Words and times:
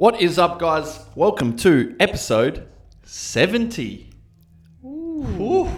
What 0.00 0.22
is 0.22 0.38
up, 0.38 0.58
guys? 0.58 0.98
Welcome 1.14 1.58
to 1.58 1.94
episode 2.00 2.66
70. 3.02 4.08
Ooh. 4.82 5.68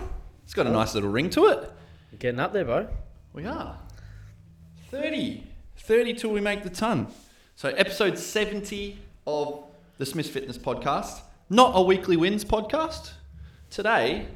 It's 0.45 0.55
got 0.55 0.69
a 0.69 0.71
nice 0.71 0.95
little 0.95 1.11
ring 1.11 1.29
to 1.31 1.47
it. 1.47 1.69
Getting 2.21 2.39
up 2.39 2.53
there, 2.53 2.65
bro. 2.65 2.87
We 3.33 3.47
are. 3.47 3.77
30. 4.93 5.45
30 5.77 6.15
till 6.15 6.31
we 6.31 6.41
make 6.41 6.63
the 6.63 6.71
ton. 6.71 7.09
So, 7.57 7.71
episode 7.71 8.17
70 8.17 8.97
of 9.27 9.65
the 9.99 10.07
Smith 10.07 10.29
Fitness 10.29 10.57
Podcast. 10.57 11.21
Not 11.51 11.73
a 11.75 11.83
weekly 11.83 12.17
wins 12.17 12.45
podcast. 12.45 13.15
Today, 13.71 14.29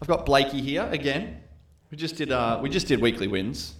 I've 0.00 0.06
got 0.06 0.24
Blaykey 0.24 0.60
here 0.60 0.88
again. 0.92 1.40
We 1.90 1.96
just 1.96 2.14
did 2.14 2.30
uh, 2.30 2.60
we 2.62 2.70
just 2.70 2.86
did 2.86 3.00
weekly 3.00 3.26
wins. 3.26 3.74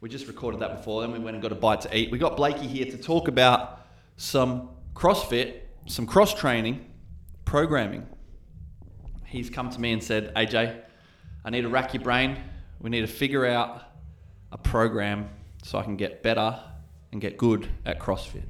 We 0.00 0.08
just 0.08 0.28
recorded 0.28 0.60
that 0.60 0.76
before, 0.76 1.00
then 1.00 1.10
we 1.10 1.18
went 1.18 1.34
and 1.34 1.42
got 1.42 1.50
a 1.50 1.56
bite 1.56 1.80
to 1.80 1.96
eat. 1.96 2.12
We 2.12 2.18
got 2.18 2.36
Blaykey 2.36 2.68
here 2.68 2.84
to 2.84 2.96
talk 2.96 3.26
about 3.26 3.82
some 4.16 4.70
CrossFit, 4.96 5.56
some 5.84 6.06
cross 6.06 6.32
training, 6.32 6.86
programming. 7.44 8.06
He's 9.26 9.50
come 9.50 9.68
to 9.68 9.78
me 9.78 9.92
and 9.92 10.02
said, 10.02 10.34
AJ, 10.34 10.80
I 11.44 11.50
need 11.50 11.62
to 11.62 11.68
rack 11.68 11.92
your 11.92 12.02
brain. 12.02 12.38
We 12.80 12.88
need 12.88 13.02
to 13.02 13.06
figure 13.06 13.44
out 13.44 13.82
a 14.52 14.56
program 14.56 15.28
so 15.62 15.78
I 15.78 15.82
can 15.82 15.96
get 15.96 16.22
better 16.22 16.58
and 17.12 17.20
get 17.20 17.36
good 17.36 17.68
at 17.84 18.00
CrossFit. 18.00 18.46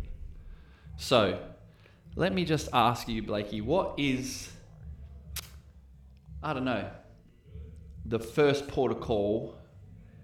So, 0.97 1.41
let 2.15 2.33
me 2.33 2.45
just 2.45 2.69
ask 2.73 3.09
you, 3.09 3.25
Blaykey, 3.25 3.61
what 3.61 3.95
is, 3.99 4.49
I 6.45 6.55
don't 6.55 6.65
know, 6.65 6.89
the 8.05 8.21
first 8.21 8.69
port 8.69 8.93
of 8.93 9.01
call 9.01 9.59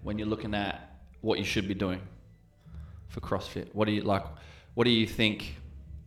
when 0.03 0.17
you're 0.17 0.27
looking 0.29 0.55
at 0.55 0.99
what 1.19 1.37
you 1.37 1.43
should 1.43 1.67
be 1.67 1.73
doing 1.73 1.99
for 3.09 3.19
CrossFit? 3.19 3.67
What 3.73 3.85
do 3.85 3.91
you 3.91 4.03
like? 4.03 4.23
What 4.73 4.85
do 4.85 4.89
you 4.89 5.05
think 5.05 5.57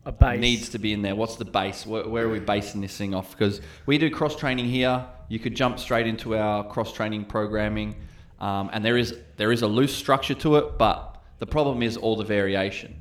A 0.06 0.12
base. 0.12 0.40
needs 0.40 0.68
to 0.70 0.78
be 0.78 0.92
in 0.92 1.02
there? 1.02 1.16
What's 1.16 1.34
the 1.36 1.44
base? 1.44 1.84
Where, 1.84 2.08
where 2.08 2.24
are 2.26 2.30
we 2.30 2.38
basing 2.38 2.80
this 2.80 2.96
thing 2.96 3.12
off? 3.12 3.32
Because 3.32 3.60
we 3.86 3.98
do 3.98 4.08
cross 4.08 4.36
training 4.36 4.66
here. 4.66 5.04
You 5.28 5.40
could 5.40 5.56
jump 5.56 5.80
straight 5.80 6.06
into 6.06 6.36
our 6.36 6.62
cross 6.64 6.92
training 6.92 7.24
programming, 7.24 7.96
um, 8.40 8.70
and 8.72 8.84
there 8.84 8.96
is 8.96 9.14
there 9.36 9.50
is 9.50 9.62
a 9.62 9.66
loose 9.66 9.92
structure 9.94 10.34
to 10.34 10.56
it, 10.56 10.78
but 10.78 11.20
the 11.40 11.46
problem 11.46 11.82
is 11.82 11.96
all 11.96 12.14
the 12.14 12.24
variation, 12.24 12.94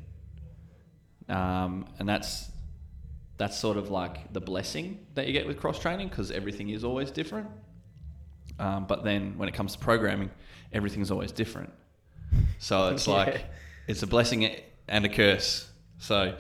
um, 1.29 1.85
and 1.99 2.09
that's 2.09 2.49
that's 3.38 3.57
sort 3.57 3.77
of 3.77 3.91
like 3.91 4.33
the 4.33 4.41
blessing 4.41 5.05
that 5.13 5.27
you 5.27 5.33
get 5.33 5.45
with 5.45 5.59
cross 5.59 5.77
training 5.77 6.07
because 6.07 6.31
everything 6.31 6.69
is 6.69 6.83
always 6.83 7.11
different. 7.11 7.47
Um, 8.57 8.85
but 8.88 9.03
then 9.03 9.38
when 9.38 9.49
it 9.49 9.53
comes 9.53 9.73
to 9.73 9.79
programming, 9.79 10.31
everything's 10.72 11.11
always 11.11 11.31
different. 11.31 11.72
So 12.57 12.89
it's 12.89 13.05
Yeah. 13.07 13.13
like 13.13 13.45
it's 13.88 14.01
a 14.01 14.07
blessing 14.07 14.49
and 14.88 15.05
a 15.05 15.09
curse. 15.09 15.69
So 15.99 16.35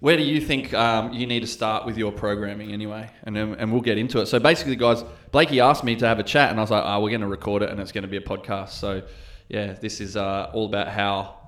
where 0.00 0.16
do 0.16 0.22
you 0.22 0.40
think 0.40 0.74
um, 0.74 1.12
you 1.12 1.26
need 1.26 1.40
to 1.40 1.46
start 1.46 1.86
with 1.86 1.96
your 1.96 2.12
programming 2.12 2.72
anyway? 2.72 3.10
And 3.24 3.36
and 3.36 3.72
we'll 3.72 3.80
get 3.82 3.98
into 3.98 4.20
it. 4.20 4.26
So 4.26 4.38
basically, 4.38 4.76
guys, 4.76 5.02
Blaykey 5.32 5.62
asked 5.62 5.84
me 5.84 5.96
to 5.96 6.06
have 6.06 6.18
a 6.18 6.22
chat, 6.22 6.50
and 6.50 6.58
I 6.58 6.62
was 6.62 6.70
like, 6.70 6.84
"Oh, 6.84 7.00
we're 7.00 7.10
going 7.10 7.20
to 7.22 7.26
record 7.26 7.62
it, 7.62 7.70
and 7.70 7.80
it's 7.80 7.92
going 7.92 8.02
to 8.02 8.08
be 8.08 8.16
a 8.18 8.20
podcast." 8.20 8.70
So 8.70 9.02
yeah, 9.48 9.72
this 9.74 10.00
is 10.00 10.16
uh, 10.16 10.50
all 10.52 10.66
about 10.66 10.88
how 10.88 11.38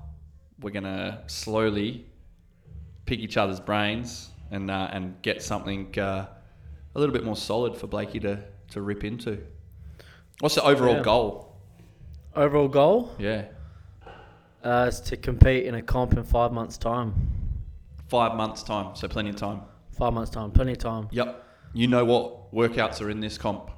we're 0.59 0.71
going 0.71 0.83
to 0.83 1.19
slowly 1.27 2.05
pick 3.05 3.19
each 3.19 3.37
other's 3.37 3.59
brains 3.59 4.29
and 4.51 4.69
uh, 4.71 4.89
and 4.91 5.21
get 5.21 5.41
something 5.43 5.97
uh, 5.99 6.27
a 6.95 6.99
little 6.99 7.13
bit 7.13 7.23
more 7.23 7.35
solid 7.35 7.75
for 7.77 7.87
Blaykey 7.87 8.21
to 8.21 8.43
to 8.71 8.81
rip 8.81 9.03
into. 9.03 9.39
What's 10.39 10.55
the 10.55 10.63
overall 10.63 10.95
Yeah. 10.95 11.01
goal? 11.03 11.45
Overall 12.35 12.67
goal 12.67 13.11
Yeah, 13.19 13.45
uh, 14.63 14.85
is 14.87 14.99
to 15.01 15.17
compete 15.17 15.65
in 15.65 15.75
a 15.75 15.81
comp 15.81 16.13
in 16.13 16.23
five 16.23 16.51
months' 16.53 16.77
time. 16.77 17.13
Five 18.09 18.35
months 18.35 18.63
time, 18.63 18.95
so 18.95 19.07
plenty 19.07 19.29
of 19.29 19.35
time. 19.35 19.61
Five 19.91 20.13
months' 20.13 20.31
time, 20.31 20.49
plenty 20.51 20.71
of 20.71 20.79
time. 20.79 21.07
Yep. 21.11 21.43
You 21.73 21.87
know 21.87 22.03
what 22.03 22.51
workouts 22.53 23.01
are 23.01 23.09
in 23.11 23.19
this 23.19 23.37
comp. 23.37 23.69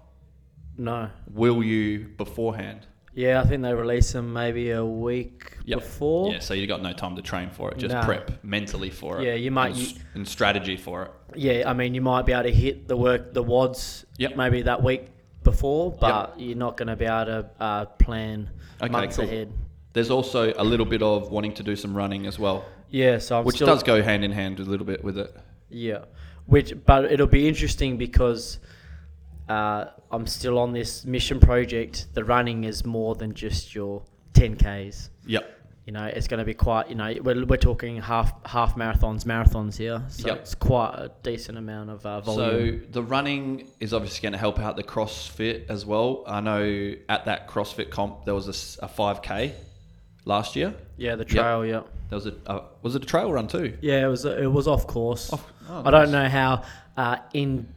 No. 0.77 1.09
Will 1.29 1.61
you 1.61 2.07
beforehand? 2.17 2.87
Yeah, 3.13 3.41
I 3.41 3.45
think 3.45 3.61
they 3.61 3.73
release 3.73 4.13
them 4.13 4.31
maybe 4.31 4.71
a 4.71 4.85
week 4.85 5.57
Yep. 5.65 5.79
before. 5.79 6.31
Yeah, 6.31 6.39
so 6.39 6.53
you 6.53 6.65
got 6.65 6.81
no 6.81 6.93
time 6.93 7.17
to 7.17 7.21
train 7.21 7.49
for 7.49 7.71
it. 7.71 7.77
Just 7.77 7.93
Nah. 7.93 8.05
prep 8.05 8.41
mentally 8.41 8.89
for 8.89 9.19
it. 9.19 9.25
Yeah, 9.25 9.33
you 9.33 9.51
might- 9.51 9.73
And, 9.75 9.81
s- 9.81 9.93
and 10.13 10.25
strategy 10.27 10.77
for 10.77 11.03
it. 11.03 11.11
Yeah, 11.35 11.69
I 11.69 11.73
mean, 11.73 11.93
you 11.93 11.99
might 12.01 12.25
be 12.25 12.31
able 12.31 12.43
to 12.43 12.53
hit 12.53 12.87
the 12.87 12.95
work, 12.95 13.33
the 13.33 13.43
WODs, 13.43 14.05
Yep. 14.17 14.37
maybe 14.37 14.61
that 14.61 14.81
week 14.81 15.07
before, 15.43 15.91
but 15.91 16.39
you're 16.39 16.55
not 16.57 16.77
going 16.77 16.87
to 16.87 16.95
be 16.95 17.03
able 17.05 17.25
to 17.25 17.49
uh, 17.59 17.85
plan 17.85 18.49
Okay, 18.81 18.89
months 18.89 19.17
cool. 19.17 19.25
ahead. 19.25 19.51
There's 19.91 20.09
also 20.09 20.53
a 20.55 20.63
little 20.63 20.85
bit 20.85 21.01
of 21.01 21.31
wanting 21.31 21.53
to 21.55 21.63
do 21.63 21.75
some 21.75 21.93
running 21.97 22.25
as 22.27 22.39
well, 22.39 22.63
Yeah, 22.91 23.17
so 23.17 23.39
I'm 23.39 23.45
which 23.45 23.55
still, 23.55 23.67
does 23.67 23.81
go 23.83 24.03
hand 24.03 24.23
in 24.23 24.31
hand 24.31 24.59
a 24.59 24.63
little 24.63 24.85
bit 24.85 25.03
with 25.03 25.17
it. 25.17 25.35
Yeah, 25.69 26.05
which 26.45 26.73
but 26.85 27.11
it'll 27.11 27.25
be 27.27 27.47
interesting 27.47 27.97
because 27.97 28.59
uh, 29.49 29.85
I'm 30.11 30.27
still 30.27 30.59
on 30.59 30.73
this 30.73 31.05
mission 31.05 31.39
project. 31.39 32.07
The 32.13 32.23
running 32.23 32.65
is 32.65 32.85
more 32.85 33.15
than 33.15 33.33
just 33.33 33.73
your 33.73 34.03
10ks. 34.33 35.09
Yep. 35.25 35.57
You 35.85 35.93
know, 35.93 36.05
it's 36.05 36.27
going 36.27 36.37
to 36.39 36.45
be 36.45 36.53
quite. 36.53 36.89
You 36.89 36.95
know, 36.95 37.13
we're, 37.23 37.43
we're 37.45 37.57
talking 37.57 37.97
half 38.01 38.33
half 38.45 38.75
marathons, 38.75 39.23
marathons 39.23 39.77
here. 39.77 40.03
So 40.09 40.27
Yep. 40.27 40.37
it's 40.37 40.53
quite 40.55 40.93
a 40.95 41.11
decent 41.23 41.57
amount 41.57 41.89
of 41.89 42.05
uh, 42.05 42.21
volume. 42.21 42.81
So 42.81 42.87
the 42.91 43.03
running 43.03 43.67
is 43.79 43.93
obviously 43.93 44.21
going 44.21 44.33
to 44.33 44.37
help 44.37 44.59
out 44.59 44.75
the 44.75 44.83
CrossFit 44.83 45.69
as 45.69 45.85
well. 45.85 46.23
I 46.27 46.39
know 46.39 46.93
at 47.09 47.25
that 47.25 47.47
CrossFit 47.47 47.89
comp 47.89 48.25
there 48.25 48.35
was 48.35 48.47
a 48.47 48.87
5k 48.87 49.53
last 50.25 50.55
year. 50.55 50.73
yeah, 50.97 51.15
the 51.15 51.25
trail. 51.25 51.65
Yeah, 51.65 51.81
There 52.11 52.17
was 52.17 52.27
a 52.27 52.33
uh, 52.45 52.63
was 52.81 52.93
it 52.95 53.03
a 53.03 53.05
trail 53.05 53.31
run 53.31 53.47
too? 53.47 53.77
yeah. 53.81 54.03
It 54.05 54.09
was 54.09 54.25
it 54.25 54.51
was 54.51 54.67
off 54.67 54.85
course. 54.85 55.31
Off- 55.31 55.51
oh, 55.69 55.81
I 55.85 55.89
don't 55.91 56.11
know 56.11 56.27
how 56.27 56.63
uh, 56.97 57.17
in 57.33 57.67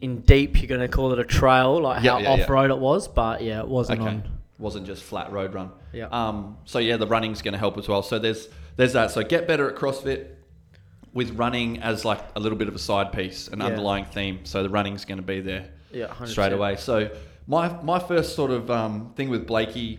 in 0.00 0.22
deep 0.22 0.56
you're 0.60 0.68
going 0.68 0.80
to 0.80 0.88
call 0.88 1.12
it 1.12 1.18
a 1.18 1.24
trail, 1.24 1.82
like 1.82 2.02
Yeah, 2.02 2.12
how 2.12 2.18
yeah, 2.18 2.30
off 2.30 2.48
road 2.48 2.70
it 2.70 2.78
was. 2.78 3.06
But 3.08 3.42
yeah, 3.42 3.60
it 3.60 3.68
wasn't 3.68 4.00
Okay. 4.00 4.08
on. 4.08 4.22
Wasn't 4.58 4.86
just 4.86 5.02
flat 5.02 5.30
road 5.32 5.52
run. 5.52 5.70
Yeah. 5.92 6.06
Um. 6.10 6.56
So 6.64 6.78
yeah, 6.78 6.96
the 6.96 7.06
running's 7.06 7.42
going 7.42 7.52
to 7.52 7.58
help 7.58 7.76
as 7.76 7.86
well. 7.86 8.02
So 8.02 8.18
there's 8.18 8.48
there's 8.76 8.94
that. 8.94 9.10
So 9.10 9.22
get 9.22 9.46
better 9.46 9.68
at 9.68 9.76
CrossFit 9.76 10.28
with 11.12 11.32
running 11.36 11.82
as 11.82 12.04
like 12.06 12.20
a 12.36 12.40
little 12.40 12.56
bit 12.56 12.68
of 12.68 12.74
a 12.74 12.78
side 12.78 13.12
piece, 13.12 13.48
an 13.48 13.60
underlying 13.60 14.06
theme. 14.06 14.40
So 14.44 14.62
the 14.62 14.70
running's 14.70 15.04
going 15.04 15.18
to 15.18 15.22
be 15.22 15.40
there 15.40 15.68
Yeah, 15.92 16.06
100%. 16.06 16.28
straight 16.28 16.52
away. 16.54 16.76
So 16.76 17.10
my 17.46 17.68
my 17.82 17.98
first 17.98 18.34
sort 18.34 18.50
of 18.50 18.70
um, 18.70 19.12
thing 19.14 19.28
with 19.28 19.46
Blaykey 19.46 19.98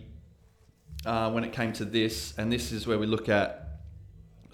uh, 1.06 1.30
when 1.30 1.44
it 1.44 1.52
came 1.52 1.72
to 1.74 1.84
this, 1.84 2.34
and 2.36 2.50
this 2.52 2.72
is 2.72 2.86
where 2.88 2.98
we 2.98 3.06
look 3.06 3.28
at 3.28 3.65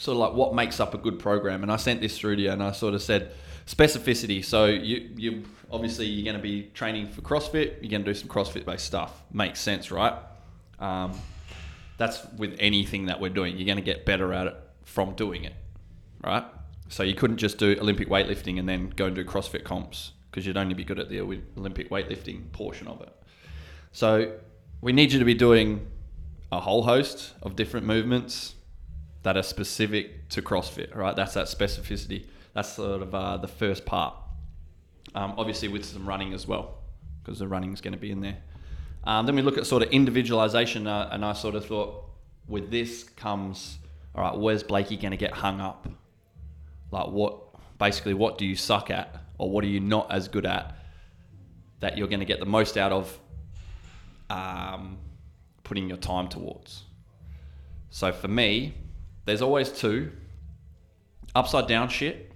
sort 0.03 0.17
of 0.17 0.19
like 0.19 0.33
what 0.33 0.53
makes 0.53 0.81
up 0.81 0.95
a 0.95 0.99
good 0.99 1.21
program. 1.21 1.63
And 1.63 1.71
I 1.71 1.77
sent 1.77 2.01
this 2.01 2.19
through 2.19 2.37
to 2.37 2.43
you, 2.43 2.51
and 2.51 2.61
I 2.61 2.73
sort 2.73 2.95
of 2.95 3.03
said 3.03 3.33
specificity. 3.67 4.45
So 4.45 4.67
you 4.67 5.11
you 5.17 5.45
obviously 5.71 6.07
you're 6.07 6.25
going 6.25 6.37
to 6.37 6.43
be 6.43 6.71
training 6.75 7.07
for 7.07 7.21
CrossFit. 7.21 7.81
You're 7.81 7.91
going 7.91 8.05
to 8.05 8.13
do 8.13 8.15
some 8.15 8.29
CrossFit 8.29 8.65
based 8.65 8.85
stuff. 8.85 9.23
Makes 9.33 9.61
sense, 9.61 9.93
right? 9.93 10.15
Um, 10.81 11.13
that's 11.99 12.27
with 12.37 12.57
anything 12.59 13.07
that 13.07 13.21
we're 13.21 13.31
doing. 13.31 13.57
You're 13.57 13.67
going 13.67 13.77
to 13.77 13.83
get 13.83 14.05
better 14.05 14.33
at 14.33 14.49
it 14.49 14.57
from 14.83 15.15
doing 15.15 15.45
it, 15.45 15.55
right? 16.25 16.45
So 16.89 17.05
you 17.05 17.15
couldn't 17.15 17.37
just 17.37 17.59
do 17.59 17.77
Olympic 17.81 18.09
weightlifting 18.09 18.59
and 18.59 18.69
then 18.69 18.91
go 18.97 19.07
and 19.07 19.15
do 19.15 19.25
CrossFit 19.25 19.63
comps 19.63 20.13
because 20.31 20.45
you'd 20.45 20.57
only 20.57 20.75
be 20.75 20.83
good 20.83 20.99
at 20.99 21.11
the 21.11 21.21
Olympic 21.21 21.91
weightlifting 21.91 22.51
portion 22.51 22.89
of 22.89 23.01
it. 23.03 23.13
So 23.93 24.33
we 24.81 24.93
need 24.93 25.13
you 25.13 25.21
to 25.21 25.25
be 25.25 25.35
doing 25.35 25.87
a 26.51 26.59
whole 26.59 26.83
host 26.83 27.35
of 27.43 27.55
different 27.55 27.87
movements 27.87 28.57
that 29.23 29.37
are 29.37 29.43
specific 29.43 30.29
to 30.31 30.43
CrossFit, 30.43 30.95
right? 30.95 31.15
That's 31.15 31.35
that 31.35 31.47
specificity. 31.47 32.27
That's 32.55 32.71
sort 32.71 33.03
of 33.03 33.15
uh, 33.15 33.37
the 33.39 33.49
first 33.49 33.85
part. 33.85 34.15
Um, 35.15 35.35
obviously, 35.37 35.69
with 35.69 35.85
some 35.85 36.07
running 36.07 36.33
as 36.33 36.47
well, 36.47 36.79
because 37.23 37.39
the 37.39 37.49
running 37.49 37.73
is 37.73 37.81
going 37.81 37.93
to 37.93 38.01
be 38.01 38.11
in 38.11 38.21
there. 38.21 38.39
Um, 39.05 39.27
then 39.27 39.37
we 39.37 39.43
look 39.43 39.59
at 39.59 39.67
sort 39.67 39.83
of 39.83 39.91
individualization, 39.91 40.87
uh, 40.87 41.09
and 41.13 41.25
I 41.25 41.33
sort 41.33 41.55
of 41.55 41.67
thought 41.67 42.05
with 42.49 42.71
this 42.71 43.05
comes, 43.05 43.79
all 44.15 44.23
right, 44.23 44.37
where's 44.37 44.63
Blaykey 44.63 45.01
going 45.01 45.11
to 45.11 45.17
get 45.17 45.33
hung 45.33 45.61
up? 45.61 45.89
Like, 46.91 47.09
what 47.09 47.39
basically, 47.79 48.15
what 48.15 48.39
do 48.39 48.47
you 48.47 48.57
suck 48.57 48.91
at, 48.91 49.17
or 49.39 49.51
what 49.51 49.65
are 49.65 49.69
you 49.69 49.81
not 49.81 50.11
as 50.11 50.29
good 50.29 50.47
at 50.47 50.77
that 51.81 51.99
you're 51.99 52.09
going 52.09 52.21
to 52.21 52.27
get 52.27 52.39
the 52.39 52.47
most 52.47 52.77
out 52.77 52.93
of 52.93 53.19
um, 54.31 54.99
putting 55.65 55.89
your 55.89 55.99
time 55.99 56.29
towards? 56.29 56.85
So 57.91 58.13
for 58.13 58.29
me, 58.29 58.75
there's 59.25 59.43
always 59.43 59.71
two 59.71 60.13
upside 61.35 61.67
down 61.67 61.89
shit. 61.89 62.31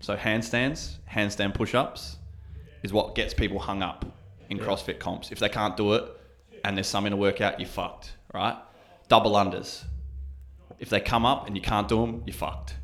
So 0.00 0.16
handstands, 0.16 0.96
handstand 1.10 1.54
push 1.54 1.74
ups 1.74 2.16
is 2.82 2.92
what 2.92 3.14
gets 3.14 3.34
people 3.34 3.58
hung 3.58 3.82
up 3.82 4.04
in 4.48 4.58
CrossFit 4.58 4.98
comps. 4.98 5.32
If 5.32 5.38
they 5.38 5.48
can't 5.48 5.76
do 5.76 5.94
it 5.94 6.04
and 6.64 6.76
there's 6.76 6.86
some 6.86 7.06
in 7.06 7.12
a 7.12 7.16
workout, 7.16 7.58
you're 7.58 7.68
fucked, 7.68 8.12
right? 8.32 8.56
Double 9.08 9.32
unders. 9.32 9.84
If 10.78 10.90
they 10.90 11.00
come 11.00 11.26
up 11.26 11.46
and 11.46 11.56
you 11.56 11.62
can't 11.62 11.88
do 11.88 12.00
them, 12.00 12.22
you're 12.26 12.34
fucked. 12.34 12.76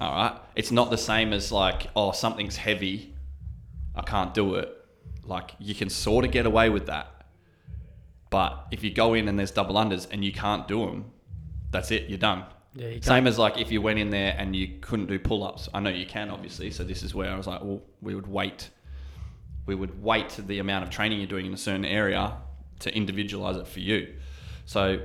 All 0.00 0.12
right. 0.12 0.38
It's 0.56 0.72
not 0.72 0.90
the 0.90 0.98
same 0.98 1.32
as 1.32 1.52
like, 1.52 1.86
oh, 1.94 2.12
something's 2.12 2.56
heavy, 2.56 3.14
I 3.94 4.02
can't 4.02 4.34
do 4.34 4.56
it. 4.56 4.76
Like 5.24 5.52
you 5.60 5.74
can 5.74 5.88
sort 5.88 6.24
of 6.24 6.32
get 6.32 6.46
away 6.46 6.70
with 6.70 6.86
that. 6.86 7.08
But 8.30 8.66
if 8.70 8.82
you 8.82 8.90
go 8.90 9.14
in 9.14 9.28
and 9.28 9.38
there's 9.38 9.50
double 9.50 9.74
unders 9.76 10.08
and 10.10 10.24
you 10.24 10.32
can't 10.32 10.66
do 10.66 10.86
them, 10.86 11.11
that's 11.72 11.90
it, 11.90 12.08
you're 12.08 12.18
done. 12.18 12.44
Yeah, 12.74 12.88
you 12.88 13.02
Same 13.02 13.26
as 13.26 13.38
like 13.38 13.58
if 13.58 13.70
you 13.70 13.82
went 13.82 13.98
in 13.98 14.10
there 14.10 14.34
and 14.38 14.56
you 14.56 14.78
couldn't 14.80 15.06
do 15.06 15.18
pull 15.18 15.44
ups. 15.44 15.68
I 15.74 15.80
know 15.80 15.90
you 15.90 16.06
can, 16.06 16.30
obviously. 16.30 16.70
So 16.70 16.84
this 16.84 17.02
is 17.02 17.14
where 17.14 17.30
I 17.30 17.36
was 17.36 17.46
like, 17.46 17.62
well, 17.62 17.82
we 18.00 18.14
would 18.14 18.26
wait. 18.26 18.70
We 19.66 19.74
would 19.74 20.02
wait 20.02 20.38
the 20.46 20.58
amount 20.58 20.84
of 20.84 20.90
training 20.90 21.18
you're 21.18 21.28
doing 21.28 21.46
in 21.46 21.52
a 21.52 21.58
certain 21.58 21.84
area 21.84 22.36
to 22.80 22.96
individualize 22.96 23.56
it 23.56 23.66
for 23.66 23.80
you. 23.80 24.14
So 24.64 25.00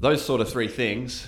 those 0.00 0.24
sort 0.24 0.40
of 0.40 0.50
three 0.50 0.68
things 0.68 1.26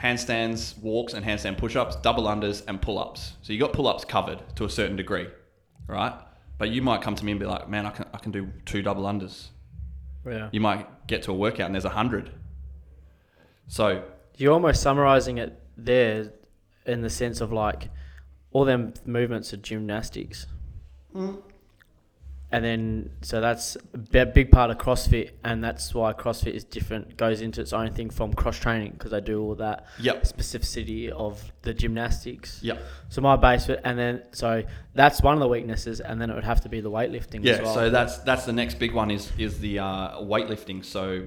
handstands, 0.00 0.78
walks, 0.78 1.12
and 1.12 1.24
handstand 1.24 1.58
push 1.58 1.74
ups, 1.76 1.96
double 1.96 2.24
unders, 2.24 2.62
and 2.68 2.80
pull 2.80 2.98
ups. 2.98 3.32
So 3.42 3.52
you 3.52 3.58
got 3.58 3.72
pull 3.72 3.88
ups 3.88 4.04
covered 4.04 4.42
to 4.56 4.64
a 4.64 4.70
certain 4.70 4.96
degree, 4.96 5.26
right? 5.88 6.12
But 6.56 6.70
you 6.70 6.82
might 6.82 7.02
come 7.02 7.14
to 7.14 7.24
me 7.24 7.32
and 7.32 7.40
be 7.40 7.46
like, 7.46 7.68
man, 7.68 7.86
I 7.86 7.90
can, 7.90 8.06
I 8.12 8.18
can 8.18 8.32
do 8.32 8.48
two 8.64 8.82
double 8.82 9.04
unders. 9.04 9.48
Yeah. 10.26 10.48
You 10.52 10.60
might 10.60 11.06
get 11.06 11.22
to 11.24 11.32
a 11.32 11.34
workout 11.34 11.66
and 11.66 11.74
there's 11.74 11.84
a 11.84 11.90
hundred. 11.90 12.30
So 13.68 14.02
You're 14.36 14.52
almost 14.52 14.82
summarizing 14.82 15.38
it 15.38 15.60
there 15.76 16.32
in 16.86 17.02
the 17.02 17.10
sense 17.10 17.40
of 17.40 17.52
like 17.52 17.90
all 18.50 18.64
them 18.64 18.94
movements 19.04 19.52
are 19.52 19.58
gymnastics. 19.58 20.46
And 22.50 22.64
then, 22.64 23.10
so 23.20 23.42
that's 23.42 23.76
a 23.92 24.24
big 24.24 24.50
part 24.50 24.70
of 24.70 24.78
CrossFit, 24.78 25.32
and 25.44 25.62
that's 25.62 25.92
why 25.94 26.14
CrossFit 26.14 26.54
is 26.54 26.64
different, 26.64 27.18
goes 27.18 27.42
into 27.42 27.60
its 27.60 27.74
own 27.74 27.92
thing 27.92 28.08
from 28.08 28.32
cross 28.32 28.58
training 28.58 28.92
because 28.92 29.10
they 29.10 29.20
do 29.20 29.42
all 29.42 29.54
that 29.56 29.84
Yep. 30.00 30.22
specificity 30.24 31.10
of 31.10 31.52
the 31.60 31.74
gymnastics. 31.74 32.62
Yep. 32.62 32.80
So 33.10 33.20
my 33.20 33.36
base, 33.36 33.68
and 33.68 33.98
then, 33.98 34.22
so 34.32 34.62
that's 34.94 35.20
one 35.22 35.34
of 35.34 35.40
the 35.40 35.48
weaknesses, 35.48 36.00
and 36.00 36.18
then 36.18 36.30
it 36.30 36.34
would 36.34 36.44
have 36.44 36.62
to 36.62 36.70
be 36.70 36.80
the 36.80 36.90
weightlifting 36.90 37.44
Yeah, 37.44 37.52
as 37.54 37.60
well. 37.60 37.74
so 37.74 37.90
that's 37.90 38.16
that's 38.20 38.46
the 38.46 38.52
next 38.54 38.78
big 38.78 38.94
one 38.94 39.10
is 39.10 39.30
is 39.36 39.58
the 39.60 39.80
uh, 39.80 40.18
weightlifting. 40.22 40.82
So 40.82 41.26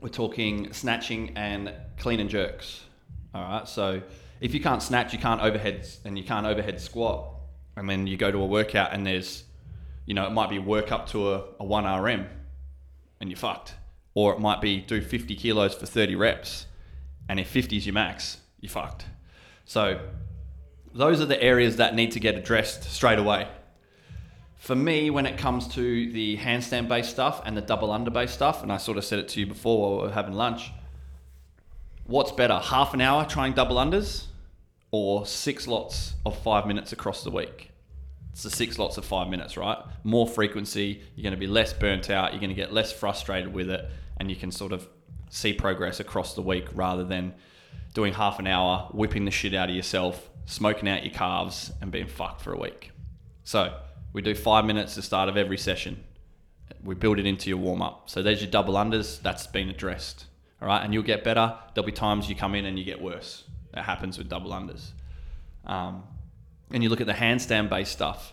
we're 0.00 0.08
talking 0.08 0.72
snatching 0.72 1.32
and 1.36 1.72
clean 1.98 2.20
and 2.20 2.30
jerks. 2.30 2.82
All 3.34 3.42
right. 3.42 3.68
So 3.68 4.02
if 4.40 4.54
you 4.54 4.60
can't 4.60 4.82
snatch, 4.82 5.12
you 5.12 5.18
can't 5.18 5.40
overhead 5.40 5.86
and 6.04 6.18
you 6.18 6.24
can't 6.24 6.46
overhead 6.46 6.80
squat, 6.80 7.28
and 7.76 7.88
then 7.88 8.06
you 8.06 8.16
go 8.16 8.30
to 8.30 8.38
a 8.38 8.46
workout 8.46 8.92
and 8.92 9.06
there's, 9.06 9.44
you 10.06 10.14
know, 10.14 10.26
it 10.26 10.30
might 10.30 10.50
be 10.50 10.58
work 10.58 10.90
up 10.90 11.08
to 11.10 11.32
a, 11.32 11.44
a 11.60 11.64
one 11.64 11.84
RM, 11.84 12.26
and 13.20 13.30
you're 13.30 13.36
fucked. 13.36 13.74
Or 14.14 14.32
it 14.32 14.40
might 14.40 14.60
be 14.60 14.80
do 14.80 15.00
50 15.00 15.36
kilos 15.36 15.74
for 15.74 15.86
30 15.86 16.16
reps, 16.16 16.66
and 17.28 17.38
if 17.38 17.48
50 17.48 17.76
is 17.76 17.86
your 17.86 17.94
max, 17.94 18.38
you're 18.60 18.70
fucked. 18.70 19.04
So 19.64 20.00
those 20.92 21.20
are 21.20 21.26
the 21.26 21.40
areas 21.40 21.76
that 21.76 21.94
need 21.94 22.10
to 22.12 22.20
get 22.20 22.34
addressed 22.34 22.84
straight 22.84 23.18
away. 23.18 23.46
For 24.60 24.76
me, 24.76 25.08
when 25.08 25.24
it 25.24 25.38
comes 25.38 25.66
to 25.68 26.12
the 26.12 26.36
handstand 26.36 26.86
based 26.86 27.08
stuff 27.08 27.40
and 27.46 27.56
the 27.56 27.62
double 27.62 27.90
under 27.90 28.10
based 28.10 28.34
stuff, 28.34 28.62
and 28.62 28.70
I 28.70 28.76
sort 28.76 28.98
of 28.98 29.06
said 29.06 29.18
it 29.18 29.26
to 29.28 29.40
you 29.40 29.46
before 29.46 29.80
while 29.80 30.02
we 30.02 30.08
were 30.08 30.12
having 30.12 30.34
lunch, 30.34 30.70
what's 32.04 32.30
better, 32.30 32.58
half 32.58 32.92
an 32.92 33.00
hour 33.00 33.24
trying 33.24 33.54
double 33.54 33.76
unders 33.76 34.26
or 34.90 35.24
six 35.24 35.66
lots 35.66 36.12
of 36.26 36.38
five 36.42 36.66
minutes 36.66 36.92
across 36.92 37.24
the 37.24 37.30
week? 37.30 37.70
It's 38.32 38.42
the 38.42 38.50
six 38.50 38.78
lots 38.78 38.98
of 38.98 39.06
five 39.06 39.28
minutes, 39.28 39.56
right? 39.56 39.78
More 40.04 40.28
frequency, 40.28 41.00
you're 41.16 41.22
going 41.22 41.32
to 41.32 41.40
be 41.40 41.46
less 41.46 41.72
burnt 41.72 42.10
out, 42.10 42.32
you're 42.32 42.40
going 42.40 42.50
to 42.50 42.54
get 42.54 42.70
less 42.70 42.92
frustrated 42.92 43.54
with 43.54 43.70
it, 43.70 43.88
and 44.18 44.28
you 44.28 44.36
can 44.36 44.50
sort 44.50 44.72
of 44.72 44.86
see 45.30 45.54
progress 45.54 46.00
across 46.00 46.34
the 46.34 46.42
week 46.42 46.66
rather 46.74 47.02
than 47.02 47.32
doing 47.94 48.12
half 48.12 48.38
an 48.38 48.46
hour, 48.46 48.90
whipping 48.92 49.24
the 49.24 49.30
shit 49.30 49.54
out 49.54 49.70
of 49.70 49.74
yourself, 49.74 50.28
smoking 50.44 50.86
out 50.86 51.02
your 51.02 51.14
calves, 51.14 51.72
and 51.80 51.90
being 51.90 52.06
fucked 52.06 52.42
for 52.42 52.52
a 52.52 52.58
week. 52.58 52.90
So 53.42 53.72
we 54.12 54.22
do 54.22 54.34
five 54.34 54.64
minutes 54.64 54.92
at 54.92 54.96
the 54.96 55.02
start 55.02 55.28
of 55.28 55.36
every 55.36 55.58
session. 55.58 56.02
We 56.82 56.94
build 56.94 57.18
it 57.18 57.26
into 57.26 57.48
your 57.50 57.58
warm 57.58 57.82
up. 57.82 58.08
So 58.08 58.22
there's 58.22 58.40
your 58.40 58.50
double 58.50 58.74
unders. 58.74 59.20
That's 59.22 59.46
been 59.46 59.68
addressed. 59.68 60.26
All 60.62 60.68
right, 60.68 60.82
and 60.82 60.92
you'll 60.92 61.02
get 61.02 61.24
better. 61.24 61.54
There'll 61.74 61.86
be 61.86 61.92
times 61.92 62.28
you 62.28 62.34
come 62.34 62.54
in 62.54 62.64
and 62.66 62.78
you 62.78 62.84
get 62.84 63.00
worse. 63.00 63.44
That 63.72 63.84
happens 63.84 64.18
with 64.18 64.28
double 64.28 64.50
unders. 64.50 64.90
Um, 65.66 66.02
and 66.70 66.82
you 66.82 66.88
look 66.88 67.00
at 67.00 67.06
the 67.06 67.12
handstand 67.12 67.68
based 67.68 67.92
stuff. 67.92 68.32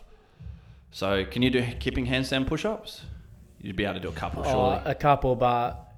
So 0.92 1.26
can 1.26 1.42
you 1.42 1.50
do 1.50 1.64
kipping 1.80 2.06
handstand 2.08 2.48
push 2.48 2.66
ups? 2.66 3.02
You'd 3.62 3.76
be 3.76 3.84
able 3.86 3.96
to 3.96 4.00
do 4.00 4.10
a 4.10 4.14
couple, 4.14 4.44
Oh, 4.46 4.52
surely. 4.52 4.82
a 4.86 4.96
couple, 4.96 5.36
but 5.36 5.92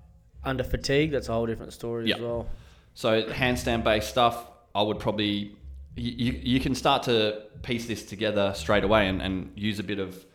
under 0.44 0.64
fatigue, 0.64 1.12
that's 1.12 1.30
a 1.30 1.34
whole 1.34 1.46
different 1.46 1.74
story 1.74 2.08
Yeah. 2.10 2.16
as 2.16 2.22
well. 2.22 2.48
So 2.94 3.24
handstand 3.24 3.84
based 3.84 4.10
stuff, 4.10 4.46
I 4.74 4.82
would 4.82 5.00
probably 5.00 5.56
you, 5.96 6.40
you, 6.42 6.60
can 6.60 6.76
start 6.76 7.04
to 7.04 7.44
piece 7.62 7.86
this 7.88 8.06
together 8.06 8.54
straight 8.56 8.84
away 8.84 9.08
and, 9.08 9.22
and 9.22 9.52
use 9.56 9.80
a 9.80 9.84
bit 9.84 10.00
of 10.00 10.26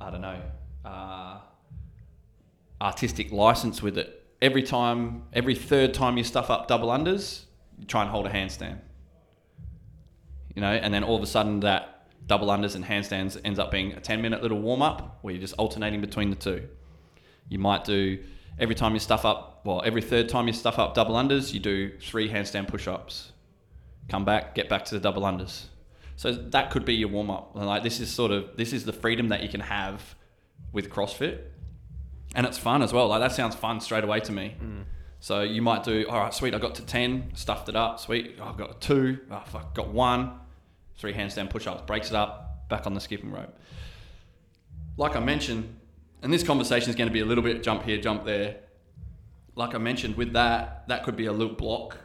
I 0.00 0.10
don't 0.10 0.22
know 0.22 0.40
uh, 0.84 1.38
artistic 2.80 3.32
license 3.32 3.82
with 3.82 3.98
it. 3.98 4.16
Every 4.40 4.62
time, 4.62 5.24
every 5.32 5.54
third 5.54 5.92
time 5.92 6.16
you 6.16 6.24
stuff 6.24 6.50
up 6.50 6.66
double 6.66 6.88
unders, 6.88 7.44
you 7.78 7.86
try 7.86 8.02
and 8.02 8.10
hold 8.10 8.26
a 8.26 8.30
handstand. 8.30 8.78
You 10.54 10.62
know, 10.62 10.72
and 10.72 10.92
then 10.92 11.04
all 11.04 11.16
of 11.16 11.22
a 11.22 11.26
sudden 11.26 11.60
that 11.60 12.08
double 12.26 12.48
unders 12.48 12.74
and 12.74 12.84
handstands 12.84 13.38
ends 13.44 13.58
up 13.58 13.70
being 13.70 13.92
a 13.92 14.00
ten 14.00 14.22
minute 14.22 14.42
little 14.42 14.60
warm 14.60 14.82
up 14.82 15.18
where 15.22 15.34
you're 15.34 15.40
just 15.40 15.54
alternating 15.54 16.00
between 16.00 16.30
the 16.30 16.36
two. 16.36 16.68
You 17.48 17.58
might 17.58 17.84
do 17.84 18.18
every 18.58 18.74
time 18.74 18.94
you 18.94 19.00
stuff 19.00 19.24
up, 19.24 19.60
well, 19.64 19.82
every 19.84 20.02
third 20.02 20.28
time 20.28 20.46
you 20.46 20.52
stuff 20.52 20.78
up 20.78 20.94
double 20.94 21.14
unders, 21.14 21.52
you 21.52 21.60
do 21.60 21.98
three 21.98 22.28
handstand 22.28 22.68
push 22.68 22.88
ups. 22.88 23.32
Come 24.10 24.24
back, 24.26 24.54
get 24.54 24.68
back 24.68 24.84
to 24.86 24.94
the 24.94 25.00
double 25.00 25.22
unders. 25.22 25.66
So 26.16 26.32
that 26.32 26.70
could 26.70 26.84
be 26.84 26.94
your 26.94 27.08
warm 27.08 27.30
up. 27.30 27.52
Like 27.54 27.82
this 27.82 28.00
is 28.00 28.10
sort 28.10 28.32
of 28.32 28.56
this 28.56 28.74
is 28.74 28.84
the 28.84 28.92
freedom 28.92 29.28
that 29.28 29.42
you 29.42 29.48
can 29.48 29.60
have 29.60 30.16
with 30.72 30.90
CrossFit, 30.90 31.38
and 32.34 32.44
it's 32.44 32.58
fun 32.58 32.82
as 32.82 32.92
well. 32.92 33.08
Like 33.08 33.20
that 33.20 33.32
sounds 33.32 33.54
fun 33.54 33.80
straight 33.80 34.04
away 34.04 34.20
to 34.20 34.32
me. 34.32 34.56
Mm. 34.62 34.84
So 35.20 35.42
you 35.42 35.62
might 35.62 35.84
do, 35.84 36.06
all 36.08 36.18
right, 36.18 36.34
sweet, 36.34 36.54
I 36.54 36.58
got 36.58 36.74
to 36.76 36.82
ten, 36.82 37.30
stuffed 37.34 37.68
it 37.68 37.76
up, 37.76 38.00
sweet, 38.00 38.36
oh, 38.40 38.44
I've 38.44 38.56
got 38.56 38.70
a 38.70 38.78
two, 38.80 39.18
oh, 39.30 39.42
fuck, 39.46 39.74
got 39.74 39.88
one, 39.88 40.32
three 40.96 41.12
handstand 41.12 41.50
push 41.50 41.66
ups, 41.66 41.82
breaks 41.86 42.08
it 42.08 42.16
up, 42.16 42.68
back 42.70 42.86
on 42.86 42.94
the 42.94 43.00
skipping 43.00 43.30
rope. 43.30 43.54
Like 44.96 45.16
I 45.16 45.20
mentioned, 45.20 45.76
and 46.22 46.32
this 46.32 46.42
conversation 46.42 46.88
is 46.88 46.96
going 46.96 47.08
to 47.08 47.12
be 47.12 47.20
a 47.20 47.26
little 47.26 47.44
bit 47.44 47.62
jump 47.62 47.84
here, 47.84 48.00
jump 48.00 48.24
there. 48.24 48.56
Like 49.56 49.74
I 49.74 49.78
mentioned, 49.78 50.16
with 50.16 50.32
that, 50.32 50.88
that 50.88 51.04
could 51.04 51.16
be 51.16 51.26
a 51.26 51.32
little 51.32 51.54
block. 51.54 51.98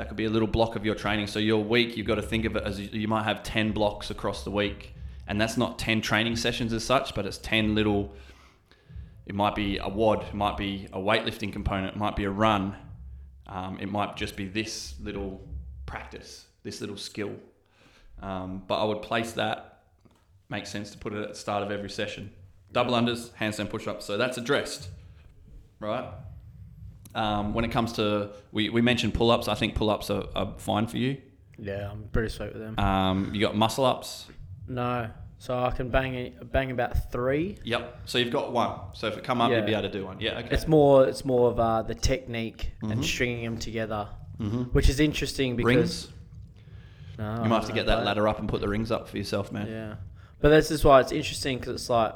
That 0.00 0.08
could 0.08 0.16
be 0.16 0.24
a 0.24 0.30
little 0.30 0.48
block 0.48 0.76
of 0.76 0.86
your 0.86 0.94
training. 0.94 1.26
So 1.26 1.38
your 1.38 1.62
week, 1.62 1.94
you've 1.94 2.06
got 2.06 2.14
to 2.14 2.22
think 2.22 2.46
of 2.46 2.56
it 2.56 2.62
as 2.64 2.80
you- 2.80 3.06
might 3.06 3.24
have 3.24 3.42
10 3.42 3.72
blocks 3.72 4.10
across 4.10 4.44
the 4.44 4.50
week. 4.50 4.94
And 5.26 5.38
that's 5.38 5.58
not 5.58 5.78
10 5.78 6.00
training 6.00 6.36
sessions 6.36 6.72
as 6.72 6.82
such, 6.82 7.14
but 7.14 7.26
it's 7.26 7.36
10 7.36 7.74
little, 7.74 8.14
it 9.26 9.34
might 9.34 9.54
be 9.54 9.76
a 9.76 9.90
WOD, 9.90 10.22
it 10.22 10.32
might 10.32 10.56
be 10.56 10.88
a 10.94 10.98
weightlifting 10.98 11.52
component, 11.52 11.96
it 11.96 11.98
might 11.98 12.16
be 12.16 12.24
a 12.24 12.30
run. 12.30 12.76
Um, 13.46 13.76
it 13.78 13.90
might 13.90 14.16
just 14.16 14.36
be 14.36 14.48
this 14.48 14.94
little 15.02 15.46
practice, 15.84 16.46
this 16.62 16.80
little 16.80 16.96
skill. 16.96 17.34
Um, 18.22 18.62
but 18.66 18.80
I 18.80 18.84
would 18.84 19.02
place 19.02 19.32
that, 19.32 19.82
makes 20.48 20.70
sense 20.70 20.92
to 20.92 20.96
put 20.96 21.12
it 21.12 21.20
at 21.20 21.28
the 21.28 21.34
start 21.34 21.62
of 21.62 21.70
every 21.70 21.90
session. 21.90 22.32
Double 22.72 22.94
unders, 22.94 23.32
handstand 23.32 23.68
push 23.68 23.86
ups. 23.86 24.06
So 24.06 24.16
that's 24.16 24.38
addressed, 24.38 24.88
right? 25.78 26.08
Um, 27.14 27.54
when 27.54 27.64
it 27.64 27.72
comes 27.72 27.92
to, 27.94 28.30
we, 28.52 28.68
we 28.68 28.80
mentioned 28.80 29.14
pull 29.14 29.30
ups, 29.30 29.48
I 29.48 29.54
think 29.54 29.74
pull 29.74 29.90
ups 29.90 30.10
are, 30.10 30.24
are 30.36 30.54
fine 30.58 30.86
for 30.86 30.96
you. 30.98 31.16
Yeah, 31.58 31.90
I'm 31.90 32.04
pretty 32.12 32.28
sweet 32.28 32.52
with 32.52 32.62
them. 32.62 32.78
Um, 32.78 33.34
you 33.34 33.40
got 33.40 33.56
muscle 33.56 33.84
ups. 33.84 34.28
No, 34.68 35.10
so 35.38 35.58
I 35.58 35.70
can 35.72 35.88
bang 35.90 36.34
bang 36.52 36.70
about 36.70 37.10
three. 37.10 37.58
Yep. 37.64 38.02
So 38.04 38.18
you've 38.18 38.30
got 38.32 38.52
one. 38.52 38.78
So 38.94 39.08
if 39.08 39.16
it 39.18 39.24
come 39.24 39.40
up, 39.40 39.50
Yeah. 39.50 39.56
you'd 39.58 39.66
be 39.66 39.72
able 39.72 39.82
to 39.82 39.90
do 39.90 40.06
one. 40.06 40.20
Yeah. 40.20 40.38
Okay. 40.38 40.48
It's 40.52 40.68
more, 40.68 41.06
it's 41.06 41.24
more 41.24 41.50
of 41.50 41.58
uh, 41.58 41.82
the 41.82 41.94
technique 41.94 42.70
Mhm. 42.82 42.92
and 42.92 43.04
stringing 43.04 43.44
them 43.44 43.58
together, 43.58 44.08
mm-hmm. 44.38 44.62
which 44.72 44.88
is 44.88 45.00
interesting 45.00 45.56
because 45.56 45.66
Rings. 45.76 46.08
No, 47.18 47.42
You 47.42 47.50
might 47.50 47.56
have 47.56 47.66
to 47.66 47.74
get 47.74 47.84
that 47.86 48.04
ladder 48.06 48.26
up 48.28 48.38
and 48.38 48.48
put 48.48 48.62
the 48.62 48.68
rings 48.68 48.90
up 48.90 49.06
for 49.08 49.18
yourself, 49.18 49.52
man. 49.52 49.66
Yeah, 49.66 49.94
but 50.40 50.48
this 50.48 50.70
is 50.70 50.82
why 50.84 51.00
it's 51.00 51.12
interesting 51.12 51.58
because 51.58 51.74
it's 51.74 51.90
like 51.90 52.14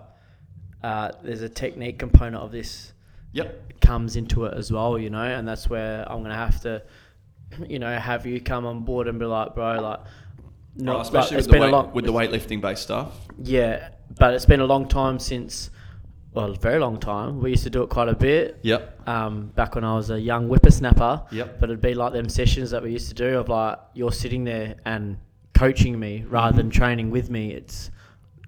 uh, 0.82 1.10
there's 1.22 1.42
a 1.42 1.48
technique 1.50 1.98
component 1.98 2.42
of 2.42 2.52
this 2.52 2.93
Yep. 3.34 3.80
comes 3.80 4.16
into 4.16 4.46
it 4.46 4.54
as 4.54 4.72
well, 4.72 4.98
you 4.98 5.10
know, 5.10 5.22
and 5.22 5.46
that's 5.46 5.68
where 5.68 6.10
I'm 6.10 6.22
gonna 6.22 6.34
have 6.34 6.60
to, 6.62 6.82
you 7.68 7.78
know, 7.78 7.96
have 7.98 8.24
you 8.26 8.40
come 8.40 8.64
on 8.64 8.80
board 8.84 9.06
and 9.08 9.18
be 9.18 9.26
like, 9.26 9.54
bro, 9.54 9.80
like, 9.80 10.00
No, 10.76 10.94
not, 10.94 11.02
especially 11.02 11.36
like, 11.36 11.38
it's 11.40 11.46
with 11.46 11.46
the, 11.46 11.52
been 11.52 11.62
a 11.62 11.64
weight, 11.66 11.72
long, 11.72 11.92
with 11.92 12.04
the 12.06 12.12
weightlifting 12.12 12.60
based 12.62 12.82
stuff. 12.84 13.12
yeah, 13.42 13.90
but 14.18 14.32
it's 14.34 14.46
been 14.46 14.60
a 14.60 14.64
long 14.66 14.88
time 14.88 15.18
since, 15.18 15.70
well, 16.32 16.50
a 16.52 16.56
very 16.56 16.78
long 16.78 16.98
time. 16.98 17.40
We 17.40 17.50
used 17.50 17.62
to 17.64 17.70
do 17.70 17.82
it 17.82 17.90
quite 17.90 18.08
a 18.08 18.14
bit. 18.14 18.58
Yep. 18.62 19.08
Um, 19.08 19.46
back 19.54 19.74
when 19.76 19.84
I 19.84 19.94
was 19.94 20.10
a 20.10 20.20
young 20.20 20.48
whippersnapper, 20.48 21.22
Yep. 21.30 21.60
but 21.60 21.70
it'd 21.70 21.80
be 21.80 21.94
like 21.94 22.12
them 22.12 22.28
sessions 22.28 22.70
that 22.70 22.82
we 22.82 22.90
used 22.92 23.08
to 23.08 23.14
do 23.14 23.38
of 23.38 23.48
like 23.48 23.78
you're 23.94 24.10
sitting 24.12 24.44
there 24.44 24.74
and 24.84 25.16
coaching 25.54 25.98
me 25.98 26.24
rather 26.28 26.56
than 26.56 26.70
Mhm. 26.70 26.74
training 26.74 27.10
with 27.10 27.30
me. 27.30 27.52
It's 27.52 27.90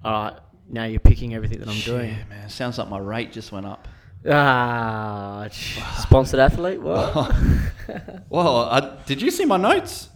all 0.03 0.11
right. 0.11 0.33
Now 0.69 0.83
you're 0.83 0.99
picking 0.99 1.33
everything 1.33 1.59
that 1.59 1.69
I'm 1.69 1.79
doing. 1.79 2.09
Yeah, 2.09 2.23
man. 2.29 2.49
Sounds 2.49 2.77
like 2.77 2.89
my 2.89 2.97
rate 2.99 3.31
just 3.31 3.53
went 3.53 3.65
up. 3.65 3.87
Ah, 4.25 5.47
sponsored 5.51 6.39
athlete. 6.39 6.81
What? 6.81 7.35
well, 8.29 8.57
I, 8.57 8.97
did 9.05 9.21
you 9.21 9.31
see 9.31 9.45
my 9.45 9.57
notes? 9.57 10.09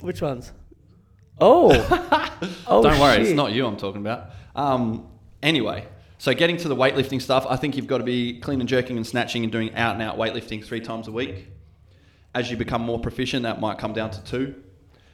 Which 0.00 0.22
ones? 0.22 0.52
Oh, 1.40 1.70
oh, 2.66 2.82
Don't 2.82 3.00
worry, 3.00 3.22
it's 3.22 3.32
not 3.32 3.52
you 3.52 3.66
I'm 3.66 3.76
talking 3.76 4.00
about. 4.00 4.30
Um, 4.56 5.08
anyway, 5.42 5.86
so 6.18 6.34
getting 6.34 6.56
to 6.58 6.68
the 6.68 6.74
weightlifting 6.76 7.22
stuff, 7.22 7.46
I 7.48 7.56
think 7.56 7.76
you've 7.76 7.86
got 7.86 7.98
to 7.98 8.04
be 8.04 8.40
clean 8.40 8.60
and 8.60 8.68
jerking 8.68 8.96
and 8.96 9.06
snatching 9.06 9.44
and 9.44 9.52
doing 9.52 9.74
out 9.74 9.94
and 9.94 10.02
out 10.02 10.16
weightlifting 10.16 10.64
three 10.64 10.80
times 10.80 11.06
a 11.06 11.12
week. 11.12 11.48
As 12.34 12.50
you 12.50 12.56
become 12.56 12.82
more 12.82 12.98
proficient, 12.98 13.44
that 13.44 13.60
might 13.60 13.78
come 13.78 13.92
down 13.92 14.10
to 14.10 14.22
two. 14.24 14.62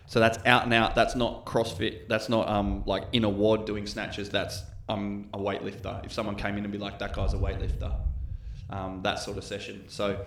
So 0.06 0.20
that's 0.20 0.38
out 0.46 0.64
and 0.64 0.74
out. 0.74 0.94
That's 0.94 1.14
not 1.14 1.44
CrossFit. 1.46 2.08
That's 2.08 2.28
not 2.28 2.48
um, 2.48 2.82
like 2.86 3.04
in 3.12 3.24
a 3.24 3.28
WOD 3.28 3.66
doing 3.66 3.86
snatches. 3.86 4.30
That's 4.30 4.62
I'm 4.88 5.28
a 5.32 5.38
weightlifter. 5.38 6.04
If 6.04 6.12
someone 6.12 6.36
came 6.36 6.56
in 6.56 6.64
and 6.64 6.72
be 6.72 6.78
like, 6.78 6.98
that 6.98 7.14
guy's 7.14 7.34
a 7.34 7.38
weightlifter, 7.38 7.94
um, 8.70 9.00
that 9.02 9.18
sort 9.18 9.38
of 9.38 9.44
session. 9.44 9.84
So 9.88 10.24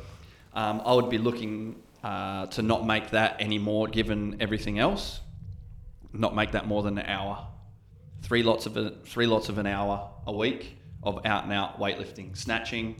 um, 0.53 0.81
I 0.85 0.93
would 0.93 1.09
be 1.09 1.17
looking 1.17 1.81
uh, 2.03 2.47
to 2.47 2.61
not 2.61 2.85
make 2.85 3.11
that 3.11 3.39
anymore, 3.41 3.87
given 3.87 4.37
everything 4.39 4.79
else. 4.79 5.21
Not 6.13 6.35
make 6.35 6.51
that 6.51 6.65
more 6.67 6.81
than 6.83 6.97
an 6.97 7.05
hour. 7.05 7.45
Three 8.23 8.41
lots 8.41 8.65
of 8.65 8.77
a, 8.77 8.91
three 9.05 9.27
lots 9.27 9.49
of 9.49 9.57
an 9.57 9.67
hour 9.67 10.09
a 10.25 10.31
week 10.33 10.77
of 11.03 11.23
out 11.25 11.43
and 11.43 11.53
out 11.53 11.79
weightlifting, 11.79 12.35
snatching, 12.35 12.95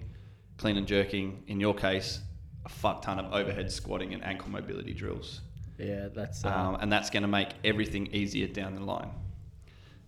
clean 0.58 0.78
and 0.78 0.86
jerking. 0.86 1.44
In 1.48 1.60
your 1.60 1.74
case, 1.74 2.20
a 2.66 2.70
fuck 2.70 3.02
ton 3.02 3.18
of 3.20 3.34
overhead 3.34 3.72
squatting 3.72 4.14
and 4.14 4.24
ankle 4.24 4.50
mobility 4.50 4.94
drills. 4.94 5.42
Yeah, 5.80 6.10
that's 6.14 6.46
uh, 6.46 6.50
Um, 6.50 6.78
and 6.82 6.92
that's 6.92 7.10
going 7.10 7.24
to 7.24 7.28
make 7.28 7.50
everything 7.64 8.08
easier 8.14 8.48
down 8.48 8.76
the 8.76 8.82
line. 8.84 9.10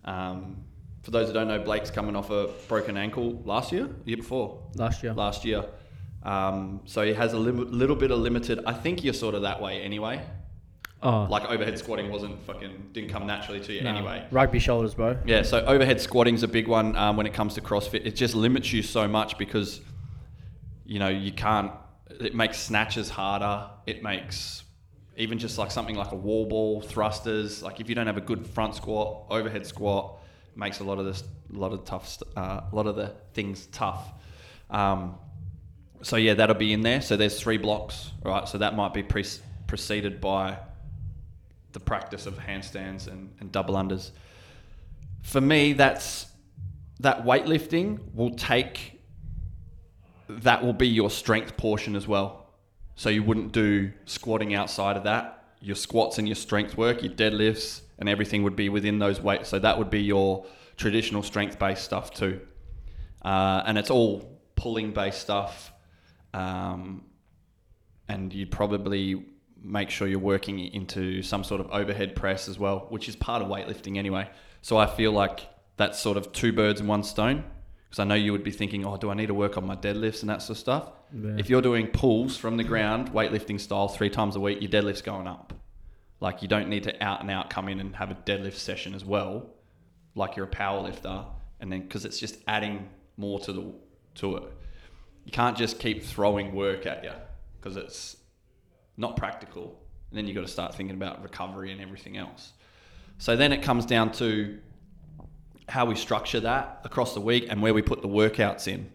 Um, 0.04 0.64
for 1.02 1.10
those 1.10 1.28
who 1.28 1.34
don't 1.34 1.48
know, 1.48 1.58
Blake's 1.58 1.90
coming 1.90 2.14
off 2.16 2.30
a 2.30 2.48
broken 2.68 2.96
ankle 2.96 3.40
last 3.44 3.72
year, 3.72 3.88
year 4.04 4.16
before, 4.18 4.58
last 4.76 5.02
year. 5.02 5.14
last 5.14 5.44
year. 5.44 5.64
Um, 6.22 6.80
so 6.84 7.02
he 7.02 7.14
has 7.14 7.32
a 7.32 7.38
lim- 7.38 7.72
little 7.72 7.96
bit 7.96 8.10
of 8.10 8.18
limited. 8.18 8.60
I 8.66 8.74
think 8.74 9.02
you're 9.02 9.14
sort 9.14 9.34
of 9.34 9.42
that 9.42 9.62
way 9.62 9.80
anyway. 9.80 10.20
Oh, 11.02 11.26
Like 11.30 11.48
overhead 11.48 11.78
squatting 11.78 12.10
wasn't 12.10 12.42
fucking 12.44 12.90
didn't 12.92 13.08
come 13.08 13.26
naturally 13.26 13.60
to 13.60 13.72
you 13.72 13.80
no. 13.82 13.88
anyway. 13.88 14.26
Rugby 14.30 14.58
shoulders, 14.58 14.92
bro. 14.94 15.16
Yeah, 15.24 15.40
so 15.42 15.60
overhead 15.64 15.98
squatting's 15.98 16.42
a 16.42 16.48
big 16.48 16.68
one 16.68 16.94
um, 16.96 17.16
when 17.16 17.24
it 17.24 17.32
comes 17.32 17.54
to 17.54 17.62
CrossFit. 17.62 18.04
It 18.04 18.14
just 18.16 18.34
limits 18.34 18.70
you 18.70 18.82
so 18.82 19.08
much 19.08 19.38
because, 19.38 19.80
you 20.84 20.98
know, 20.98 21.08
you 21.08 21.32
can't. 21.32 21.72
It 22.10 22.34
makes 22.34 22.58
snatches 22.58 23.08
harder. 23.08 23.70
It 23.86 24.02
makes 24.02 24.64
even 25.16 25.38
just 25.38 25.56
like 25.56 25.70
something 25.70 25.96
like 25.96 26.12
a 26.12 26.16
wall 26.16 26.44
ball, 26.44 26.82
thrusters. 26.82 27.62
Like 27.62 27.80
if 27.80 27.88
you 27.88 27.94
don't 27.94 28.06
have 28.06 28.18
a 28.18 28.22
good 28.22 28.46
front 28.46 28.74
squat, 28.74 29.24
overhead 29.30 29.66
squat, 29.66 30.19
makes 30.56 30.80
a 30.80 30.84
lot 30.84 30.98
of 30.98 31.04
this, 31.04 31.22
a 31.54 31.58
lot 31.58 31.72
of 31.72 31.84
tough, 31.84 32.22
uh, 32.36 32.60
a 32.70 32.74
lot 32.74 32.86
of 32.86 32.96
the 32.96 33.14
things 33.34 33.66
tough. 33.66 34.12
Um, 34.70 35.16
so 36.02 36.16
yeah, 36.16 36.34
that'll 36.34 36.56
be 36.56 36.72
in 36.72 36.82
there. 36.82 37.00
So 37.00 37.16
there's 37.16 37.40
three 37.40 37.58
blocks, 37.58 38.10
right? 38.24 38.48
So 38.48 38.58
that 38.58 38.74
might 38.74 38.94
be 38.94 39.02
pre- 39.02 39.24
preceded 39.66 40.20
by 40.20 40.58
the 41.72 41.80
practice 41.80 42.26
of 42.26 42.38
handstands 42.38 43.06
and, 43.06 43.32
and 43.40 43.52
double 43.52 43.74
unders 43.74 44.10
for 45.22 45.40
me, 45.40 45.72
that's 45.72 46.26
that 47.00 47.24
weightlifting 47.24 48.14
will 48.14 48.34
take 48.34 49.00
that 50.28 50.62
will 50.62 50.72
be 50.72 50.86
your 50.86 51.10
strength 51.10 51.56
portion 51.56 51.96
as 51.96 52.06
well. 52.06 52.46
So 52.94 53.08
you 53.08 53.22
wouldn't 53.24 53.52
do 53.52 53.90
squatting 54.04 54.54
outside 54.54 54.96
of 54.96 55.04
that. 55.04 55.44
Your 55.60 55.74
squats 55.74 56.18
and 56.18 56.28
your 56.28 56.36
strength 56.36 56.76
work, 56.76 57.02
your 57.02 57.12
deadlifts, 57.12 57.80
and 58.00 58.08
everything 58.08 58.42
would 58.42 58.56
be 58.56 58.68
within 58.68 58.98
those 58.98 59.20
weights. 59.20 59.48
So 59.48 59.58
that 59.58 59.78
would 59.78 59.90
be 59.90 60.02
your 60.02 60.46
traditional 60.76 61.22
strength 61.22 61.58
based 61.58 61.84
stuff 61.84 62.12
too. 62.12 62.40
Uh, 63.22 63.62
and 63.66 63.78
it's 63.78 63.90
all 63.90 64.40
pulling 64.56 64.92
based 64.92 65.20
stuff. 65.20 65.72
Um, 66.34 67.04
and 68.08 68.32
you'd 68.32 68.50
probably 68.50 69.24
make 69.62 69.90
sure 69.90 70.08
you're 70.08 70.18
working 70.18 70.58
into 70.58 71.22
some 71.22 71.44
sort 71.44 71.60
of 71.60 71.70
overhead 71.70 72.16
press 72.16 72.48
as 72.48 72.58
well, 72.58 72.86
which 72.88 73.08
is 73.08 73.14
part 73.14 73.42
of 73.42 73.48
weightlifting 73.48 73.98
anyway. 73.98 74.28
So 74.62 74.78
I 74.78 74.86
feel 74.86 75.12
like 75.12 75.40
that's 75.76 75.98
sort 75.98 76.16
of 76.16 76.32
two 76.32 76.52
birds 76.52 76.80
in 76.80 76.86
one 76.86 77.02
stone. 77.04 77.44
Because 77.88 77.98
I 77.98 78.04
know 78.04 78.14
you 78.14 78.30
would 78.30 78.44
be 78.44 78.52
thinking, 78.52 78.86
oh, 78.86 78.96
do 78.96 79.10
I 79.10 79.14
need 79.14 79.26
to 79.26 79.34
work 79.34 79.56
on 79.56 79.66
my 79.66 79.74
deadlifts 79.74 80.20
and 80.20 80.30
that 80.30 80.42
sort 80.42 80.50
of 80.50 80.58
stuff? 80.58 80.92
Yeah. 81.12 81.36
If 81.38 81.50
you're 81.50 81.60
doing 81.60 81.88
pulls 81.88 82.36
from 82.36 82.56
the 82.56 82.62
ground, 82.62 83.12
weightlifting 83.12 83.58
style, 83.58 83.88
three 83.88 84.10
times 84.10 84.36
a 84.36 84.40
week, 84.40 84.60
your 84.60 84.70
deadlift's 84.70 85.02
going 85.02 85.26
up. 85.26 85.52
Like 86.20 86.42
you 86.42 86.48
don't 86.48 86.68
need 86.68 86.84
to 86.84 87.02
out 87.02 87.22
and 87.22 87.30
out 87.30 87.50
come 87.50 87.68
in 87.68 87.80
and 87.80 87.96
have 87.96 88.10
a 88.10 88.14
deadlift 88.14 88.54
session 88.54 88.94
as 88.94 89.04
well, 89.04 89.46
like 90.14 90.36
you're 90.36 90.46
a 90.46 90.48
power 90.48 90.80
lifter, 90.80 91.24
and 91.60 91.72
then 91.72 91.82
because 91.82 92.04
it's 92.04 92.18
just 92.18 92.36
adding 92.46 92.88
more 93.16 93.40
to 93.40 93.52
the 93.52 93.72
to 94.16 94.36
it. 94.36 94.52
You 95.24 95.32
can't 95.32 95.56
just 95.56 95.78
keep 95.78 96.02
throwing 96.02 96.54
work 96.54 96.86
at 96.86 97.04
you 97.04 97.12
because 97.58 97.76
it's 97.76 98.16
not 98.96 99.16
practical. 99.16 99.78
And 100.10 100.18
then 100.18 100.26
you've 100.26 100.34
got 100.34 100.42
to 100.42 100.52
start 100.52 100.74
thinking 100.74 100.96
about 100.96 101.22
recovery 101.22 101.72
and 101.72 101.80
everything 101.80 102.16
else. 102.16 102.52
So 103.18 103.36
then 103.36 103.52
it 103.52 103.62
comes 103.62 103.86
down 103.86 104.12
to 104.12 104.58
how 105.68 105.84
we 105.84 105.94
structure 105.94 106.40
that 106.40 106.80
across 106.84 107.14
the 107.14 107.20
week 107.20 107.46
and 107.48 107.62
where 107.62 107.72
we 107.72 107.80
put 107.80 108.02
the 108.02 108.08
workouts 108.08 108.66
in. 108.66 108.90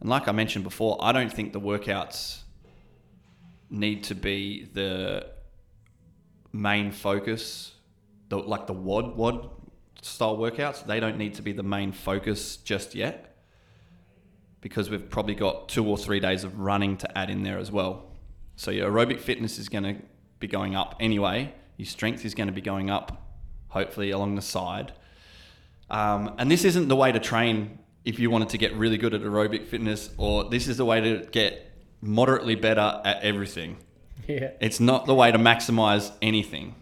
And 0.00 0.08
like 0.08 0.26
I 0.26 0.32
mentioned 0.32 0.64
before, 0.64 0.96
I 1.00 1.12
don't 1.12 1.32
think 1.32 1.52
the 1.52 1.60
workouts 1.60 2.38
need 3.68 4.04
to 4.04 4.14
be 4.14 4.68
the 4.72 5.26
main 6.52 6.90
focus, 6.90 7.74
the, 8.28 8.38
like 8.38 8.66
the 8.66 8.72
WOD 8.72 9.16
WOD 9.16 9.50
style 10.02 10.36
workouts. 10.36 10.84
They 10.84 11.00
don't 11.00 11.18
need 11.18 11.34
to 11.34 11.42
be 11.42 11.52
the 11.52 11.62
main 11.62 11.92
focus 11.92 12.56
just 12.56 12.94
yet 12.94 13.36
because 14.60 14.90
we've 14.90 15.08
probably 15.08 15.34
got 15.34 15.68
two 15.68 15.86
or 15.86 15.96
three 15.96 16.20
days 16.20 16.44
of 16.44 16.58
running 16.58 16.96
to 16.98 17.18
add 17.18 17.30
in 17.30 17.42
there 17.42 17.58
as 17.58 17.70
well. 17.70 18.10
So 18.56 18.70
your 18.70 18.90
aerobic 18.90 19.20
fitness 19.20 19.58
is 19.58 19.68
going 19.68 19.84
to 19.84 19.96
be 20.40 20.48
going 20.48 20.74
up 20.74 20.96
anyway. 20.98 21.52
Your 21.76 21.86
strength 21.86 22.24
is 22.24 22.34
going 22.34 22.48
to 22.48 22.52
be 22.52 22.60
going 22.60 22.90
up, 22.90 23.30
hopefully 23.68 24.10
along 24.10 24.34
the 24.34 24.42
side. 24.42 24.92
Um, 25.90 26.34
and 26.38 26.50
this 26.50 26.64
isn't 26.64 26.88
the 26.88 26.96
way 26.96 27.12
to 27.12 27.20
train 27.20 27.78
if 28.04 28.18
you 28.18 28.30
wanted 28.30 28.48
to 28.50 28.58
get 28.58 28.74
really 28.74 28.98
good 28.98 29.14
at 29.14 29.20
aerobic 29.22 29.66
fitness, 29.66 30.10
or 30.16 30.44
this 30.44 30.66
is 30.66 30.76
the 30.76 30.84
way 30.84 31.00
to 31.00 31.26
get 31.30 31.72
moderately 32.00 32.54
better 32.54 33.00
at 33.04 33.22
everything. 33.22 33.76
Yeah. 34.26 34.50
It's 34.60 34.78
not 34.78 35.06
the 35.06 35.14
way 35.14 35.32
to 35.32 35.38
maximize 35.38 36.12
anything 36.20 36.74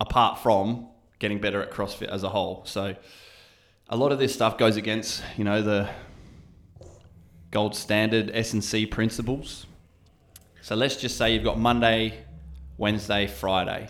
apart 0.00 0.38
from 0.40 0.88
getting 1.18 1.40
better 1.40 1.62
at 1.62 1.70
CrossFit 1.70 2.08
as 2.08 2.22
a 2.22 2.28
whole. 2.28 2.62
So 2.66 2.94
a 3.88 3.96
lot 3.96 4.12
of 4.12 4.18
this 4.18 4.34
stuff 4.34 4.58
goes 4.58 4.76
against, 4.76 5.22
you 5.38 5.44
know, 5.44 5.62
the 5.62 5.88
gold 7.50 7.74
standard 7.74 8.30
S&C 8.34 8.86
principles. 8.86 9.66
So 10.60 10.74
let's 10.74 10.96
just 10.96 11.16
say 11.16 11.32
you've 11.32 11.44
got 11.44 11.58
Monday, 11.58 12.24
Wednesday, 12.76 13.26
Friday 13.26 13.88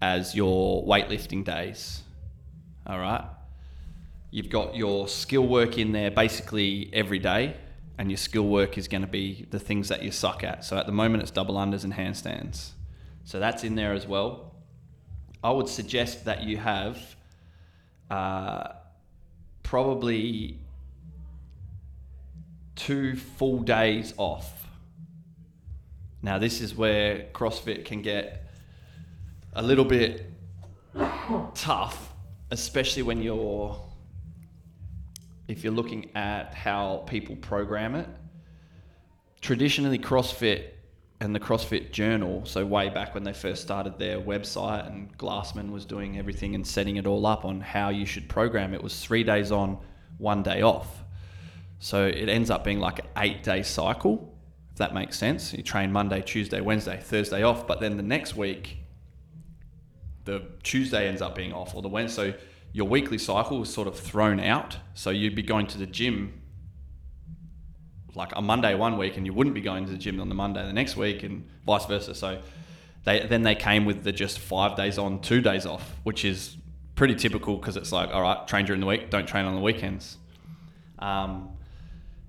as 0.00 0.34
your 0.34 0.84
weightlifting 0.84 1.44
days. 1.44 2.02
All 2.86 2.98
right? 2.98 3.24
You've 4.30 4.50
got 4.50 4.74
your 4.74 5.08
skill 5.08 5.46
work 5.46 5.78
in 5.78 5.92
there 5.92 6.10
basically 6.10 6.90
every 6.92 7.18
day 7.18 7.56
and 7.98 8.10
your 8.10 8.16
skill 8.16 8.46
work 8.46 8.78
is 8.78 8.86
going 8.86 9.02
to 9.02 9.08
be 9.08 9.46
the 9.50 9.58
things 9.58 9.88
that 9.88 10.02
you 10.02 10.12
suck 10.12 10.44
at. 10.44 10.64
So 10.64 10.78
at 10.78 10.86
the 10.86 10.92
moment, 10.92 11.22
it's 11.22 11.32
double 11.32 11.56
unders 11.56 11.82
and 11.82 11.92
handstands. 11.92 12.70
So 13.24 13.40
that's 13.40 13.64
in 13.64 13.74
there 13.74 13.92
as 13.92 14.06
well. 14.06 14.54
I 15.42 15.50
would 15.50 15.68
suggest 15.68 16.24
that 16.24 16.44
you 16.44 16.56
have 16.56 17.16
uh, 18.10 18.68
probably 19.64 20.58
two 22.76 23.16
full 23.16 23.58
days 23.58 24.14
off. 24.16 24.66
Now, 26.22 26.38
this 26.38 26.60
is 26.60 26.74
where 26.74 27.26
CrossFit 27.32 27.84
can 27.84 28.02
get 28.02 28.44
a 29.52 29.62
little 29.62 29.84
bit 29.84 30.30
tough, 31.54 32.12
especially 32.50 33.02
when 33.02 33.22
you're 33.22 33.87
if 35.48 35.64
you're 35.64 35.72
looking 35.72 36.10
at 36.14 36.54
how 36.54 37.02
people 37.06 37.34
program 37.36 37.94
it, 37.94 38.06
traditionally 39.40 39.98
CrossFit 39.98 40.68
and 41.20 41.34
the 41.34 41.40
CrossFit 41.40 41.90
Journal, 41.90 42.44
so 42.44 42.64
way 42.64 42.90
back 42.90 43.14
when 43.14 43.24
they 43.24 43.32
first 43.32 43.62
started 43.62 43.98
their 43.98 44.20
website 44.20 44.86
and 44.86 45.16
Glassman 45.18 45.72
was 45.72 45.84
doing 45.84 46.18
everything 46.18 46.54
and 46.54 46.64
setting 46.64 46.96
it 46.96 47.06
all 47.06 47.26
up 47.26 47.44
on 47.44 47.60
how 47.60 47.88
you 47.88 48.06
should 48.06 48.28
program 48.28 48.74
it, 48.74 48.82
was 48.82 49.00
three 49.02 49.24
days 49.24 49.50
on, 49.50 49.78
one 50.18 50.42
day 50.42 50.62
off. 50.62 51.02
So 51.80 52.06
it 52.06 52.28
ends 52.28 52.50
up 52.50 52.62
being 52.62 52.78
like 52.78 52.98
an 53.00 53.06
eight 53.16 53.42
day 53.42 53.62
cycle, 53.62 54.32
if 54.70 54.78
that 54.78 54.94
makes 54.94 55.18
sense. 55.18 55.54
You 55.54 55.62
train 55.62 55.90
Monday, 55.90 56.20
Tuesday, 56.20 56.60
Wednesday, 56.60 57.00
Thursday 57.02 57.42
off, 57.42 57.66
but 57.66 57.80
then 57.80 57.96
the 57.96 58.02
next 58.02 58.36
week, 58.36 58.78
the 60.24 60.42
Tuesday 60.62 61.08
ends 61.08 61.22
up 61.22 61.34
being 61.34 61.54
off 61.54 61.74
or 61.74 61.80
the 61.80 61.88
Wednesday. 61.88 62.32
So 62.32 62.38
your 62.72 62.88
weekly 62.88 63.18
cycle 63.18 63.58
was 63.58 63.72
sort 63.72 63.88
of 63.88 63.98
thrown 63.98 64.40
out. 64.40 64.76
So 64.94 65.10
you'd 65.10 65.34
be 65.34 65.42
going 65.42 65.66
to 65.68 65.78
the 65.78 65.86
gym 65.86 66.40
like 68.14 68.32
a 68.34 68.42
Monday 68.42 68.74
one 68.74 68.98
week 68.98 69.16
and 69.16 69.24
you 69.24 69.32
wouldn't 69.32 69.54
be 69.54 69.60
going 69.60 69.84
to 69.86 69.90
the 69.90 69.96
gym 69.96 70.20
on 70.20 70.28
the 70.28 70.34
Monday 70.34 70.64
the 70.66 70.72
next 70.72 70.96
week 70.96 71.22
and 71.22 71.48
vice 71.64 71.86
versa. 71.86 72.14
So 72.14 72.40
they 73.04 73.26
then 73.26 73.42
they 73.42 73.54
came 73.54 73.84
with 73.84 74.02
the 74.04 74.12
just 74.12 74.38
five 74.38 74.76
days 74.76 74.98
on, 74.98 75.20
two 75.20 75.40
days 75.40 75.66
off, 75.66 75.94
which 76.02 76.24
is 76.24 76.56
pretty 76.94 77.14
typical 77.14 77.56
because 77.56 77.76
it's 77.76 77.92
like, 77.92 78.10
all 78.10 78.22
right, 78.22 78.46
train 78.48 78.66
during 78.66 78.80
the 78.80 78.86
week, 78.86 79.08
don't 79.08 79.26
train 79.26 79.44
on 79.44 79.54
the 79.54 79.60
weekends. 79.60 80.18
Um, 80.98 81.50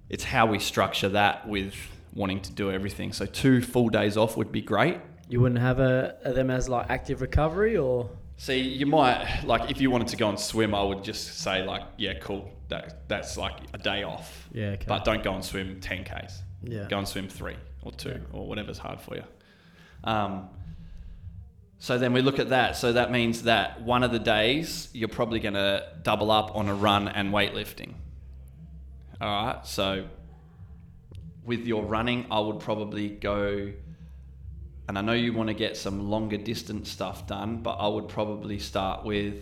it's 0.10 0.24
how 0.24 0.46
we 0.46 0.60
structure 0.60 1.10
that 1.10 1.48
with 1.48 1.74
wanting 2.14 2.42
to 2.42 2.52
do 2.52 2.72
everything. 2.72 3.12
So 3.14 3.26
two 3.26 3.62
full 3.62 3.90
days 3.90 4.16
off 4.16 4.38
would 4.38 4.52
be 4.52 4.62
great. 4.62 4.98
You 5.28 5.42
wouldn't 5.42 5.62
have 5.62 5.80
a, 5.80 6.18
them 6.24 6.50
as 6.50 6.70
like 6.70 6.90
active 6.90 7.22
recovery 7.22 7.78
or 7.78 8.10
See, 8.40 8.60
you 8.62 8.86
might 8.86 9.44
like 9.44 9.70
if 9.70 9.82
you 9.82 9.92
wanted 9.92 10.08
to 10.10 10.16
go 10.18 10.30
and 10.30 10.40
swim, 10.40 10.74
I 10.74 10.82
would 10.82 11.04
just 11.04 11.40
say 11.40 11.62
like, 11.64 11.84
yeah, 11.98 12.14
cool. 12.20 12.50
That 12.70 13.08
that's 13.10 13.36
like 13.36 13.58
a 13.74 13.78
day 13.78 14.04
off. 14.04 14.48
yeah, 14.54 14.68
okay. 14.76 14.86
But 14.88 15.04
don't 15.04 15.22
go 15.24 15.34
and 15.34 15.44
swim 15.44 15.80
ten 15.82 16.04
k's. 16.06 16.42
yeah. 16.64 16.88
Go 16.88 17.00
and 17.00 17.08
swim 17.08 17.28
three. 17.28 17.58
or 17.82 17.92
two 17.92 18.20
or 18.34 18.48
whatever's 18.48 18.78
hard 18.78 19.00
for 19.02 19.16
you. 19.16 19.24
Um, 20.04 20.50
so 21.80 21.98
then 21.98 22.12
we 22.14 22.22
look 22.22 22.40
at 22.40 22.50
that. 22.50 22.76
So 22.76 22.94
that 22.94 23.10
means 23.12 23.44
that 23.44 23.82
one 23.82 24.04
of 24.04 24.12
the 24.12 24.20
days 24.20 24.90
you're 24.94 25.08
probably 25.10 25.40
going 25.40 25.54
to 25.54 25.84
double 26.04 26.30
up 26.30 26.56
on 26.56 26.68
a 26.68 26.74
run 26.74 27.08
and 27.08 27.32
weightlifting. 27.34 27.94
All 29.22 29.46
right. 29.46 29.66
So 29.66 30.08
with 31.46 31.66
your 31.66 31.84
running, 31.84 32.26
I 32.30 32.40
would 32.42 32.60
probably 32.60 33.08
go, 33.10 33.72
and 34.90 34.98
I 34.98 35.02
know 35.02 35.14
you 35.14 35.34
want 35.34 35.50
to 35.50 35.54
get 35.54 35.78
some 35.78 36.10
longer 36.10 36.38
distance 36.38 36.90
stuff 36.90 37.28
done, 37.28 37.58
but 37.58 37.74
I 37.74 37.88
would 37.88 38.08
probably 38.08 38.58
start 38.58 39.06
with 39.06 39.36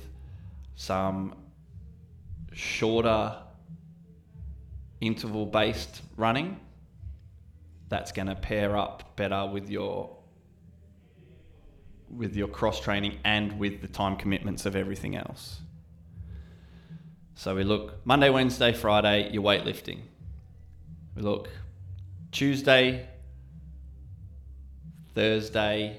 some 0.76 1.36
shorter 2.52 3.34
interval 5.00 5.46
based 5.46 6.02
running. 6.18 6.60
That's 7.88 8.12
going 8.12 8.28
to 8.28 8.36
pair 8.36 8.76
up 8.76 9.16
better 9.16 9.48
with 9.48 9.70
your 9.70 10.18
with 12.10 12.36
your 12.36 12.50
cross 12.50 12.82
training 12.82 13.18
and 13.24 13.58
with 13.58 13.80
the 13.80 13.88
time 13.88 14.18
commitments 14.18 14.66
of 14.66 14.76
everything 14.76 15.16
else. 15.16 15.62
So 17.36 17.56
we 17.56 17.64
look 17.64 18.06
Monday, 18.06 18.30
Wednesday, 18.30 18.74
Friday, 18.74 19.30
you're 19.32 19.44
weightlifting. 19.44 20.00
We 21.16 21.22
look 21.22 21.48
Tuesday, 22.34 23.08
Thursday. 25.18 25.98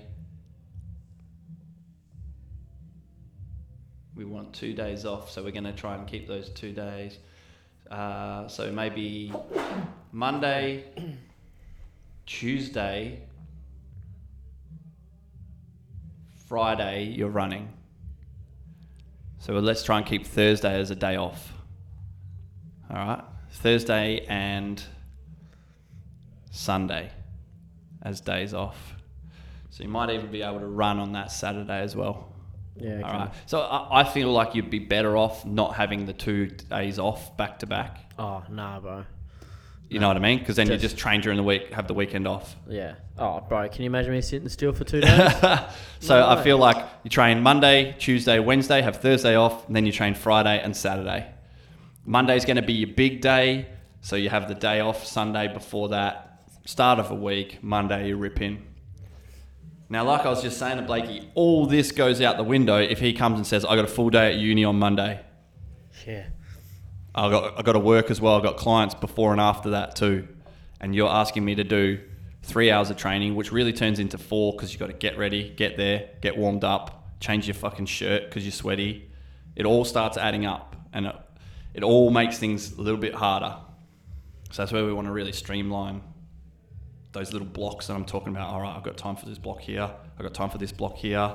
We 4.15 4.25
want 4.25 4.53
two 4.53 4.75
days 4.75 5.05
off, 5.05 5.29
so 5.29 5.43
we're 5.43 5.51
going 5.51 5.65
to 5.65 5.73
try 5.73 5.97
and 5.97 6.07
keep 6.07 6.29
those 6.29 6.51
two 6.51 6.73
days. 6.73 7.19
Uh, 7.91 8.47
so 8.47 8.71
maybe 8.71 9.33
Monday, 10.13 10.85
Tuesday, 12.27 13.19
Friday, 16.47 17.07
you're 17.07 17.29
running. 17.29 17.73
So 19.41 19.55
let's 19.55 19.83
try 19.83 19.97
and 19.97 20.07
keep 20.07 20.29
Thursday 20.29 20.79
as 20.79 20.93
a 20.93 20.95
day 20.95 21.17
off. 21.17 21.53
All 22.89 22.97
right. 22.97 23.25
Thursday 23.51 24.25
and 24.29 24.81
Sunday 26.53 27.11
as 28.05 28.21
days 28.21 28.55
off. 28.55 28.95
So 29.79 29.85
you 29.85 29.91
might 29.91 30.11
even 30.11 30.29
be 30.33 30.43
able 30.43 30.59
to 30.59 30.67
run 30.67 30.99
on 30.99 31.13
that 31.13 31.31
Saturday 31.31 31.79
as 31.83 31.95
well. 31.95 32.33
Yeah. 32.75 32.95
Okay. 32.95 33.03
All 33.05 33.13
right. 33.13 33.31
So 33.47 33.61
I, 33.61 34.01
I 34.01 34.05
feel 34.05 34.33
like 34.33 34.57
you'd 34.57 34.71
be 34.71 34.81
better 34.81 35.17
off 35.17 35.47
not 35.47 35.77
having 35.77 36.05
the 36.05 36.13
two 36.13 36.47
days 36.49 36.99
off 36.99 37.37
back 37.37 37.61
to 37.61 37.67
back. 37.67 38.13
Oh 38.19 38.43
nah, 38.51 38.81
bro. 38.81 39.05
You 39.89 40.01
know 40.01 40.09
what 40.09 40.17
I 40.17 40.21
mean? 40.21 40.41
Because 40.41 40.57
then 40.57 40.69
you 40.69 40.77
Just- 40.79 40.99
train 40.99 41.21
during 41.21 41.37
the 41.37 41.45
week, 41.45 41.73
have 41.75 41.87
the 41.87 41.95
weekend 41.95 42.27
off. 42.27 42.57
Yeah. 42.67 42.95
Oh, 43.17 43.39
bro, 43.49 43.69
can 43.69 43.83
you 43.83 43.87
imagine 43.87 44.11
me 44.11 44.21
sitting 44.21 44.49
still 44.49 44.73
for 44.73 44.83
two 44.83 45.01
days? 45.01 45.33
so 46.01 46.19
No 46.19 46.27
I 46.27 46.37
way. 46.37 46.43
feel 46.43 46.59
like 46.59 46.85
you 47.05 47.11
train 47.11 47.41
Monday, 47.41 47.95
Tuesday, 48.01 48.41
Wednesday, 48.41 48.83
have 48.83 48.97
Thursday 48.97 49.37
off, 49.37 49.65
and 49.69 49.77
then 49.77 49.87
you 49.87 49.93
train 49.93 50.15
Friday 50.17 50.61
and 50.61 50.77
Saturday. 50.77 51.25
Monday's 52.05 52.45
going 52.45 52.57
to 52.57 52.63
be 52.63 52.73
your 52.75 52.89
big 52.89 53.21
day, 53.21 53.69
so 54.01 54.17
you 54.17 54.29
have 54.29 54.49
the 54.49 54.55
day 54.57 54.81
off 54.81 55.07
Sunday 55.07 55.47
before 55.47 55.91
that. 55.91 56.43
Start 56.67 56.99
of 56.99 57.13
a 57.13 57.15
week, 57.15 57.63
Monday 57.63 58.09
you 58.09 58.17
rip 58.17 58.43
in. 58.43 58.68
Now, 59.91 60.05
like 60.05 60.27
I 60.27 60.29
was 60.29 60.43
just 60.43 60.59
saying 60.59 60.77
to 60.77 60.83
Blaykey, 60.83 61.29
all 61.35 61.67
this 61.67 61.93
goes 61.93 62.21
out 62.21 62.37
the 62.37 62.45
window 62.45 62.77
if 62.77 62.99
he 62.99 63.13
comes 63.15 63.39
and 63.39 63.47
says, 63.47 63.65
"I 63.65 63.75
got 63.75 63.85
a 63.85 63.89
full 63.89 64.11
day 64.11 64.33
at 64.33 64.39
uni 64.39 64.65
on 64.65 64.79
Monday." 64.79 65.21
yeah. 66.07 66.27
I 67.15 67.31
got 67.31 67.59
I 67.59 67.63
got 67.63 67.73
to 67.73 67.81
work 67.81 68.11
as 68.11 68.21
well. 68.21 68.37
I've 68.37 68.43
got 68.43 68.57
clients 68.57 68.95
before 68.95 69.33
and 69.33 69.41
after 69.41 69.71
that 69.71 69.97
too, 69.97 70.29
and 70.81 70.95
you're 70.95 71.09
asking 71.09 71.45
me 71.45 71.55
to 71.57 71.65
do 71.65 72.01
three 72.43 72.71
hours 72.71 72.91
of 72.91 72.97
training, 72.97 73.35
which 73.35 73.51
really 73.51 73.73
turns 73.73 73.99
into 73.99 74.19
four 74.19 74.53
because 74.53 74.73
you've 74.73 74.81
got 74.81 74.87
to 74.87 74.93
get 74.93 75.19
ready, 75.19 75.51
get 75.51 75.77
there, 75.77 76.11
get 76.21 76.37
warmed 76.37 76.65
up, 76.65 77.19
change 77.21 77.47
your 77.47 77.55
fucking 77.55 77.87
shirt 77.87 78.25
because 78.27 78.45
you're 78.45 78.53
sweaty. 78.53 79.11
It 79.57 79.67
all 79.67 79.85
starts 79.85 80.17
adding 80.17 80.47
up, 80.47 80.77
and 80.93 81.07
it, 81.07 81.17
it 81.75 81.83
all 81.83 82.11
makes 82.11 82.39
things 82.39 82.73
a 82.73 82.81
little 82.81 83.01
bit 83.01 83.15
harder. 83.15 83.57
So 84.51 84.63
that's 84.63 84.73
where 84.73 84.85
we 84.85 84.93
want 84.93 85.07
to 85.09 85.13
really 85.13 85.33
streamline 85.33 86.03
those 87.19 87.33
little 87.33 87.49
blocks 87.49 87.89
that 87.89 87.95
I'm 87.95 88.05
talking 88.05 88.29
about. 88.29 88.49
All 88.49 88.61
right, 88.61 88.75
I've 88.75 88.83
got 88.83 88.97
time 88.97 89.17
for 89.17 89.27
this 89.27 89.39
block 89.39 89.61
here. 89.61 89.83
I've 90.17 90.23
got 90.23 90.35
time 90.35 90.51
for 90.51 90.59
this 90.59 90.73
block 90.73 90.97
here. 90.97 91.33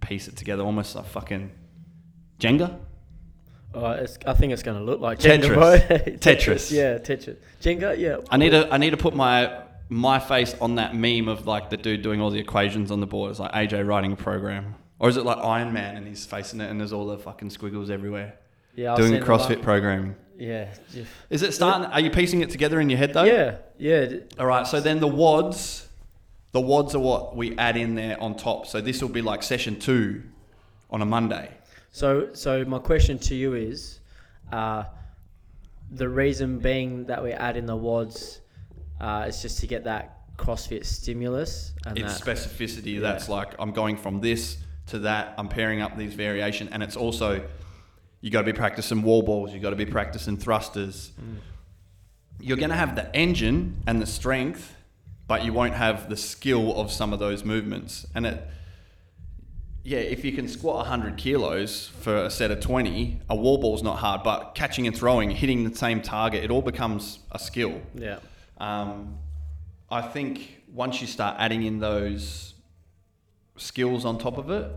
Piece 0.00 0.28
it 0.28 0.36
together 0.36 0.62
almost 0.62 0.94
like 0.94 1.06
fucking 1.06 1.50
Jenga. 2.38 2.78
Uh, 3.74 3.98
it's, 4.00 4.18
I 4.26 4.32
think 4.34 4.52
it's 4.52 4.62
going 4.62 4.78
to 4.78 4.84
look 4.84 5.00
like 5.00 5.18
Jenga, 5.18 5.44
Tetris. 5.44 6.18
Tetris. 6.20 6.70
Yeah, 6.72 6.98
Tetris. 6.98 7.36
Jenga, 7.60 7.98
yeah. 7.98 8.18
I 8.30 8.36
need 8.36 8.50
to 8.50 8.68
I 8.72 8.78
need 8.78 8.90
to 8.90 8.96
put 8.96 9.14
my 9.14 9.62
my 9.88 10.18
face 10.18 10.54
on 10.60 10.76
that 10.76 10.94
meme 10.94 11.28
of 11.28 11.46
like 11.46 11.70
the 11.70 11.76
dude 11.76 12.02
doing 12.02 12.20
all 12.20 12.30
the 12.30 12.38
equations 12.38 12.90
on 12.90 13.00
the 13.00 13.06
board. 13.06 13.30
It's 13.30 13.40
like 13.40 13.52
AJ 13.52 13.86
writing 13.86 14.12
a 14.12 14.16
program, 14.16 14.74
or 14.98 15.08
is 15.08 15.16
it 15.16 15.24
like 15.24 15.38
Iron 15.38 15.72
Man 15.72 15.96
and 15.96 16.06
he's 16.06 16.24
facing 16.24 16.60
it 16.60 16.70
and 16.70 16.80
there's 16.80 16.92
all 16.92 17.06
the 17.06 17.18
fucking 17.18 17.50
squiggles 17.50 17.90
everywhere 17.90 18.38
Yeah, 18.74 18.92
I've 18.92 18.98
doing 18.98 19.12
seen 19.12 19.20
the 19.20 19.26
the 19.26 19.32
CrossFit 19.32 19.62
programming? 19.62 20.16
Yeah. 20.38 20.68
Is 21.30 21.42
it 21.42 21.52
starting? 21.52 21.86
Are 21.86 22.00
you 22.00 22.10
piecing 22.10 22.42
it 22.42 22.50
together 22.50 22.80
in 22.80 22.88
your 22.88 22.98
head 22.98 23.12
though? 23.12 23.24
Yeah, 23.24 23.56
yeah. 23.76 24.20
All 24.38 24.46
right. 24.46 24.66
So 24.66 24.80
then 24.80 25.00
the 25.00 25.08
WODs, 25.08 25.86
the 26.52 26.60
WODs 26.60 26.94
are 26.94 27.00
what 27.00 27.34
we 27.34 27.58
add 27.58 27.76
in 27.76 27.96
there 27.96 28.20
on 28.22 28.36
top. 28.36 28.66
So 28.66 28.80
this 28.80 29.02
will 29.02 29.08
be 29.08 29.20
like 29.20 29.42
session 29.42 29.80
two 29.80 30.22
on 30.90 31.02
a 31.02 31.04
Monday. 31.04 31.50
So, 31.90 32.28
so 32.34 32.64
my 32.64 32.78
question 32.78 33.18
to 33.18 33.34
you 33.34 33.54
is, 33.54 33.98
uh, 34.52 34.84
the 35.90 36.08
reason 36.08 36.58
being 36.58 37.06
that 37.06 37.22
we 37.22 37.32
add 37.32 37.56
in 37.56 37.66
the 37.66 37.76
WODs 37.76 38.38
uh, 39.00 39.24
is 39.26 39.42
just 39.42 39.58
to 39.60 39.66
get 39.66 39.84
that 39.84 40.36
CrossFit 40.36 40.84
stimulus 40.84 41.72
and 41.84 41.98
it's 41.98 42.20
that. 42.20 42.36
specificity 42.36 42.94
Yeah. 42.94 43.00
that's 43.00 43.28
like 43.28 43.54
I'm 43.58 43.72
going 43.72 43.96
from 43.96 44.20
this 44.20 44.58
to 44.86 45.00
that. 45.00 45.34
I'm 45.36 45.48
pairing 45.48 45.80
up 45.80 45.96
these 45.98 46.14
variation, 46.14 46.68
and 46.70 46.82
it's 46.82 46.96
also 46.96 47.42
you 48.20 48.30
got 48.30 48.40
to 48.40 48.46
be 48.46 48.52
practicing 48.52 49.02
wall 49.02 49.22
balls. 49.22 49.52
You 49.52 49.60
got 49.60 49.70
to 49.70 49.76
be 49.76 49.86
practicing 49.86 50.36
thrusters. 50.36 51.12
You're 52.40 52.56
going 52.56 52.70
to 52.70 52.76
have 52.76 52.96
the 52.96 53.14
engine 53.14 53.82
and 53.86 54.00
the 54.00 54.06
strength, 54.06 54.74
but 55.26 55.44
you 55.44 55.52
won't 55.52 55.74
have 55.74 56.08
the 56.08 56.16
skill 56.16 56.80
of 56.80 56.90
some 56.90 57.12
of 57.12 57.18
those 57.18 57.44
movements. 57.44 58.06
And 58.14 58.26
it, 58.26 58.48
yeah, 59.84 59.98
if 59.98 60.24
you 60.24 60.32
can 60.32 60.48
squat 60.48 60.76
100 60.76 61.16
kilos 61.16 61.88
for 62.00 62.24
a 62.24 62.30
set 62.30 62.50
of 62.50 62.60
20, 62.60 63.20
a 63.30 63.36
wall 63.36 63.58
ball's 63.58 63.82
not 63.82 63.98
hard, 63.98 64.22
but 64.22 64.54
catching 64.54 64.86
and 64.86 64.96
throwing, 64.96 65.30
hitting 65.30 65.68
the 65.68 65.74
same 65.74 66.02
target, 66.02 66.44
it 66.44 66.50
all 66.50 66.62
becomes 66.62 67.20
a 67.32 67.38
skill. 67.38 67.80
yeah. 67.94 68.18
Um, 68.58 69.18
I 69.90 70.02
think 70.02 70.62
once 70.72 71.00
you 71.00 71.06
start 71.06 71.36
adding 71.38 71.62
in 71.62 71.78
those 71.78 72.54
skills 73.56 74.04
on 74.04 74.18
top 74.18 74.36
of 74.36 74.50
it, 74.50 74.70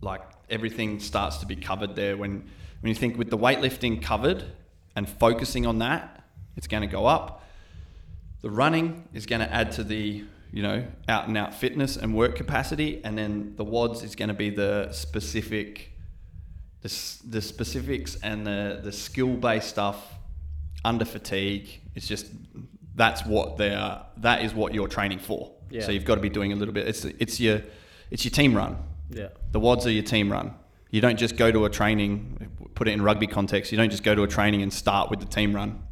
like 0.00 0.22
everything 0.50 1.00
starts 1.00 1.38
to 1.38 1.46
be 1.46 1.56
covered 1.56 1.96
there. 1.96 2.16
When 2.16 2.48
when 2.80 2.88
you 2.88 2.94
think 2.94 3.18
with 3.18 3.30
the 3.30 3.38
weightlifting 3.38 4.02
covered 4.02 4.44
and 4.94 5.08
focusing 5.08 5.66
on 5.66 5.78
that, 5.78 6.24
it's 6.56 6.66
going 6.66 6.82
to 6.82 6.86
go 6.86 7.06
up. 7.06 7.44
The 8.40 8.50
running 8.50 9.08
is 9.12 9.26
going 9.26 9.40
to 9.40 9.52
add 9.52 9.72
to 9.72 9.84
the 9.84 10.24
you 10.52 10.62
know 10.62 10.84
out 11.08 11.28
and 11.28 11.36
out 11.36 11.54
fitness 11.54 11.96
and 11.96 12.14
work 12.14 12.36
capacity, 12.36 13.00
and 13.04 13.16
then 13.18 13.54
the 13.56 13.64
WODs 13.64 14.02
is 14.02 14.14
going 14.14 14.28
to 14.28 14.34
be 14.34 14.50
the 14.50 14.90
specific, 14.92 15.92
the, 16.82 17.16
the 17.28 17.42
specifics 17.42 18.16
and 18.22 18.46
the 18.46 18.80
the 18.82 18.92
skill 18.92 19.34
based 19.34 19.68
stuff 19.68 20.14
under 20.84 21.04
fatigue. 21.04 21.68
It's 21.94 22.06
just 22.06 22.26
that's 22.94 23.24
what 23.24 23.56
they're 23.56 24.00
that 24.18 24.42
is 24.42 24.54
what 24.54 24.74
you're 24.74 24.88
training 24.88 25.18
for. 25.18 25.52
Yeah. 25.70 25.82
So 25.82 25.92
you've 25.92 26.04
got 26.04 26.14
to 26.14 26.20
be 26.20 26.30
doing 26.30 26.52
a 26.52 26.56
little 26.56 26.74
bit. 26.74 26.86
It's 26.86 27.04
it's 27.04 27.40
your 27.40 27.62
it's 28.10 28.24
your 28.24 28.32
team 28.32 28.54
run. 28.54 28.76
Yeah. 29.10 29.28
The 29.52 29.60
WODs 29.60 29.86
are 29.86 29.90
your 29.90 30.02
team 30.02 30.30
run. 30.30 30.54
You 30.90 31.00
don't 31.00 31.18
just 31.18 31.36
go 31.36 31.50
to 31.52 31.64
a 31.64 31.70
training. 31.70 32.50
Put 32.74 32.88
it 32.88 32.92
in 32.92 33.02
rugby 33.02 33.26
context. 33.26 33.72
You 33.72 33.78
don't 33.78 33.90
just 33.90 34.02
go 34.02 34.14
to 34.14 34.22
a 34.22 34.28
training 34.28 34.62
and 34.62 34.72
start 34.72 35.10
with 35.10 35.20
the 35.20 35.26
team 35.26 35.54
run. 35.54 35.82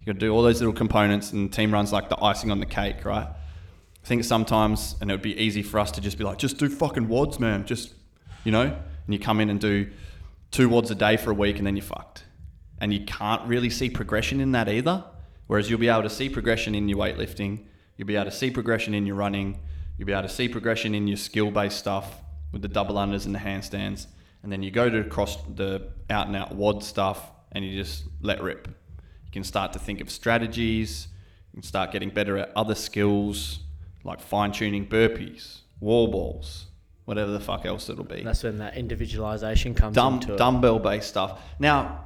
You 0.00 0.06
got 0.06 0.14
to 0.14 0.18
do 0.18 0.32
all 0.32 0.42
those 0.42 0.60
little 0.60 0.74
components, 0.74 1.32
and 1.32 1.52
team 1.52 1.72
runs 1.72 1.92
like 1.92 2.08
the 2.08 2.22
icing 2.22 2.50
on 2.50 2.60
the 2.60 2.66
cake, 2.66 3.04
right? 3.04 3.26
I 3.26 4.06
think 4.06 4.24
sometimes, 4.24 4.96
and 5.00 5.10
it 5.10 5.14
would 5.14 5.22
be 5.22 5.36
easy 5.38 5.62
for 5.62 5.78
us 5.78 5.90
to 5.92 6.00
just 6.00 6.18
be 6.18 6.24
like, 6.24 6.38
just 6.38 6.58
do 6.58 6.68
fucking 6.68 7.08
WODs, 7.08 7.40
man. 7.40 7.64
Just 7.66 7.94
you 8.44 8.52
know, 8.52 8.62
and 8.62 9.14
you 9.14 9.18
come 9.18 9.40
in 9.40 9.50
and 9.50 9.60
do 9.60 9.90
two 10.50 10.68
WODs 10.68 10.90
a 10.90 10.94
day 10.94 11.16
for 11.16 11.30
a 11.30 11.34
week, 11.34 11.58
and 11.58 11.66
then 11.66 11.76
you're 11.76 11.84
fucked. 11.84 12.24
And 12.80 12.92
you 12.92 13.04
can't 13.04 13.46
really 13.48 13.70
see 13.70 13.90
progression 13.90 14.40
in 14.40 14.52
that 14.52 14.68
either. 14.68 15.04
Whereas 15.46 15.68
you'll 15.70 15.80
be 15.80 15.88
able 15.88 16.02
to 16.02 16.10
see 16.10 16.28
progression 16.28 16.74
in 16.74 16.88
your 16.88 16.98
weightlifting, 16.98 17.64
you'll 17.96 18.06
be 18.06 18.16
able 18.16 18.30
to 18.30 18.36
see 18.36 18.50
progression 18.50 18.94
in 18.94 19.06
your 19.06 19.16
running, 19.16 19.58
you'll 19.96 20.06
be 20.06 20.12
able 20.12 20.22
to 20.22 20.28
see 20.28 20.48
progression 20.48 20.94
in 20.94 21.08
your 21.08 21.16
skill 21.16 21.50
based 21.50 21.78
stuff 21.78 22.20
with 22.52 22.62
the 22.62 22.68
double 22.68 22.96
unders 22.96 23.26
and 23.26 23.34
the 23.34 23.38
handstands. 23.38 24.06
And 24.42 24.52
then 24.52 24.62
you 24.62 24.70
go 24.70 24.88
to 24.88 25.04
cross 25.04 25.36
the 25.54 25.90
out 26.10 26.26
and 26.26 26.36
out 26.36 26.54
WOD 26.54 26.82
stuff 26.82 27.30
and 27.52 27.64
you 27.64 27.76
just 27.76 28.04
let 28.20 28.42
rip. 28.42 28.68
You 28.68 29.32
can 29.32 29.44
start 29.44 29.72
to 29.74 29.78
think 29.78 30.00
of 30.00 30.10
strategies, 30.10 31.08
you 31.52 31.60
can 31.60 31.62
start 31.62 31.92
getting 31.92 32.10
better 32.10 32.38
at 32.38 32.52
other 32.56 32.74
skills 32.74 33.60
like 34.04 34.20
fine 34.20 34.52
tuning 34.52 34.86
burpees, 34.86 35.60
wall 35.80 36.08
balls, 36.08 36.66
whatever 37.04 37.30
the 37.30 37.40
fuck 37.40 37.66
else 37.66 37.88
it'll 37.88 38.04
be 38.04 38.22
That's 38.22 38.42
when 38.42 38.58
that 38.58 38.76
individualization 38.76 39.74
comes 39.74 39.94
dumb, 39.94 40.14
into 40.14 40.34
it. 40.34 40.38
dumbbell 40.38 40.78
based 40.78 41.08
stuff. 41.08 41.40
Now, 41.58 42.04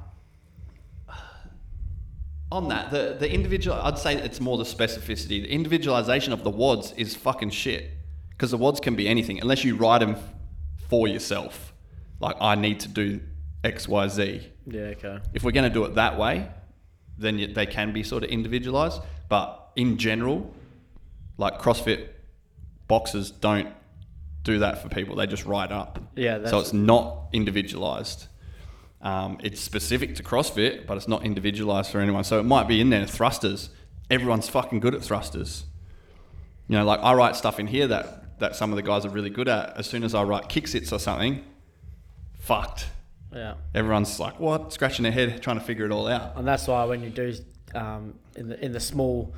on 2.50 2.68
that, 2.68 2.90
the 2.90 3.16
the 3.18 3.32
individual, 3.32 3.76
I'd 3.76 3.98
say 3.98 4.14
it's 4.16 4.40
more 4.40 4.58
the 4.58 4.64
specificity. 4.64 5.42
The 5.42 5.50
individualization 5.50 6.32
of 6.32 6.44
the 6.44 6.50
WODs 6.50 6.92
is 6.96 7.14
fucking 7.14 7.50
shit 7.50 7.90
because 8.42 8.50
the 8.50 8.58
WODs 8.58 8.82
can 8.82 8.96
be 8.96 9.06
anything 9.06 9.40
unless 9.40 9.62
you 9.62 9.76
write 9.76 9.98
them 9.98 10.16
for 10.88 11.06
yourself. 11.06 11.72
Like 12.18 12.34
I 12.40 12.56
need 12.56 12.80
to 12.80 12.88
do 12.88 13.20
X, 13.62 13.86
Y, 13.86 14.08
Z. 14.08 14.48
Yeah. 14.66 14.80
Okay. 14.80 15.20
If 15.32 15.44
we're 15.44 15.52
going 15.52 15.70
to 15.70 15.72
do 15.72 15.84
it 15.84 15.94
that 15.94 16.18
way, 16.18 16.48
then 17.16 17.52
they 17.54 17.66
can 17.66 17.92
be 17.92 18.02
sort 18.02 18.24
of 18.24 18.30
individualized. 18.30 19.00
But 19.28 19.70
in 19.76 19.96
general, 19.96 20.52
like 21.38 21.60
CrossFit 21.60 22.08
boxes 22.88 23.30
don't 23.30 23.68
do 24.42 24.58
that 24.58 24.82
for 24.82 24.88
people. 24.88 25.14
They 25.14 25.28
just 25.28 25.44
write 25.44 25.70
up. 25.70 26.00
Yeah. 26.16 26.38
That's, 26.38 26.50
So 26.50 26.58
it's 26.58 26.72
not 26.72 27.28
individualized. 27.32 28.26
Um, 29.02 29.38
it's 29.44 29.60
specific 29.60 30.16
to 30.16 30.24
CrossFit, 30.24 30.88
but 30.88 30.96
it's 30.96 31.06
not 31.06 31.24
individualized 31.24 31.92
for 31.92 32.00
anyone. 32.00 32.24
So 32.24 32.40
it 32.40 32.44
might 32.44 32.66
be 32.66 32.80
in 32.80 32.90
there 32.90 33.06
thrusters. 33.06 33.70
Everyone's 34.10 34.48
fucking 34.48 34.80
good 34.80 34.96
at 34.96 35.02
thrusters. 35.02 35.62
You 36.66 36.78
know, 36.78 36.84
like 36.84 36.98
I 37.04 37.14
write 37.14 37.36
stuff 37.36 37.60
in 37.60 37.68
here 37.68 37.86
that 37.86 38.21
that 38.42 38.54
some 38.54 38.70
of 38.70 38.76
the 38.76 38.82
guys 38.82 39.04
are 39.06 39.08
really 39.08 39.30
good 39.30 39.48
at. 39.48 39.76
As 39.76 39.86
soon 39.86 40.04
as 40.04 40.14
I 40.14 40.22
write 40.22 40.48
kick 40.48 40.68
sits 40.68 40.92
or 40.92 40.98
something, 40.98 41.42
fucked. 42.38 42.86
yeah. 43.34 43.54
Everyone's 43.74 44.18
like, 44.20 44.38
what? 44.38 44.72
Scratching 44.72 45.04
their 45.04 45.12
head, 45.12 45.42
trying 45.42 45.58
to 45.58 45.64
figure 45.64 45.86
it 45.86 45.92
all 45.92 46.06
out. 46.08 46.36
And 46.36 46.46
that's 46.46 46.66
why 46.68 46.84
when 46.84 47.02
you 47.02 47.10
do 47.10 47.34
um, 47.74 48.14
in 48.36 48.48
the 48.48 48.62
in 48.64 48.72
the 48.72 48.80
small 48.80 49.34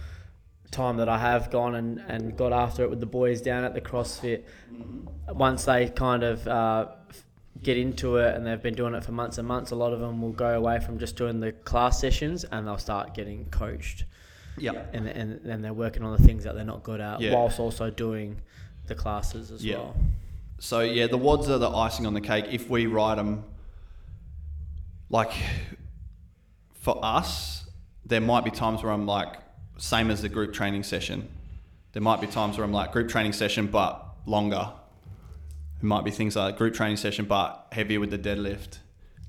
time 0.70 0.96
that 0.96 1.08
I 1.08 1.18
have 1.18 1.50
gone 1.50 1.76
and, 1.76 2.02
and 2.08 2.36
got 2.36 2.52
after 2.52 2.82
it 2.82 2.90
with 2.90 2.98
the 2.98 3.06
boys 3.06 3.40
down 3.40 3.62
at 3.62 3.74
the 3.74 3.80
CrossFit, 3.80 4.42
once 5.28 5.64
they 5.66 5.88
kind 5.90 6.24
of 6.24 6.48
uh, 6.48 6.88
get 7.62 7.78
into 7.78 8.16
it 8.16 8.34
and 8.34 8.44
they've 8.44 8.60
been 8.60 8.74
doing 8.74 8.94
it 8.94 9.04
for 9.04 9.12
months 9.12 9.38
and 9.38 9.46
months, 9.46 9.70
a 9.70 9.76
lot 9.76 9.92
of 9.92 10.00
them 10.00 10.20
will 10.20 10.32
go 10.32 10.56
away 10.56 10.80
from 10.80 10.98
just 10.98 11.14
doing 11.14 11.38
the 11.38 11.52
class 11.52 12.00
sessions 12.00 12.44
and 12.44 12.66
they'll 12.66 12.76
start 12.78 13.14
getting 13.14 13.44
coached. 13.50 14.04
Yep. 14.58 14.90
And 14.94 15.06
and 15.08 15.40
then 15.44 15.62
they're 15.62 15.72
working 15.74 16.02
on 16.02 16.16
the 16.16 16.22
things 16.26 16.42
that 16.44 16.54
they're 16.56 16.64
not 16.64 16.82
good 16.82 17.00
at, 17.00 17.20
Yeah. 17.20 17.34
whilst 17.34 17.60
also 17.60 17.90
doing 17.90 18.40
the 18.86 18.94
classes 18.94 19.50
as 19.50 19.64
Yeah. 19.64 19.76
well. 19.78 19.96
So 20.58 20.80
yeah, 20.80 21.06
the 21.06 21.18
WODs 21.18 21.48
are 21.48 21.58
the 21.58 21.70
icing 21.70 22.06
on 22.06 22.14
the 22.14 22.20
cake. 22.20 22.46
If 22.50 22.70
we 22.70 22.86
write 22.86 23.16
them, 23.16 23.44
like 25.10 25.32
for 26.72 26.98
us, 27.04 27.66
there 28.04 28.20
might 28.20 28.44
be 28.44 28.50
times 28.50 28.82
where 28.82 28.92
I'm 28.92 29.06
like, 29.06 29.34
same 29.78 30.10
as 30.10 30.22
the 30.22 30.28
group 30.28 30.52
training 30.52 30.82
session. 30.82 31.28
There 31.92 32.02
might 32.02 32.20
be 32.20 32.26
times 32.26 32.56
where 32.56 32.64
I'm 32.64 32.72
like 32.72 32.92
group 32.92 33.08
training 33.08 33.32
session, 33.32 33.66
but 33.66 34.04
longer. 34.26 34.72
It 35.78 35.84
might 35.84 36.04
be 36.04 36.10
things 36.10 36.36
like 36.36 36.56
group 36.56 36.74
training 36.74 36.96
session, 36.96 37.24
but 37.26 37.66
heavier 37.72 38.00
with 38.00 38.10
the 38.10 38.18
deadlift. 38.18 38.78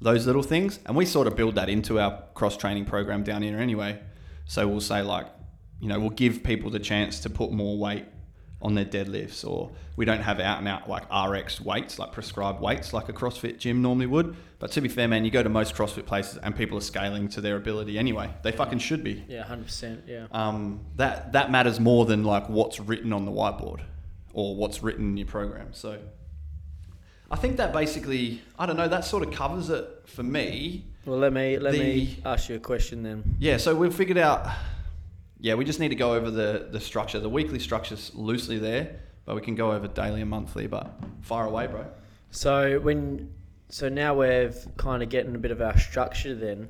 Those 0.02 0.28
little 0.28 0.44
things, 0.44 0.80
and 0.86 0.96
we 0.96 1.06
sort 1.06 1.28
of 1.28 1.36
build 1.36 1.56
that 1.56 1.70
into 1.70 2.00
our 2.00 2.22
cross 2.34 2.58
training 2.58 2.86
program 2.86 3.24
down 3.24 3.42
here 3.42 3.58
anyway. 3.58 4.00
So 4.46 4.68
we'll 4.68 4.82
say 4.82 5.02
like, 5.02 5.28
you 5.80 5.88
know, 5.88 6.00
we'll 6.00 6.10
give 6.12 6.44
people 6.44 6.70
the 6.70 6.80
chance 6.80 7.20
to 7.22 7.30
put 7.30 7.52
more 7.52 7.78
weight 7.78 8.06
on 8.62 8.74
their 8.76 8.86
deadlifts, 8.86 9.48
or 9.48 9.72
we 9.96 10.06
don't 10.06 10.22
have 10.22 10.40
out 10.40 10.60
and 10.60 10.68
out 10.68 10.90
like 10.90 11.04
RX 11.14 11.62
weights, 11.62 12.00
like 12.00 12.12
prescribed 12.12 12.62
weights, 12.62 12.94
like 12.94 13.10
a 13.10 13.14
CrossFit 13.14 13.60
gym 13.60 13.82
normally 13.82 14.08
would. 14.08 14.36
But 14.60 14.72
to 14.72 14.82
be 14.82 14.90
fair, 14.90 15.08
man, 15.08 15.26
you 15.26 15.32
go 15.32 15.44
to 15.44 15.50
most 15.50 15.76
CrossFit 15.76 16.06
places 16.06 16.38
and 16.38 16.56
people 16.56 16.78
are 16.78 16.82
scaling 16.82 17.28
to 17.30 17.42
their 17.42 17.58
ability 17.58 18.00
anyway. 18.00 18.34
They 18.42 18.52
fucking 18.52 18.80
should 18.80 19.04
be. 19.04 19.24
Yeah, 19.28 19.44
hundred 19.44 19.66
percent. 19.66 20.04
Yeah. 20.08 20.28
Um, 20.32 20.86
that 20.96 21.34
that 21.34 21.52
matters 21.52 21.80
more 21.80 22.06
than 22.06 22.24
like 22.24 22.50
what's 22.50 22.80
written 22.80 23.14
on 23.14 23.26
the 23.26 23.32
whiteboard 23.32 23.82
or 24.34 24.56
what's 24.56 24.82
written 24.82 25.10
in 25.10 25.18
your 25.18 25.28
program. 25.28 25.74
So 25.74 26.00
I 27.30 27.36
think 27.36 27.58
that 27.58 27.74
basically, 27.74 28.42
I 28.58 28.66
don't 28.66 28.78
know, 28.78 28.88
that 28.88 29.06
sort 29.06 29.24
of 29.24 29.34
covers 29.34 29.70
it 29.70 29.88
for 30.06 30.24
me. 30.24 30.86
Well, 31.06 31.20
let 31.20 31.34
me 31.34 31.60
let 31.60 31.74
me 31.74 32.18
ask 32.26 32.50
you 32.50 32.56
a 32.56 32.60
question 32.60 33.04
then. 33.04 33.36
Yeah, 33.40 33.58
so 33.58 33.76
we've 33.76 33.94
figured 33.94 34.18
out. 34.18 34.48
Yeah, 35.46 35.54
we 35.54 35.64
just 35.64 35.80
need 35.80 35.90
to 35.90 35.96
go 35.96 36.16
over 36.16 36.32
the 36.32 36.70
the 36.72 36.80
structure. 36.80 37.20
The 37.20 37.30
weekly 37.30 37.60
structure's 37.60 38.12
loosely 38.16 38.58
there, 38.58 39.00
but 39.26 39.36
we 39.36 39.42
can 39.42 39.54
go 39.54 39.74
over 39.74 39.88
daily 39.88 40.22
and 40.22 40.30
monthly. 40.32 40.66
But 40.66 40.92
fire 41.22 41.46
away, 41.46 41.68
bro. 41.68 41.86
So 42.32 42.80
when 42.80 43.32
so 43.70 43.88
now 43.88 44.16
we're 44.16 44.52
kind 44.78 45.04
of 45.04 45.10
getting 45.10 45.36
a 45.36 45.38
bit 45.38 45.52
of 45.52 45.62
our 45.62 45.78
structure 45.78 46.34
then. 46.34 46.68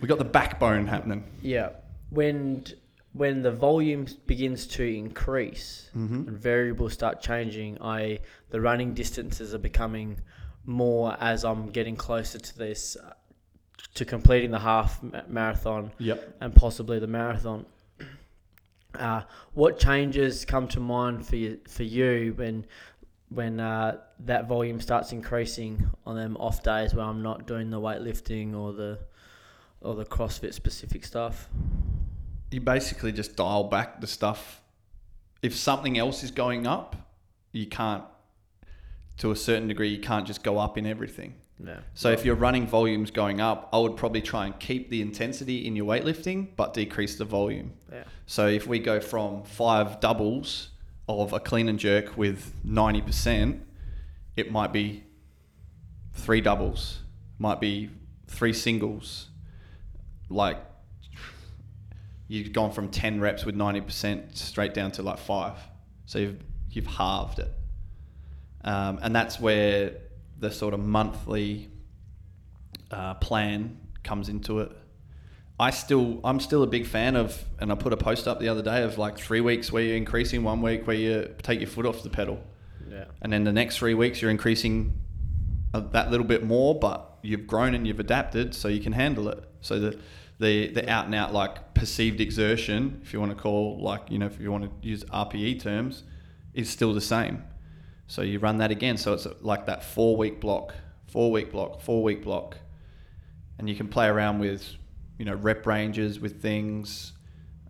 We 0.00 0.06
got 0.06 0.18
the 0.18 0.24
backbone 0.24 0.86
happening. 0.86 1.24
Yeah. 1.42 1.70
When 2.10 2.64
when 3.12 3.42
the 3.42 3.50
volume 3.50 4.06
begins 4.28 4.64
to 4.76 4.84
increase 4.84 5.90
Mm-hmm. 5.96 6.28
and 6.28 6.38
variables 6.38 6.92
start 6.92 7.20
changing, 7.20 7.82
I 7.82 8.20
the 8.50 8.60
running 8.60 8.94
distances 8.94 9.52
are 9.52 9.58
becoming 9.70 10.20
more 10.64 11.16
as 11.18 11.44
I'm 11.44 11.70
getting 11.70 11.96
closer 11.96 12.38
to 12.38 12.58
this 12.58 12.96
to 13.98 14.04
completing 14.04 14.50
the 14.50 14.58
half 14.58 15.00
marathon 15.28 15.90
Yep. 15.98 16.36
and 16.40 16.54
possibly 16.54 16.98
the 16.98 17.06
marathon. 17.06 17.66
Uh, 18.94 19.22
what 19.52 19.78
changes 19.78 20.44
come 20.44 20.66
to 20.68 20.80
mind 20.80 21.26
for 21.26 21.36
you, 21.36 21.58
for 21.68 21.82
you 21.82 22.32
when 22.36 22.64
when 23.30 23.60
uh, 23.60 23.98
that 24.20 24.48
volume 24.48 24.80
starts 24.80 25.12
increasing 25.12 25.90
on 26.06 26.16
them 26.16 26.34
off 26.38 26.62
days 26.62 26.94
where 26.94 27.04
I'm 27.04 27.22
not 27.22 27.46
doing 27.46 27.68
the 27.68 27.78
weightlifting 27.78 28.54
or 28.56 28.72
the 28.72 28.98
or 29.82 29.94
the 29.94 30.04
CrossFit 30.04 30.54
specific 30.54 31.04
stuff? 31.04 31.48
You 32.50 32.60
basically 32.60 33.12
just 33.12 33.36
dial 33.36 33.64
back 33.64 34.00
the 34.00 34.06
stuff. 34.06 34.62
If 35.42 35.54
something 35.54 35.98
else 35.98 36.22
is 36.24 36.30
going 36.30 36.66
up, 36.66 36.96
you 37.52 37.66
can't. 37.66 38.04
To 39.18 39.32
a 39.32 39.36
certain 39.36 39.66
degree, 39.68 39.88
you 39.88 39.98
can't 40.00 40.26
just 40.26 40.42
go 40.44 40.58
up 40.58 40.78
in 40.78 40.86
everything. 40.86 41.34
No. 41.60 41.78
So 41.94 42.10
if 42.10 42.24
you're 42.24 42.36
running 42.36 42.66
volume's 42.66 43.10
going 43.10 43.40
up, 43.40 43.68
I 43.72 43.78
would 43.78 43.96
probably 43.96 44.22
try 44.22 44.46
and 44.46 44.58
keep 44.60 44.90
the 44.90 45.02
intensity 45.02 45.66
in 45.66 45.74
your 45.74 45.86
weightlifting, 45.86 46.48
but 46.56 46.72
decrease 46.72 47.16
the 47.16 47.24
volume. 47.24 47.72
Yeah. 47.92 48.04
So 48.26 48.46
if 48.46 48.66
we 48.66 48.78
go 48.78 49.00
from 49.00 49.42
five 49.42 50.00
doubles 50.00 50.70
of 51.08 51.32
a 51.32 51.40
clean 51.40 51.68
and 51.68 51.78
jerk 51.78 52.16
with 52.16 52.52
90%, 52.64 53.60
it 54.36 54.52
might 54.52 54.72
be 54.72 55.02
three 56.14 56.40
doubles, 56.40 57.00
might 57.38 57.60
be 57.60 57.90
three 58.28 58.52
singles. 58.52 59.28
Like 60.28 60.58
you've 62.28 62.52
gone 62.52 62.70
from 62.70 62.88
10 62.88 63.20
reps 63.20 63.44
with 63.44 63.56
90% 63.56 64.36
straight 64.36 64.74
down 64.74 64.92
to 64.92 65.02
like 65.02 65.18
five. 65.18 65.56
So 66.06 66.20
you've, 66.20 66.40
you've 66.70 66.86
halved 66.86 67.40
it. 67.40 67.50
Um, 68.62 69.00
and 69.02 69.14
that's 69.14 69.40
where 69.40 69.92
the 70.38 70.50
sort 70.50 70.74
of 70.74 70.80
monthly 70.80 71.68
uh, 72.90 73.14
plan 73.14 73.78
comes 74.02 74.28
into 74.28 74.60
it. 74.60 74.72
I 75.60 75.70
still, 75.70 76.20
I'm 76.22 76.38
still 76.38 76.62
a 76.62 76.66
big 76.68 76.86
fan 76.86 77.16
of, 77.16 77.44
and 77.58 77.72
I 77.72 77.74
put 77.74 77.92
a 77.92 77.96
post 77.96 78.28
up 78.28 78.38
the 78.38 78.48
other 78.48 78.62
day 78.62 78.82
of 78.84 78.96
like 78.96 79.18
three 79.18 79.40
weeks 79.40 79.72
where 79.72 79.82
you're 79.82 79.96
increasing, 79.96 80.44
one 80.44 80.62
week 80.62 80.86
where 80.86 80.96
you 80.96 81.34
take 81.42 81.60
your 81.60 81.68
foot 81.68 81.84
off 81.84 82.02
the 82.04 82.10
pedal, 82.10 82.38
Yeah. 82.88 83.06
and 83.22 83.32
then 83.32 83.42
the 83.44 83.52
next 83.52 83.78
three 83.78 83.94
weeks 83.94 84.22
you're 84.22 84.30
increasing 84.30 85.00
a, 85.74 85.80
that 85.80 86.10
little 86.12 86.26
bit 86.26 86.44
more, 86.44 86.78
but 86.78 87.18
you've 87.22 87.46
grown 87.48 87.74
and 87.74 87.86
you've 87.88 87.98
adapted, 87.98 88.54
so 88.54 88.68
you 88.68 88.80
can 88.80 88.92
handle 88.92 89.28
it. 89.28 89.42
So 89.60 89.80
the 89.80 89.98
the 90.38 90.68
the 90.68 90.88
out 90.88 91.06
and 91.06 91.14
out 91.16 91.34
like 91.34 91.74
perceived 91.74 92.20
exertion, 92.20 93.00
if 93.02 93.12
you 93.12 93.18
want 93.18 93.32
to 93.32 93.42
call 93.42 93.82
like 93.82 94.02
you 94.08 94.18
know 94.18 94.26
if 94.26 94.38
you 94.38 94.52
want 94.52 94.64
to 94.64 94.88
use 94.88 95.02
RPE 95.06 95.60
terms, 95.60 96.04
is 96.54 96.70
still 96.70 96.94
the 96.94 97.00
same. 97.00 97.42
So 98.08 98.22
you 98.22 98.38
run 98.38 98.58
that 98.58 98.70
again. 98.70 98.96
So 98.96 99.12
it's 99.12 99.26
like 99.42 99.66
that 99.66 99.84
four 99.84 100.16
week 100.16 100.40
block, 100.40 100.74
four 101.06 101.30
week 101.30 101.52
block, 101.52 101.82
four 101.82 102.02
week 102.02 102.24
block, 102.24 102.56
and 103.58 103.68
you 103.68 103.76
can 103.76 103.86
play 103.86 104.06
around 104.08 104.38
with, 104.38 104.66
you 105.18 105.26
know, 105.26 105.34
rep 105.34 105.66
ranges 105.66 106.18
with 106.18 106.42
things. 106.42 107.12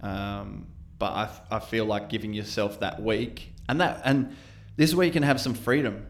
Um, 0.00 0.68
but 0.98 1.12
I, 1.12 1.56
I 1.56 1.58
feel 1.58 1.84
like 1.84 2.08
giving 2.08 2.32
yourself 2.32 2.80
that 2.80 3.02
week 3.02 3.52
and 3.68 3.80
that 3.80 4.00
and 4.04 4.36
this 4.76 4.94
week 4.94 5.14
can 5.14 5.24
have 5.24 5.40
some 5.40 5.54
freedom. 5.54 6.06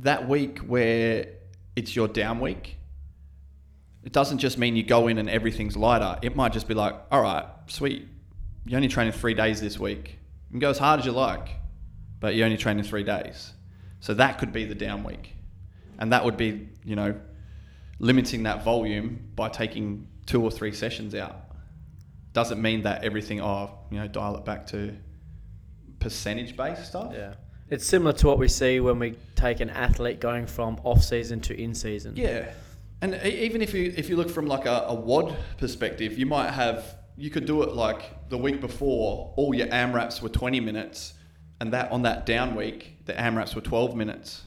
That 0.00 0.28
week 0.28 0.58
where 0.58 1.26
it's 1.74 1.96
your 1.96 2.06
down 2.06 2.38
week, 2.38 2.76
it 4.04 4.12
doesn't 4.12 4.38
just 4.38 4.58
mean 4.58 4.76
you 4.76 4.84
go 4.84 5.08
in 5.08 5.18
and 5.18 5.28
everything's 5.28 5.76
lighter. 5.76 6.18
It 6.22 6.36
might 6.36 6.52
just 6.52 6.68
be 6.68 6.74
like, 6.74 6.94
all 7.10 7.20
right, 7.20 7.46
sweet, 7.66 8.06
you're 8.64 8.76
only 8.76 8.88
training 8.88 9.12
three 9.12 9.34
days 9.34 9.60
this 9.60 9.76
week. 9.76 10.18
You 10.48 10.52
can 10.52 10.60
go 10.60 10.70
as 10.70 10.78
hard 10.78 11.00
as 11.00 11.06
you 11.06 11.12
like 11.12 11.48
but 12.20 12.34
you 12.34 12.44
only 12.44 12.56
train 12.56 12.78
in 12.78 12.84
three 12.84 13.04
days. 13.04 13.52
So 14.00 14.14
that 14.14 14.38
could 14.38 14.52
be 14.52 14.64
the 14.64 14.74
down 14.74 15.04
week. 15.04 15.34
And 15.98 16.12
that 16.12 16.24
would 16.24 16.36
be, 16.36 16.68
you 16.84 16.96
know, 16.96 17.14
limiting 17.98 18.42
that 18.44 18.64
volume 18.64 19.30
by 19.34 19.48
taking 19.48 20.08
two 20.26 20.42
or 20.42 20.50
three 20.50 20.72
sessions 20.72 21.14
out. 21.14 21.36
Doesn't 22.32 22.60
mean 22.60 22.82
that 22.82 23.04
everything, 23.04 23.40
oh, 23.40 23.70
you 23.90 23.98
know, 23.98 24.06
dial 24.06 24.36
it 24.36 24.44
back 24.44 24.66
to 24.68 24.94
percentage 25.98 26.56
based 26.56 26.86
stuff. 26.86 27.12
Yeah. 27.14 27.34
It's 27.68 27.84
similar 27.84 28.12
to 28.12 28.26
what 28.26 28.38
we 28.38 28.48
see 28.48 28.78
when 28.78 28.98
we 28.98 29.16
take 29.34 29.60
an 29.60 29.70
athlete 29.70 30.20
going 30.20 30.46
from 30.46 30.80
off 30.84 31.02
season 31.02 31.40
to 31.40 31.60
in 31.60 31.74
season. 31.74 32.14
Yeah, 32.14 32.52
and 33.00 33.14
even 33.24 33.60
if 33.60 33.74
you 33.74 33.92
if 33.96 34.08
you 34.08 34.16
look 34.16 34.30
from 34.30 34.46
like 34.46 34.66
a, 34.66 34.84
a 34.86 34.94
WOD 34.94 35.36
perspective, 35.58 36.16
you 36.16 36.26
might 36.26 36.50
have 36.50 36.96
you 37.16 37.28
could 37.28 37.44
do 37.44 37.62
it 37.62 37.72
like 37.72 38.28
the 38.28 38.38
week 38.38 38.60
before. 38.60 39.32
All 39.36 39.52
your 39.52 39.66
AMRAPs 39.66 40.22
were 40.22 40.28
twenty 40.28 40.60
minutes, 40.60 41.14
and 41.60 41.72
that 41.72 41.90
on 41.92 42.02
that 42.02 42.26
down 42.26 42.54
week, 42.54 42.98
the 43.06 43.12
AMRAPs 43.12 43.54
were 43.54 43.60
twelve 43.60 43.94
minutes. 43.94 44.42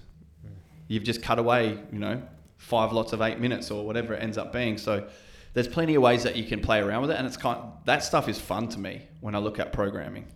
You've 0.87 1.03
just 1.03 1.21
cut 1.21 1.37
away, 1.39 1.79
you 1.91 1.99
know, 1.99 2.21
five 2.57 2.91
lots 2.91 3.13
of 3.13 3.21
eight 3.21 3.39
minutes 3.39 3.71
or 3.71 3.85
whatever 3.85 4.13
it 4.13 4.23
ends 4.23 4.37
up 4.37 4.51
being. 4.51 4.77
So 4.77 5.07
there's 5.53 5.67
plenty 5.67 5.95
of 5.95 6.01
ways 6.01 6.23
that 6.23 6.35
you 6.35 6.43
can 6.43 6.61
play 6.61 6.79
around 6.79 7.01
with 7.01 7.11
it, 7.11 7.17
and 7.17 7.25
it's 7.27 7.37
kind 7.37 7.61
that 7.85 8.03
stuff 8.03 8.27
is 8.27 8.39
fun 8.39 8.67
to 8.69 8.79
me 8.79 9.03
when 9.21 9.35
I 9.35 9.39
look 9.39 9.59
at 9.59 9.73
programming. 9.73 10.27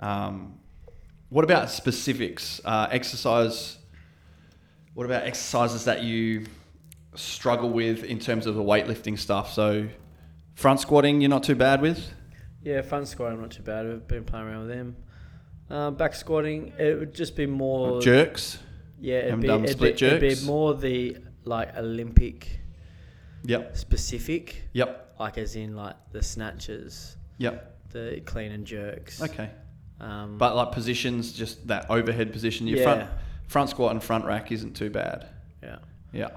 Um, 0.00 0.58
what 1.28 1.44
about 1.44 1.70
specifics? 1.70 2.60
Uh, 2.64 2.88
exercise. 2.90 3.78
What 4.94 5.04
about 5.04 5.24
exercises 5.24 5.84
that 5.84 6.02
you 6.02 6.46
struggle 7.14 7.70
with 7.70 8.04
in 8.04 8.18
terms 8.18 8.46
of 8.46 8.54
the 8.54 8.62
weightlifting 8.62 9.18
stuff? 9.18 9.52
So, 9.52 9.88
front 10.54 10.80
squatting, 10.80 11.20
you're 11.20 11.30
not 11.30 11.42
too 11.42 11.54
bad 11.54 11.82
with. 11.82 12.12
Yeah, 12.62 12.82
front 12.82 13.08
squatting 13.08 13.40
not 13.40 13.50
too 13.50 13.62
bad. 13.62 13.86
We've 13.86 14.06
been 14.06 14.24
playing 14.24 14.46
around 14.46 14.66
with 14.66 14.76
them. 14.76 14.96
Um, 15.68 15.94
back 15.96 16.14
squatting, 16.14 16.72
it 16.78 16.98
would 16.98 17.14
just 17.14 17.34
be 17.36 17.46
more. 17.46 18.00
Jerks. 18.00 18.58
Yeah, 19.00 19.16
it'd 19.18 19.40
be, 19.40 19.48
it'd, 19.48 19.78
be, 19.78 19.88
it'd 19.88 20.20
be 20.20 20.46
more 20.46 20.74
the 20.74 21.18
like 21.44 21.76
Olympic 21.76 22.60
Yep. 23.44 23.76
specific, 23.76 24.64
Yep. 24.72 25.16
like 25.20 25.38
as 25.38 25.54
in 25.56 25.76
like 25.76 25.96
the 26.12 26.22
snatches, 26.22 27.16
Yep. 27.38 27.90
the 27.90 28.22
clean 28.24 28.52
and 28.52 28.66
jerks. 28.66 29.20
Okay. 29.22 29.50
Um, 30.00 30.38
But 30.38 30.56
like 30.56 30.72
positions, 30.72 31.32
just 31.32 31.66
that 31.68 31.90
overhead 31.90 32.32
position, 32.32 32.66
your 32.66 32.78
Yeah. 32.78 32.84
front 32.84 33.10
front 33.48 33.70
squat 33.70 33.92
and 33.92 34.02
front 34.02 34.24
rack 34.24 34.50
isn't 34.50 34.74
too 34.74 34.90
bad. 34.90 35.26
yeah, 35.62 35.76
Yeah. 36.12 36.28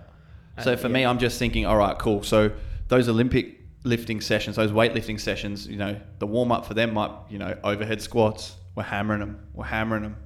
And- 0.58 0.64
So 0.64 0.76
for 0.78 0.90
me. 0.90 1.06
I'm 1.06 1.18
just 1.20 1.40
thinking, 1.40 1.66
all 1.66 1.78
right, 1.78 1.98
cool. 1.98 2.22
So 2.24 2.52
those 2.88 3.08
Olympic 3.10 3.60
lifting 3.84 4.22
sessions, 4.22 4.56
those 4.58 4.72
weightlifting 4.72 5.20
sessions, 5.20 5.66
you 5.68 5.78
know, 5.78 5.96
the 6.20 6.28
warm 6.28 6.52
up 6.52 6.66
for 6.66 6.74
them 6.76 6.94
might, 6.94 7.12
you 7.30 7.38
know, 7.40 7.56
overhead 7.64 8.02
squats. 8.02 8.56
We're 8.76 8.84
hammering 8.84 9.20
them. 9.20 9.48
We're 9.54 9.66
hammering 9.66 10.04
them. 10.04 10.18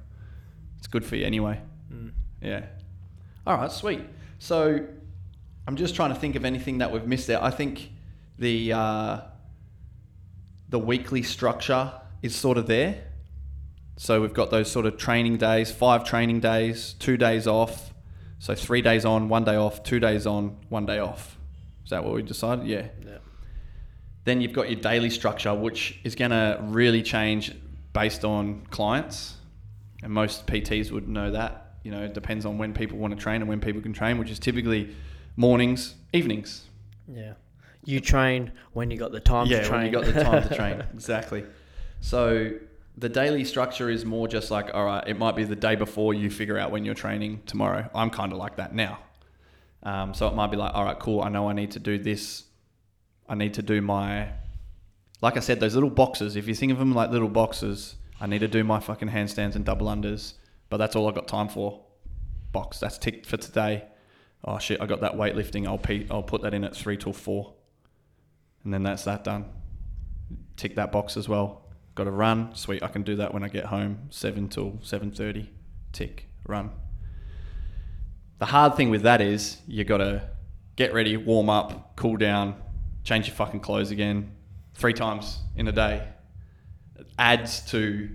It's 0.78 0.86
good 0.86 1.04
for 1.04 1.16
you 1.16 1.24
anyway. 1.24 1.60
Mm. 1.92 2.12
Yeah. 2.40 2.66
All 3.46 3.56
right, 3.56 3.72
sweet. 3.72 4.02
So 4.38 4.86
I'm 5.66 5.76
just 5.76 5.94
trying 5.94 6.12
to 6.12 6.20
think 6.20 6.36
of 6.36 6.44
anything 6.44 6.78
that 6.78 6.92
we've 6.92 7.06
missed 7.06 7.26
there. 7.26 7.42
I 7.42 7.50
think 7.50 7.90
the 8.38 8.72
uh, 8.72 9.20
the 10.68 10.78
weekly 10.78 11.22
structure 11.22 11.92
is 12.22 12.34
sort 12.34 12.58
of 12.58 12.66
there. 12.66 13.02
So 13.96 14.20
we've 14.20 14.34
got 14.34 14.50
those 14.50 14.70
sort 14.70 14.86
of 14.86 14.96
training 14.96 15.36
days, 15.36 15.70
five 15.70 16.04
training 16.04 16.40
days, 16.40 16.94
two 16.98 17.16
days 17.16 17.46
off. 17.46 17.94
So 18.40 18.54
three 18.54 18.82
days 18.82 19.04
on, 19.04 19.28
one 19.28 19.44
day 19.44 19.56
off, 19.56 19.82
two 19.82 20.00
days 20.00 20.26
on, 20.26 20.56
one 20.68 20.84
day 20.84 20.98
off. 20.98 21.38
Is 21.84 21.90
that 21.90 22.04
what 22.04 22.14
we 22.14 22.22
decided? 22.22 22.66
Yeah. 22.66 22.88
yeah, 23.04 23.18
Then 24.24 24.40
you've 24.40 24.52
got 24.52 24.68
your 24.68 24.80
daily 24.80 25.10
structure, 25.10 25.54
which 25.54 26.00
is 26.02 26.14
going 26.14 26.32
to 26.32 26.58
really 26.62 27.02
change 27.02 27.54
based 27.94 28.24
on 28.24 28.66
clients. 28.70 29.36
And 30.02 30.12
most 30.12 30.46
PTs 30.46 30.90
would 30.90 31.08
know 31.08 31.30
that. 31.30 31.76
You 31.82 31.90
know, 31.90 32.02
it 32.02 32.12
depends 32.12 32.44
on 32.44 32.58
when 32.58 32.74
people 32.74 32.98
want 32.98 33.16
to 33.16 33.22
train 33.22 33.40
and 33.40 33.48
when 33.48 33.60
people 33.60 33.80
can 33.80 33.94
train, 33.94 34.18
which 34.18 34.30
is 34.30 34.38
typically 34.38 34.94
mornings, 35.36 35.94
evenings. 36.12 36.66
yeah. 37.10 37.34
You 37.86 38.00
train 38.00 38.52
when 38.72 38.90
you 38.90 38.96
got 38.96 39.12
the 39.12 39.20
time 39.20 39.46
yeah, 39.46 39.60
to 39.60 39.68
train. 39.68 39.82
when 39.82 39.86
you 39.86 39.92
got 39.92 40.04
the 40.06 40.24
time 40.24 40.48
to 40.48 40.54
train. 40.54 40.84
Exactly. 40.94 41.44
So 42.00 42.52
the 42.96 43.10
daily 43.10 43.44
structure 43.44 43.90
is 43.90 44.06
more 44.06 44.26
just 44.26 44.50
like, 44.50 44.70
all 44.72 44.86
right, 44.86 45.04
it 45.06 45.18
might 45.18 45.36
be 45.36 45.44
the 45.44 45.56
day 45.56 45.74
before 45.74 46.14
you 46.14 46.30
figure 46.30 46.58
out 46.58 46.70
when 46.70 46.86
you're 46.86 46.94
training 46.94 47.42
tomorrow. 47.44 47.90
I'm 47.94 48.08
kind 48.08 48.32
of 48.32 48.38
like 48.38 48.56
that 48.56 48.74
now. 48.74 49.00
Um, 49.82 50.14
so 50.14 50.28
it 50.28 50.34
might 50.34 50.50
be 50.50 50.56
like, 50.56 50.74
all 50.74 50.84
right, 50.84 50.98
cool. 50.98 51.20
I 51.20 51.28
know 51.28 51.48
I 51.48 51.52
need 51.52 51.72
to 51.72 51.78
do 51.78 51.98
this. 51.98 52.44
I 53.28 53.34
need 53.34 53.54
to 53.54 53.62
do 53.62 53.82
my, 53.82 54.30
like 55.20 55.36
I 55.36 55.40
said, 55.40 55.60
those 55.60 55.74
little 55.74 55.90
boxes. 55.90 56.36
If 56.36 56.48
you 56.48 56.54
think 56.54 56.72
of 56.72 56.78
them 56.78 56.94
like 56.94 57.10
little 57.10 57.28
boxes, 57.28 57.96
I 58.20 58.26
need 58.26 58.40
to 58.40 58.48
do 58.48 58.64
my 58.64 58.80
fucking 58.80 59.08
handstands 59.08 59.56
and 59.56 59.64
double 59.64 59.86
unders. 59.86 60.34
But 60.70 60.78
that's 60.78 60.96
all 60.96 61.08
I 61.08 61.12
got 61.12 61.28
time 61.28 61.48
for. 61.48 61.84
Box. 62.52 62.80
That's 62.80 62.98
ticked 62.98 63.26
for 63.26 63.36
today. 63.36 63.84
Oh 64.44 64.58
shit! 64.58 64.80
I 64.80 64.86
got 64.86 65.00
that 65.00 65.14
weightlifting. 65.14 65.66
I'll 65.66 65.78
pe- 65.78 66.06
I'll 66.10 66.22
put 66.22 66.42
that 66.42 66.54
in 66.54 66.64
at 66.64 66.76
three 66.76 66.96
till 66.96 67.12
four, 67.12 67.54
and 68.62 68.72
then 68.72 68.82
that's 68.82 69.04
that 69.04 69.24
done 69.24 69.46
tick 70.56 70.76
that 70.76 70.92
box 70.92 71.16
as 71.16 71.28
well. 71.28 71.62
Got 71.94 72.04
to 72.04 72.10
run, 72.10 72.54
sweet. 72.54 72.82
I 72.82 72.88
can 72.88 73.02
do 73.02 73.16
that 73.16 73.32
when 73.32 73.42
I 73.44 73.48
get 73.48 73.66
home, 73.66 74.08
seven 74.10 74.48
till 74.48 74.78
seven 74.82 75.10
thirty. 75.10 75.50
Tick, 75.92 76.28
run. 76.46 76.70
The 78.38 78.46
hard 78.46 78.76
thing 78.76 78.90
with 78.90 79.02
that 79.02 79.20
is 79.20 79.58
you 79.66 79.84
got 79.84 79.98
to 79.98 80.28
get 80.76 80.92
ready, 80.92 81.16
warm 81.16 81.48
up, 81.48 81.96
cool 81.96 82.16
down, 82.16 82.60
change 83.04 83.28
your 83.28 83.36
fucking 83.36 83.60
clothes 83.60 83.92
again, 83.92 84.32
three 84.74 84.92
times 84.92 85.38
in 85.56 85.68
a 85.68 85.72
day. 85.72 86.08
Adds 87.18 87.60
to 87.70 88.10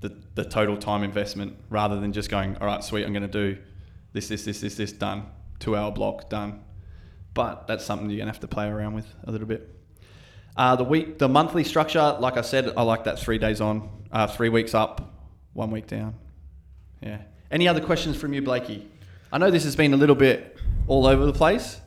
the 0.00 0.16
the 0.34 0.44
total 0.44 0.76
time 0.76 1.02
investment 1.02 1.56
rather 1.70 2.00
than 2.00 2.12
just 2.12 2.30
going, 2.30 2.56
all 2.58 2.66
right, 2.66 2.82
sweet. 2.82 3.04
I'm 3.04 3.12
going 3.12 3.22
to 3.22 3.28
do 3.28 3.58
this, 4.12 4.28
this, 4.28 4.44
this, 4.44 4.60
this, 4.60 4.76
this, 4.76 4.92
done. 4.92 5.26
Two 5.58 5.76
hour 5.76 5.90
block, 5.90 6.28
done. 6.28 6.64
But 7.34 7.66
that's 7.66 7.84
something 7.84 8.10
you're 8.10 8.18
gonna 8.18 8.30
have 8.30 8.40
to 8.40 8.48
play 8.48 8.68
around 8.68 8.94
with 8.94 9.06
a 9.24 9.30
little 9.30 9.46
bit. 9.46 9.68
Uh, 10.56 10.76
the 10.76 10.84
week, 10.84 11.18
the 11.18 11.28
monthly 11.28 11.64
structure, 11.64 12.16
like 12.20 12.36
I 12.36 12.42
said, 12.42 12.72
I 12.76 12.82
like 12.82 13.04
that 13.04 13.18
three 13.18 13.38
days 13.38 13.60
on, 13.60 13.88
uh, 14.12 14.26
three 14.26 14.50
weeks 14.50 14.74
up, 14.74 15.30
one 15.54 15.70
week 15.70 15.86
down. 15.86 16.14
Yeah. 17.00 17.22
Any 17.50 17.68
other 17.68 17.80
questions 17.80 18.16
from 18.16 18.34
you, 18.34 18.42
Blaykey? 18.42 18.86
I 19.32 19.38
know 19.38 19.50
this 19.50 19.64
has 19.64 19.76
been 19.76 19.94
a 19.94 19.96
little 19.96 20.14
bit 20.14 20.58
all 20.88 21.06
over 21.06 21.24
the 21.24 21.32
place. 21.32 21.80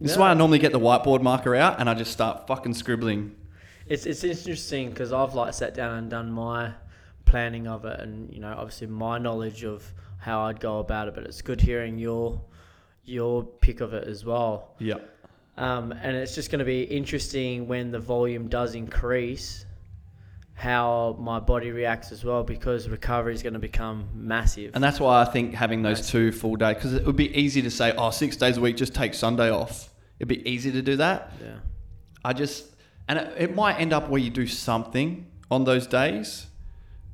This 0.00 0.12
is 0.12 0.18
why 0.18 0.30
I 0.30 0.34
normally 0.34 0.58
get 0.58 0.72
the 0.72 0.80
whiteboard 0.80 1.20
marker 1.20 1.54
out 1.54 1.78
and 1.78 1.88
I 1.88 1.94
just 1.94 2.10
start 2.10 2.46
fucking 2.46 2.74
scribbling. 2.74 3.36
It's 3.86 4.06
it's 4.06 4.24
interesting 4.24 4.90
because 4.90 5.12
I've 5.12 5.34
like 5.34 5.52
sat 5.52 5.74
down 5.74 5.98
and 5.98 6.10
done 6.10 6.30
my 6.30 6.72
planning 7.26 7.66
of 7.66 7.84
it, 7.84 8.00
and 8.00 8.32
you 8.32 8.40
know, 8.40 8.54
obviously 8.56 8.86
my 8.86 9.18
knowledge 9.18 9.64
of 9.64 9.84
how 10.18 10.42
I'd 10.42 10.60
go 10.60 10.78
about 10.78 11.08
it. 11.08 11.14
But 11.14 11.24
it's 11.24 11.42
good 11.42 11.60
hearing 11.60 11.98
your 11.98 12.40
your 13.04 13.44
pick 13.44 13.80
of 13.80 13.92
it 13.92 14.06
as 14.06 14.24
well. 14.24 14.74
Yeah. 14.78 14.94
Um, 15.56 15.92
and 15.92 16.16
it's 16.16 16.34
just 16.34 16.50
going 16.50 16.60
to 16.60 16.64
be 16.64 16.82
interesting 16.84 17.68
when 17.68 17.90
the 17.90 17.98
volume 17.98 18.48
does 18.48 18.74
increase, 18.74 19.66
how 20.54 21.16
my 21.20 21.38
body 21.38 21.70
reacts 21.70 22.12
as 22.12 22.24
well, 22.24 22.42
because 22.42 22.88
recovery 22.88 23.34
is 23.34 23.42
going 23.42 23.52
to 23.52 23.58
become 23.58 24.08
massive. 24.14 24.70
And 24.74 24.82
that's 24.82 24.98
why 24.98 25.20
I 25.20 25.26
think 25.26 25.54
having 25.54 25.82
those 25.82 26.08
two 26.08 26.32
full 26.32 26.56
days, 26.56 26.76
because 26.76 26.94
it 26.94 27.04
would 27.04 27.16
be 27.16 27.36
easy 27.36 27.60
to 27.60 27.70
say, 27.70 27.92
oh, 27.98 28.10
six 28.10 28.36
days 28.36 28.56
a 28.56 28.60
week, 28.60 28.76
just 28.76 28.94
take 28.94 29.12
Sunday 29.12 29.50
off. 29.50 29.89
It'd 30.20 30.28
be 30.28 30.48
easy 30.48 30.70
to 30.70 30.82
do 30.82 30.96
that. 30.96 31.32
yeah, 31.42 31.56
I 32.24 32.34
just, 32.34 32.66
and 33.08 33.18
it, 33.18 33.34
it 33.38 33.54
might 33.54 33.80
end 33.80 33.92
up 33.92 34.08
where 34.08 34.20
you 34.20 34.30
do 34.30 34.46
something 34.46 35.26
on 35.50 35.64
those 35.64 35.86
days, 35.86 36.46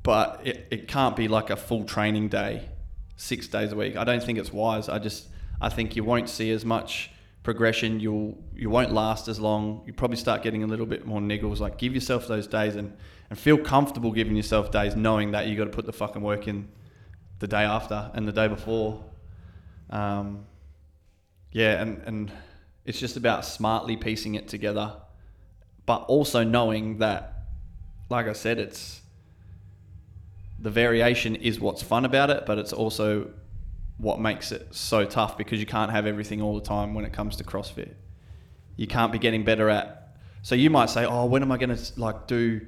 but 0.03 0.41
it, 0.45 0.67
it 0.69 0.87
can't 0.87 1.15
be 1.15 1.29
like 1.29 1.49
a 1.49 1.55
full 1.55 1.85
training 1.85 2.27
day, 2.27 2.69
six 3.15 3.47
days 3.47 3.71
a 3.71 3.75
week. 3.75 3.95
I 3.95 4.03
don't 4.03 4.21
think 4.21 4.37
it's 4.37 4.51
wise. 4.51 4.89
I 4.89 4.99
just, 4.99 5.27
I 5.61 5.69
think 5.69 5.95
you 5.95 6.03
won't 6.03 6.29
see 6.29 6.51
as 6.51 6.65
much 6.65 7.09
progression. 7.43 8.01
You'll, 8.01 8.37
you 8.53 8.69
won't 8.69 8.91
last 8.91 9.29
as 9.29 9.39
long. 9.39 9.83
You 9.87 9.93
probably 9.93 10.17
start 10.17 10.43
getting 10.43 10.63
a 10.63 10.67
little 10.67 10.85
bit 10.85 11.05
more 11.05 11.21
niggles. 11.21 11.59
Like 11.59 11.77
give 11.77 11.95
yourself 11.95 12.27
those 12.27 12.45
days 12.45 12.75
and, 12.75 12.93
and 13.29 13.39
feel 13.39 13.57
comfortable 13.57 14.11
giving 14.11 14.35
yourself 14.35 14.69
days, 14.69 14.97
knowing 14.97 15.31
that 15.31 15.47
you 15.47 15.55
got 15.55 15.63
to 15.63 15.71
put 15.71 15.85
the 15.85 15.93
fucking 15.93 16.21
work 16.21 16.47
in 16.47 16.67
the 17.39 17.47
day 17.47 17.63
after 17.63 18.11
and 18.13 18.27
the 18.27 18.33
day 18.33 18.49
before. 18.49 19.03
Um, 19.89 20.45
yeah, 21.51 21.81
and, 21.81 22.01
and 22.05 22.31
it's 22.87 22.99
just 22.99 23.17
about 23.17 23.45
smartly 23.45 23.97
piecing 23.97 24.35
it 24.35 24.47
together, 24.47 24.95
but 25.85 26.05
also 26.07 26.45
knowing 26.45 26.99
that, 26.99 27.33
like 28.09 28.27
I 28.27 28.33
said, 28.33 28.57
it's 28.57 29.01
the 30.57 30.71
variation 30.71 31.35
is 31.35 31.59
what's 31.59 31.83
fun 31.83 32.05
about 32.05 32.29
it, 32.29 32.45
but 32.45 32.57
it's 32.57 32.71
also 32.71 33.29
what 33.97 34.21
makes 34.21 34.53
it 34.53 34.73
so 34.73 35.03
tough 35.03 35.37
because 35.37 35.59
you 35.59 35.65
can't 35.65 35.91
have 35.91 36.05
everything 36.05 36.41
all 36.41 36.55
the 36.55 36.65
time 36.65 36.93
when 36.93 37.03
it 37.03 37.11
comes 37.11 37.35
to 37.35 37.43
CrossFit. 37.43 37.93
You 38.77 38.87
can't 38.87 39.11
be 39.11 39.19
getting 39.19 39.43
better 39.43 39.69
at. 39.69 40.15
So 40.41 40.55
you 40.55 40.69
might 40.69 40.89
say, 40.89 41.05
"Oh, 41.05 41.25
when 41.25 41.41
am 41.41 41.51
I 41.51 41.57
going 41.57 41.75
to 41.75 41.99
like 41.99 42.25
do 42.27 42.61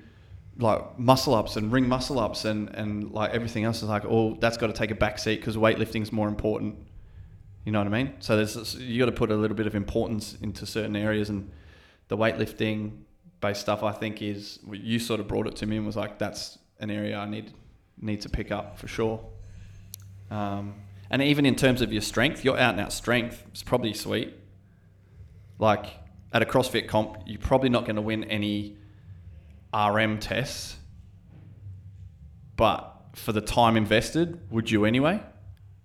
like 0.58 1.00
muscle 1.00 1.34
ups 1.34 1.56
and 1.56 1.72
ring 1.72 1.88
muscle 1.88 2.20
ups 2.20 2.44
and 2.44 2.76
and 2.76 3.12
like 3.12 3.32
everything 3.32 3.64
else?" 3.64 3.78
Is 3.78 3.88
like, 3.88 4.04
"Oh, 4.06 4.36
that's 4.42 4.58
got 4.58 4.68
to 4.68 4.74
take 4.74 4.92
a 4.92 4.96
back 4.96 5.18
seat 5.18 5.40
because 5.40 5.56
weightlifting 5.56 6.02
is 6.02 6.12
more 6.12 6.28
important." 6.28 6.76
You 7.70 7.74
know 7.74 7.82
what 7.82 7.94
I 7.94 8.04
mean? 8.04 8.14
So 8.18 8.36
there's 8.36 8.56
this- 8.56 8.74
you 8.74 8.98
got 8.98 9.06
to 9.06 9.12
put 9.12 9.30
a 9.30 9.36
little 9.36 9.56
bit 9.56 9.68
of 9.68 9.76
importance 9.76 10.36
into 10.42 10.66
certain 10.66 10.96
areas, 10.96 11.30
and 11.30 11.52
the 12.08 12.18
weightlifting 12.18 13.04
based 13.42 13.62
stuff 13.62 13.84
I 13.84 13.92
think 13.92 14.24
is 14.24 14.58
you 14.72 14.98
sort 14.98 15.20
of 15.20 15.28
brought 15.28 15.46
it 15.46 15.56
to 15.58 15.68
me 15.68 15.78
and 15.78 15.86
was 15.86 15.96
like, 15.96 16.18
"That's 16.18 16.58
an 16.80 16.90
area 16.90 17.16
I 17.16 17.30
need 17.30 17.54
need 18.02 18.22
to 18.22 18.30
pick 18.30 18.52
up 18.52 18.80
for 18.80 18.88
sure." 18.88 19.24
Um, 20.32 20.78
and 21.12 21.22
even 21.22 21.46
in 21.46 21.56
terms 21.56 21.84
of 21.84 21.94
your 21.94 22.02
strength, 22.02 22.44
your 22.44 22.58
out 22.58 22.72
and 22.72 22.82
out 22.82 22.92
strength 22.92 23.46
is 23.54 23.62
probably 23.62 23.94
sweet. 23.94 24.34
Like 25.60 25.86
at 26.34 26.42
a 26.42 26.46
CrossFit 26.46 26.88
comp, 26.88 27.20
you're 27.28 27.38
probably 27.38 27.70
not 27.70 27.86
going 27.86 27.98
to 27.98 28.02
win 28.02 28.24
any 28.24 28.78
RM 29.72 30.18
tests, 30.18 30.78
but 32.56 32.96
for 33.14 33.32
the 33.32 33.42
time 33.42 33.78
invested, 33.78 34.40
would 34.50 34.72
you 34.72 34.86
anyway? 34.86 35.22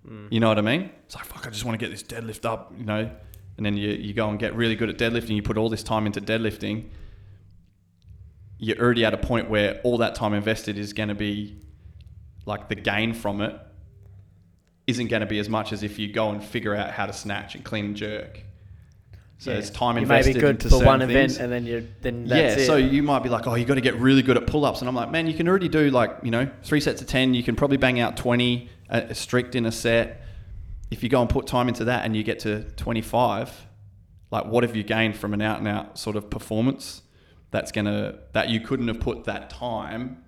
Mm. 0.08 0.28
You 0.30 0.40
know 0.40 0.48
what 0.48 0.58
I 0.58 0.62
mean? 0.62 0.90
It's 1.06 1.14
like, 1.14 1.24
fuck, 1.24 1.46
I 1.46 1.50
just 1.50 1.64
want 1.64 1.78
to 1.78 1.84
get 1.84 1.90
this 1.90 2.02
deadlift 2.02 2.44
up, 2.44 2.72
you 2.76 2.84
know? 2.84 3.10
And 3.56 3.64
then 3.64 3.76
you, 3.76 3.90
you 3.90 4.12
go 4.14 4.28
and 4.28 4.38
get 4.38 4.54
really 4.54 4.74
good 4.76 4.90
at 4.90 4.98
deadlifting, 4.98 5.36
you 5.36 5.42
put 5.42 5.56
all 5.56 5.68
this 5.68 5.82
time 5.82 6.06
into 6.06 6.20
deadlifting. 6.20 6.88
You're 8.58 8.78
already 8.78 9.04
at 9.04 9.14
a 9.14 9.18
point 9.18 9.50
where 9.50 9.80
all 9.82 9.98
that 9.98 10.14
time 10.14 10.32
invested 10.34 10.78
is 10.78 10.92
going 10.92 11.08
to 11.08 11.14
be 11.14 11.56
like 12.46 12.68
the 12.68 12.74
gain 12.74 13.14
from 13.14 13.40
it 13.40 13.58
isn't 14.86 15.08
going 15.08 15.20
to 15.20 15.26
be 15.26 15.38
as 15.38 15.48
much 15.48 15.72
as 15.72 15.82
if 15.82 15.98
you 15.98 16.12
go 16.12 16.30
and 16.30 16.42
figure 16.44 16.74
out 16.74 16.90
how 16.90 17.06
to 17.06 17.12
snatch 17.12 17.54
and 17.54 17.64
clean 17.64 17.86
and 17.86 17.96
jerk. 17.96 18.40
So 19.38 19.50
Yeah. 19.50 19.58
it's 19.58 19.70
time 19.70 19.96
you 19.96 20.06
may 20.06 20.16
invested 20.16 20.34
be 20.34 20.40
good 20.40 20.50
into 20.50 20.68
for 20.68 20.76
certain 20.76 20.86
one 20.86 21.00
things. 21.00 21.36
event, 21.36 21.40
and 21.40 21.52
then 21.52 21.66
you 21.66 21.88
then 22.02 22.26
that's 22.26 22.56
yeah, 22.56 22.62
it. 22.62 22.66
so 22.66 22.76
you 22.76 23.02
might 23.02 23.22
be 23.22 23.28
like, 23.28 23.46
oh, 23.46 23.54
you 23.54 23.64
got 23.64 23.74
to 23.74 23.80
get 23.80 23.94
really 23.96 24.22
good 24.22 24.36
at 24.36 24.46
pull 24.46 24.64
ups. 24.64 24.80
And 24.80 24.88
I'm 24.88 24.94
like, 24.94 25.10
man, 25.10 25.26
you 25.26 25.34
can 25.34 25.48
already 25.48 25.68
do 25.68 25.90
like, 25.90 26.16
you 26.22 26.30
know, 26.30 26.48
three 26.62 26.80
sets 26.80 27.00
of 27.02 27.08
10. 27.08 27.34
You 27.34 27.42
can 27.42 27.56
probably 27.56 27.76
bang 27.76 27.98
out 27.98 28.16
20 28.16 28.68
uh, 28.90 29.12
strict 29.12 29.54
in 29.54 29.66
a 29.66 29.72
set. 29.72 30.22
If 30.90 31.02
you 31.02 31.08
go 31.08 31.20
and 31.20 31.28
put 31.28 31.46
time 31.46 31.68
into 31.68 31.84
that 31.84 32.04
and 32.04 32.16
you 32.16 32.22
get 32.22 32.40
to 32.40 32.62
25, 32.62 33.66
like, 34.30 34.46
what 34.46 34.64
have 34.64 34.76
you 34.76 34.82
gained 34.82 35.16
from 35.16 35.34
an 35.34 35.42
out 35.42 35.58
and 35.58 35.68
out 35.68 35.98
sort 35.98 36.16
of 36.16 36.30
performance 36.30 37.02
that's 37.50 37.72
going 37.72 37.84
to, 37.86 38.18
that 38.32 38.48
you 38.48 38.60
couldn't 38.60 38.88
have 38.88 39.00
put 39.00 39.24
that 39.24 39.50
time 39.50 40.24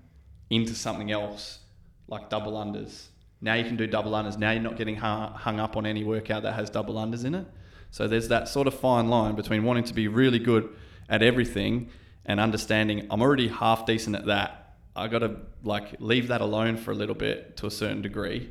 into 0.49 0.75
something 0.75 1.11
else 1.11 1.61
like 2.09 2.31
double 2.31 2.53
unders? 2.53 3.07
Now 3.41 3.55
you 3.55 3.65
can 3.65 3.77
do 3.77 3.87
double 3.87 4.13
unders. 4.13 4.39
Now 4.39 4.53
you're 4.53 4.63
not 4.63 4.77
getting 4.77 4.97
hung, 4.97 5.33
hung 5.33 5.61
up 5.61 5.77
on 5.77 5.87
any 5.87 6.05
workout 6.05 6.43
that 6.45 6.55
has 6.55 6.71
double 6.71 6.95
unders 6.95 7.25
in 7.25 7.35
it. 7.35 7.47
So 7.91 8.09
there's 8.09 8.29
that 8.29 8.49
sort 8.49 8.67
of 8.67 8.75
fine 8.75 9.09
line 9.09 9.35
between 9.35 9.65
wanting 9.65 9.85
to 9.85 9.95
be 9.95 10.09
really 10.09 10.39
good 10.39 10.69
at 11.09 11.23
everything 11.23 11.91
and 12.25 12.41
understanding 12.41 13.07
I'm 13.11 13.23
already 13.23 13.49
half 13.49 13.87
decent 13.87 14.17
at 14.17 14.27
that. 14.27 14.66
I 14.97 15.09
got 15.09 15.21
to 15.21 15.37
like 15.63 16.01
leave 16.01 16.29
that 16.29 16.41
alone 16.41 16.77
for 16.77 16.91
a 16.91 16.95
little 16.95 17.15
bit 17.15 17.57
to 17.59 17.67
a 17.67 17.71
certain 17.71 18.03
degree. 18.03 18.51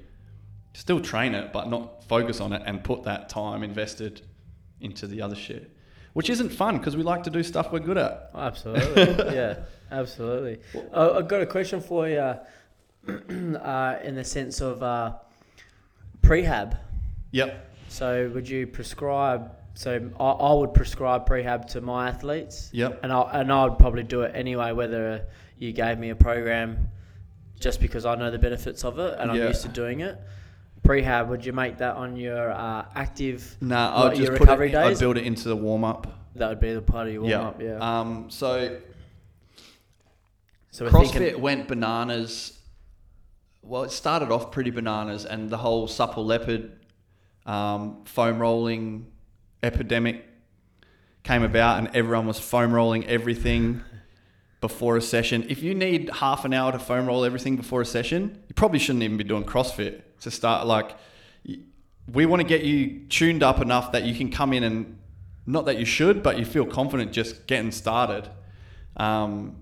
Still 0.74 1.00
train 1.00 1.34
it, 1.34 1.52
but 1.54 1.70
not 1.70 2.04
focus 2.04 2.40
on 2.42 2.54
it 2.54 2.62
and 2.66 2.84
put 2.84 3.04
that 3.04 3.30
time 3.30 3.64
invested 3.64 4.22
into 4.82 5.08
the 5.08 5.22
other 5.22 5.36
shit, 5.36 5.72
which 6.14 6.30
isn't 6.30 6.50
fun 6.50 6.78
because 6.78 6.96
we 6.98 7.04
like 7.04 7.24
to 7.24 7.30
do 7.30 7.42
stuff 7.44 7.72
we're 7.72 7.80
good 7.80 7.98
at. 7.98 8.30
Oh, 8.34 8.40
absolutely, 8.42 9.04
yeah, 9.36 9.60
absolutely. 9.92 10.60
Uh, 10.94 11.14
I've 11.18 11.28
got 11.28 11.42
a 11.42 11.46
question 11.46 11.80
for 11.82 12.08
you, 12.10 12.18
uh, 13.08 13.96
in 14.04 14.16
the 14.16 14.24
sense 14.24 14.60
of 14.62 14.84
uh, 14.84 15.14
prehab. 16.22 16.78
Yep. 17.32 17.72
So, 17.88 18.30
would 18.34 18.48
you 18.50 18.68
prescribe? 18.68 19.52
So, 19.76 20.10
I, 20.20 20.24
I 20.26 20.54
would 20.54 20.74
prescribe 20.74 21.28
prehab 21.28 21.68
to 21.70 21.82
my 21.82 22.10
athletes, 22.10 22.70
Yep. 22.74 23.00
and 23.04 23.12
I 23.12 23.22
and 23.40 23.52
I 23.52 23.66
would 23.66 23.80
probably 23.80 24.04
do 24.04 24.22
it 24.22 24.32
anyway, 24.36 24.72
whether 24.74 25.26
you 25.58 25.72
gave 25.72 25.98
me 25.98 26.10
a 26.10 26.16
program, 26.16 26.90
just 27.60 27.80
because 27.80 28.06
I 28.06 28.16
know 28.16 28.32
the 28.32 28.38
benefits 28.40 28.84
of 28.84 29.00
it 29.00 29.18
and 29.20 29.32
I'm 29.32 29.38
Yeah. 29.38 29.48
used 29.48 29.62
to 29.64 29.70
doing 29.70 30.02
it. 30.02 30.20
Prehab, 30.84 31.28
would 31.30 31.46
you 31.46 31.54
make 31.54 31.78
that 31.80 31.96
on 31.96 32.16
your 32.16 32.52
uh, 32.52 32.86
active? 32.96 33.58
Nah, 33.60 34.04
your 34.06 34.16
just 34.16 34.32
put 34.34 34.42
recovery 34.42 34.70
it, 34.72 34.76
I'd 34.76 35.00
build 35.00 35.18
it 35.18 35.26
into 35.26 35.50
the 35.50 35.56
warm 35.56 35.84
up. 35.84 36.08
That 36.36 36.50
would 36.50 36.60
be 36.60 36.74
the 36.74 36.82
part 36.82 37.08
of 37.08 37.14
your 37.14 37.24
warm 37.24 37.34
up, 37.34 37.62
yeah. 37.62 37.78
Um, 37.78 38.30
so 38.30 38.78
so 40.70 40.88
CrossFit 40.90 41.12
thinking, 41.14 41.42
went 41.42 41.68
bananas. 41.68 42.60
Well, 43.62 43.84
it 43.84 43.92
started 43.92 44.30
off 44.32 44.52
pretty 44.52 44.70
bananas, 44.70 45.26
and 45.26 45.50
the 45.50 45.58
whole 45.58 45.88
supple 45.88 46.26
leopard 46.26 46.74
um, 47.46 48.04
foam 48.06 48.40
rolling 48.40 49.08
epidemic 49.64 50.24
came 51.24 51.42
about, 51.42 51.80
and 51.80 51.96
everyone 51.96 52.28
was 52.28 52.40
foam 52.40 52.74
rolling 52.74 53.08
everything 53.08 53.82
before 54.68 54.98
a 54.98 55.02
session. 55.02 55.46
If 55.48 55.62
you 55.62 55.76
need 55.76 56.10
half 56.10 56.44
an 56.44 56.52
hour 56.52 56.72
to 56.72 56.80
foam 56.80 57.06
roll 57.06 57.24
everything 57.24 57.56
before 57.56 57.82
a 57.82 57.86
session, 57.86 58.42
you 58.48 58.56
probably 58.56 58.80
shouldn't 58.80 59.04
even 59.04 59.16
be 59.16 59.24
doing 59.24 59.44
CrossFit 59.44 60.02
to 60.22 60.32
start. 60.32 60.66
Like, 60.66 60.98
we 62.12 62.26
want 62.26 62.42
to 62.42 62.48
get 62.48 62.64
you 62.64 63.06
tuned 63.08 63.44
up 63.44 63.62
enough 63.62 63.92
that 63.92 64.06
you 64.06 64.16
can 64.16 64.32
come 64.32 64.54
in 64.54 64.64
and 64.64 64.98
not 65.46 65.66
that 65.66 65.78
you 65.78 65.86
should, 65.86 66.24
but 66.24 66.40
you 66.40 66.46
feel 66.46 66.66
confident 66.66 67.12
just 67.12 67.46
getting 67.46 67.72
started. 67.72 68.28
Um, 68.98 69.58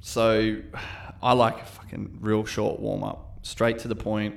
so 0.00 0.56
I 1.22 1.34
like 1.34 1.60
a 1.60 1.66
fucking 1.66 2.16
real 2.22 2.46
short 2.46 2.80
warm 2.80 3.04
up, 3.04 3.40
straight 3.42 3.78
to 3.80 3.88
the 3.88 3.94
point. 3.94 4.36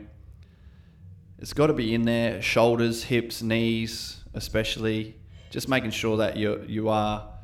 It's 1.39 1.53
got 1.53 1.67
to 1.67 1.73
be 1.73 1.93
in 1.93 2.03
there, 2.03 2.41
shoulders, 2.41 3.05
hips, 3.05 3.41
knees, 3.41 4.21
especially. 4.33 5.15
Just 5.49 5.69
making 5.69 5.91
sure 5.91 6.17
that 6.17 6.35
you 6.35 6.65
you 6.67 6.89
are 6.89 7.34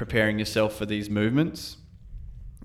preparing 0.00 0.38
yourself 0.38 0.74
for 0.76 0.86
these 0.86 1.10
movements. 1.10 1.76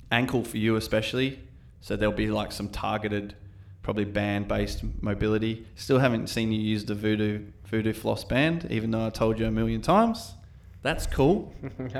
Ankle 0.10 0.42
for 0.46 0.56
you 0.56 0.78
especially. 0.78 1.38
So 1.82 1.98
there'll 1.98 2.16
be 2.16 2.30
like 2.32 2.54
some 2.54 2.70
targeted, 2.70 3.36
probably 3.84 4.06
band 4.06 4.48
based 4.48 4.86
mobility. 5.02 5.68
Still 5.76 6.00
haven't 6.00 6.28
seen 6.28 6.54
you 6.54 6.62
use 6.62 6.86
the 6.86 6.96
Voodoo 6.96 7.44
Voodoo 7.66 7.92
floss 7.92 8.24
band, 8.24 8.68
even 8.72 8.90
though 8.92 9.06
I 9.06 9.10
told 9.10 9.38
you 9.38 9.48
a 9.48 9.52
million 9.52 9.82
times. 9.82 10.34
That's 10.82 11.08
cool. 11.08 11.54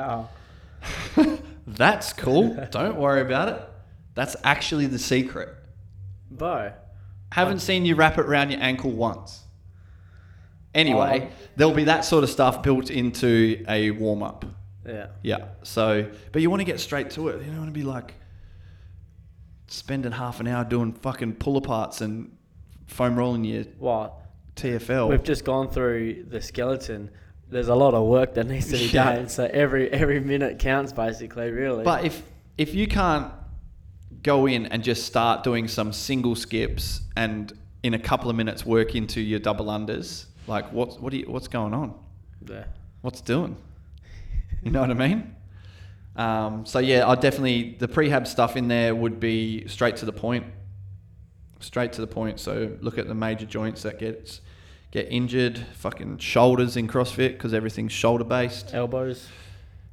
That's 1.68 2.14
cool. 2.14 2.56
Don't 2.72 2.96
worry 2.96 3.20
about 3.20 3.50
it. 3.50 3.62
That's 4.14 4.38
actually 4.42 4.86
the 4.86 5.00
secret. 5.00 5.50
Bo. 6.32 6.72
Haven't 7.34 7.60
seen 7.60 7.86
you 7.86 7.96
wrap 7.96 8.18
it 8.18 8.26
around 8.26 8.52
your 8.52 8.62
ankle 8.62 8.92
once. 8.92 9.44
Anyway, 10.74 11.28
Oh. 11.30 11.36
there'll 11.58 11.74
be 11.74 11.84
that 11.84 12.06
sort 12.06 12.24
of 12.24 12.30
stuff 12.30 12.64
built 12.64 12.90
into 12.90 13.66
a 13.68 13.92
warm 13.92 14.24
up. 14.24 14.46
Yeah. 14.86 15.08
Yeah. 15.24 15.46
So, 15.64 16.10
but 16.32 16.42
you 16.42 16.50
want 16.50 16.62
to 16.62 16.66
get 16.66 16.80
straight 16.80 17.10
to 17.12 17.30
it. 17.30 17.40
You 17.42 17.48
don't 17.48 17.58
want 17.58 17.70
to 17.70 17.80
be 17.80 17.84
like 17.84 18.14
spending 19.68 20.12
half 20.12 20.40
an 20.40 20.48
hour 20.48 20.64
doing 20.64 20.94
fucking 20.94 21.34
pull 21.36 21.60
aparts 21.62 22.02
and 22.02 22.36
foam 22.88 23.16
rolling 23.16 23.44
your 23.44 23.66
Well, 23.80 24.22
TFL. 24.56 25.10
we've 25.10 25.24
just 25.24 25.44
gone 25.44 25.70
through 25.70 26.26
the 26.30 26.42
skeleton. 26.42 27.10
There's 27.50 27.68
a 27.68 27.76
lot 27.76 27.94
of 27.94 28.08
work 28.08 28.36
that 28.36 28.48
needs 28.48 28.68
to 28.68 28.78
be 28.78 28.86
Yeah. 28.94 29.16
done. 29.16 29.30
So 29.30 29.50
every 29.52 29.90
every 29.92 30.20
minute 30.20 30.60
counts, 30.60 30.92
basically. 30.94 31.50
Really. 31.52 31.84
But 31.84 32.06
if 32.06 32.22
if 32.58 32.74
you 32.74 32.88
can't 32.88 33.32
go 34.24 34.46
in 34.48 34.66
and 34.68 34.84
just 34.84 35.06
start 35.06 35.44
doing 35.44 35.68
some 35.68 35.92
single 35.94 36.36
skips 36.36 37.02
and 37.16 37.52
in 37.84 37.94
a 37.94 38.00
couple 38.00 38.30
of 38.30 38.36
minutes 38.36 38.66
work 38.66 38.96
into 38.96 39.22
your 39.22 39.40
double 39.40 39.66
unders, 39.66 40.26
like 40.48 40.72
what 40.72 41.00
what 41.02 41.12
do 41.12 41.18
you, 41.18 41.26
what's 41.30 41.48
going 41.48 41.74
on? 41.74 41.94
yeah. 42.50 42.66
What's 43.02 43.22
doing? 43.22 43.56
You 44.66 44.72
know 44.72 44.82
what 44.82 44.90
I 44.90 44.96
mean? 44.96 45.36
Um, 46.16 46.66
so 46.66 46.80
yeah, 46.80 47.08
I 47.08 47.14
definitely 47.14 47.76
the 47.78 47.88
prehab 47.88 48.26
stuff 48.26 48.58
in 48.58 48.68
there 48.68 48.96
would 48.96 49.20
be 49.20 49.68
straight 49.68 49.96
to 49.98 50.06
the 50.06 50.12
point. 50.12 50.46
Straight 51.60 51.94
to 51.94 52.02
the 52.02 52.08
point. 52.08 52.40
So 52.40 52.76
look 52.82 52.98
at 52.98 53.08
the 53.08 53.14
major 53.14 53.46
joints 53.46 53.84
that 53.84 54.00
gets 54.00 54.42
get 54.90 55.08
injured. 55.12 55.60
Fucking 55.76 56.18
shoulders 56.18 56.78
in 56.78 56.88
CrossFit 56.88 57.34
because 57.34 57.54
everything's 57.54 57.92
shoulder 57.92 58.24
based. 58.24 58.74
elbows. 58.74 59.28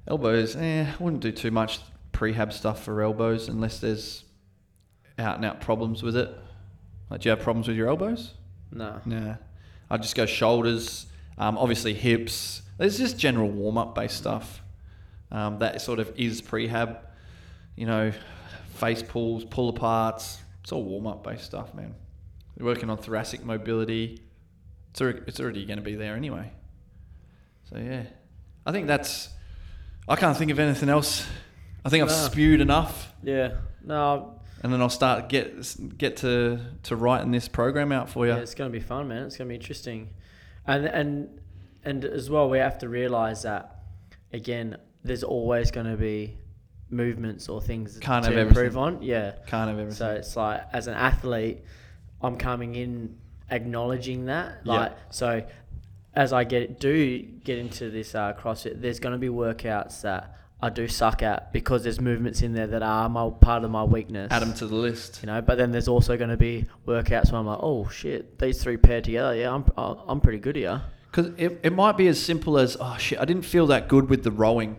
Elbows, 0.08 0.56
eh, 0.56 0.86
I 0.90 1.02
wouldn't 1.02 1.22
do 1.22 1.30
too 1.30 1.50
much 1.50 1.80
prehab 2.12 2.52
stuff 2.52 2.82
for 2.82 3.02
elbows 3.02 3.48
unless 3.48 3.78
there's 3.78 4.24
out 5.18 5.36
and 5.36 5.44
out 5.44 5.60
problems 5.60 6.02
with 6.02 6.16
it. 6.16 6.34
Like, 7.10 7.20
do 7.20 7.28
you 7.28 7.30
have 7.30 7.40
problems 7.40 7.68
with 7.68 7.76
your 7.76 7.88
elbows? 7.88 8.32
No. 8.72 9.00
Nah. 9.04 9.34
I'd 9.90 10.02
just 10.02 10.16
go 10.16 10.24
shoulders, 10.24 11.06
um, 11.38 11.56
obviously 11.58 11.94
hips. 11.94 12.62
There's 12.78 12.98
just 12.98 13.18
general 13.18 13.48
warm 13.48 13.78
up 13.78 13.94
based 13.94 14.16
stuff 14.16 14.62
um, 15.30 15.58
that 15.60 15.80
sort 15.80 15.98
of 15.98 16.12
is 16.18 16.42
prehab. 16.42 16.98
You 17.76 17.86
know, 17.86 18.12
face 18.74 19.02
pulls, 19.02 19.44
pull 19.44 19.72
aparts. 19.72 20.38
It's 20.62 20.72
all 20.72 20.84
warm 20.84 21.06
up 21.06 21.24
based 21.24 21.44
stuff, 21.44 21.74
man. 21.74 21.94
We're 22.58 22.66
working 22.66 22.90
on 22.90 22.98
thoracic 22.98 23.44
mobility. 23.44 24.20
It's 24.90 25.00
already, 25.00 25.20
it's 25.26 25.40
already 25.40 25.64
going 25.64 25.78
to 25.78 25.82
be 25.84 25.94
there 25.94 26.14
anyway. 26.16 26.52
So 27.70 27.78
yeah, 27.78 28.02
I 28.66 28.72
think 28.72 28.86
that's. 28.86 29.28
I 30.08 30.16
can't 30.16 30.36
think 30.36 30.50
of 30.50 30.58
anything 30.58 30.88
else. 30.88 31.26
I 31.84 31.88
think 31.88 32.02
I've 32.02 32.08
No. 32.10 32.14
spewed 32.14 32.60
enough, 32.60 33.12
Yeah. 33.22 33.54
No. 33.84 34.40
and 34.62 34.72
then 34.72 34.80
I'll 34.80 34.88
start 34.90 35.28
get 35.28 35.96
get 35.96 36.18
to 36.18 36.60
to 36.84 36.96
writing 36.96 37.30
this 37.30 37.48
program 37.48 37.90
out 37.92 38.08
for 38.10 38.26
you. 38.26 38.32
Yeah, 38.32 38.38
it's 38.40 38.54
going 38.54 38.70
to 38.70 38.78
be 38.78 38.84
fun, 38.84 39.08
man. 39.08 39.24
It's 39.24 39.36
going 39.36 39.48
to 39.48 39.50
be 39.50 39.54
interesting, 39.56 40.10
and 40.66 40.86
and 40.86 41.40
and 41.84 42.04
as 42.04 42.30
well, 42.30 42.48
we 42.48 42.58
have 42.58 42.78
to 42.78 42.88
realize 42.88 43.42
that 43.42 43.82
again, 44.32 44.76
there's 45.04 45.24
always 45.24 45.70
going 45.70 45.86
to 45.86 45.96
be 45.96 46.38
movements 46.90 47.48
or 47.48 47.60
things 47.60 47.98
Can't 47.98 48.24
to 48.24 48.30
have 48.30 48.48
improve 48.48 48.76
everything. 48.76 48.78
on. 48.98 49.02
Yeah. 49.02 49.32
Can't 49.46 49.68
have 49.68 49.78
everything. 49.78 49.92
So 49.92 50.10
it's 50.12 50.36
like 50.36 50.62
as 50.72 50.86
an 50.86 50.94
athlete, 50.94 51.62
I'm 52.20 52.36
coming 52.36 52.74
in 52.74 53.18
acknowledging 53.50 54.26
that. 54.26 54.60
Yeah. 54.64 54.72
Like 54.72 54.96
so, 55.10 55.44
as 56.14 56.32
I 56.32 56.44
get 56.44 56.78
do 56.78 57.18
get 57.18 57.58
into 57.58 57.90
this 57.90 58.14
uh, 58.14 58.34
CrossFit, 58.34 58.80
there's 58.80 59.00
going 59.00 59.12
to 59.12 59.18
be 59.18 59.28
workouts 59.28 60.02
that 60.02 60.36
I 60.62 60.70
do 60.70 60.86
suck 60.86 61.24
at 61.24 61.52
because 61.52 61.82
there's 61.82 62.00
movements 62.00 62.40
in 62.40 62.54
there 62.54 62.68
that 62.68 62.84
are 62.84 63.08
my 63.08 63.30
part 63.30 63.64
of 63.64 63.70
my 63.72 63.82
weakness. 63.82 64.30
Add 64.30 64.42
them 64.42 64.54
to 64.54 64.66
the 64.68 64.76
list. 64.76 65.18
You 65.22 65.26
know, 65.26 65.42
but 65.42 65.58
then 65.58 65.72
there's 65.72 65.88
also 65.88 66.16
going 66.16 66.30
to 66.30 66.36
be 66.36 66.66
workouts 66.86 67.32
where 67.32 67.40
I'm 67.40 67.46
like, 67.46 67.58
oh 67.60 67.88
shit, 67.88 68.38
these 68.38 68.62
three 68.62 68.76
paired 68.76 69.04
together, 69.04 69.34
yeah, 69.34 69.52
I'm 69.52 69.64
I'm 69.76 70.20
pretty 70.20 70.38
good 70.38 70.54
here. 70.54 70.82
Because 71.10 71.32
it, 71.36 71.60
it 71.62 71.72
might 71.74 71.98
be 71.98 72.06
as 72.08 72.18
simple 72.22 72.56
as, 72.58 72.76
oh 72.80 72.96
shit, 72.98 73.18
I 73.18 73.26
didn't 73.26 73.42
feel 73.42 73.66
that 73.66 73.88
good 73.88 74.08
with 74.08 74.22
the 74.22 74.30
rowing. 74.30 74.76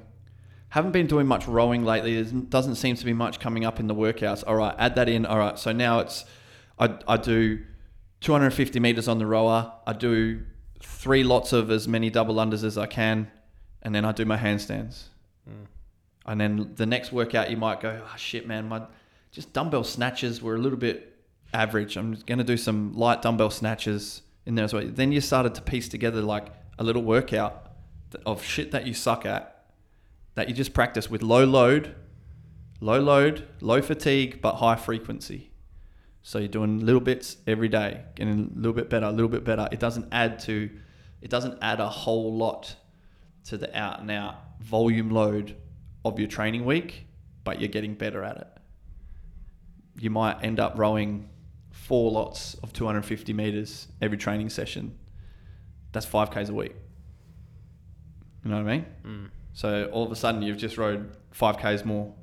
Haven't 0.69 0.91
been 0.91 1.05
doing 1.05 1.27
much 1.27 1.47
rowing 1.47 1.83
lately. 1.85 2.19
There 2.23 2.41
doesn't 2.41 2.75
seem 2.75 2.95
to 2.95 3.05
be 3.05 3.13
much 3.13 3.39
coming 3.39 3.65
up 3.65 3.79
in 3.79 3.85
the 3.85 3.93
workouts. 3.93 4.43
All 4.47 4.55
right, 4.55 4.73
add 4.79 4.95
that 4.95 5.07
in. 5.07 5.27
All 5.27 5.37
right, 5.37 5.59
so 5.59 5.71
now 5.71 5.99
it's, 5.99 6.25
I, 6.79 6.97
I 7.07 7.17
do 7.17 7.61
250 8.21 8.79
meters 8.79 9.07
on 9.07 9.19
the 9.19 9.27
rower. 9.27 9.73
I 9.85 9.93
do 9.93 10.43
three 10.81 11.23
lots 11.23 11.53
of 11.53 11.69
as 11.69 11.87
many 11.87 12.09
double 12.09 12.35
unders 12.35 12.63
as 12.63 12.77
I 12.79 12.87
can, 12.87 13.29
and 13.83 13.93
then 13.93 14.05
I 14.05 14.11
do 14.11 14.25
my 14.25 14.37
handstands. 14.37 15.09
Mm. 15.47 15.67
And 16.25 16.39
then 16.39 16.71
the 16.75 16.85
next 16.85 17.11
workout, 17.11 17.49
you 17.51 17.57
might 17.57 17.81
go, 17.81 18.01
oh 18.03 18.17
shit, 18.17 18.47
man, 18.47 18.67
my 18.69 18.83
just 19.31 19.51
dumbbell 19.51 19.83
snatches 19.83 20.41
were 20.41 20.55
a 20.55 20.59
little 20.59 20.77
bit 20.77 21.17
average. 21.53 21.97
I'm 21.97 22.13
going 22.25 22.37
to 22.37 22.43
do 22.43 22.57
some 22.57 22.95
light 22.95 23.21
dumbbell 23.21 23.49
snatches 23.49 24.21
in 24.45 24.55
there 24.55 24.65
as 24.65 24.73
well. 24.73 24.85
Then 24.85 25.11
you 25.11 25.21
started 25.21 25.55
to 25.55 25.61
piece 25.61 25.89
together 25.89 26.21
like 26.21 26.47
a 26.79 26.83
little 26.83 27.03
workout 27.03 27.71
of 28.25 28.43
shit 28.43 28.71
that 28.71 28.85
you 28.85 28.93
suck 28.93 29.25
at 29.25 29.65
that 30.35 30.49
you 30.49 30.53
just 30.53 30.73
practice 30.73 31.09
with 31.09 31.21
low 31.21 31.45
load, 31.45 31.95
low 32.79 32.99
load, 32.99 33.47
low 33.61 33.81
fatigue, 33.81 34.41
but 34.41 34.55
high 34.55 34.75
frequency. 34.75 35.51
So 36.21 36.39
you're 36.39 36.47
doing 36.47 36.85
little 36.85 37.01
bits 37.01 37.37
every 37.45 37.67
day, 37.67 38.01
getting 38.15 38.51
a 38.55 38.57
little 38.57 38.73
bit 38.73 38.89
better, 38.89 39.07
a 39.07 39.11
little 39.11 39.29
bit 39.29 39.43
better. 39.43 39.67
It 39.71 39.79
doesn't 39.79 40.07
add 40.11 40.39
to, 40.39 40.69
it 41.21 41.29
doesn't 41.29 41.59
add 41.61 41.79
a 41.79 41.89
whole 41.89 42.35
lot 42.35 42.75
to 43.45 43.57
the 43.57 43.77
out 43.77 43.99
and 43.99 44.09
out 44.09 44.35
volume 44.61 45.09
load 45.09 45.55
of 46.05 46.19
your 46.19 46.27
training 46.27 46.65
week, 46.65 47.05
but 47.43 47.59
you're 47.59 47.69
getting 47.69 47.95
better 47.95 48.23
at 48.23 48.37
it. 48.37 48.47
You 49.99 50.09
might 50.09 50.43
end 50.43 50.59
up 50.59 50.73
rowing 50.77 51.29
four 51.71 52.11
lots 52.11 52.55
of 52.55 52.73
250 52.73 53.33
meters 53.33 53.87
every 54.01 54.17
training 54.17 54.49
session. 54.49 54.97
That's 55.91 56.05
5Ks 56.05 56.49
a 56.49 56.53
week. 56.53 56.75
You 58.43 58.51
know 58.51 58.57
what 58.57 58.69
I 58.69 58.77
mean? 58.77 58.85
Mm. 59.05 59.29
So 59.53 59.89
all 59.91 60.03
of 60.05 60.11
a 60.11 60.15
sudden 60.15 60.41
you've 60.41 60.57
just 60.57 60.77
rowed 60.77 61.15
5Ks 61.33 61.85
more. 61.85 62.13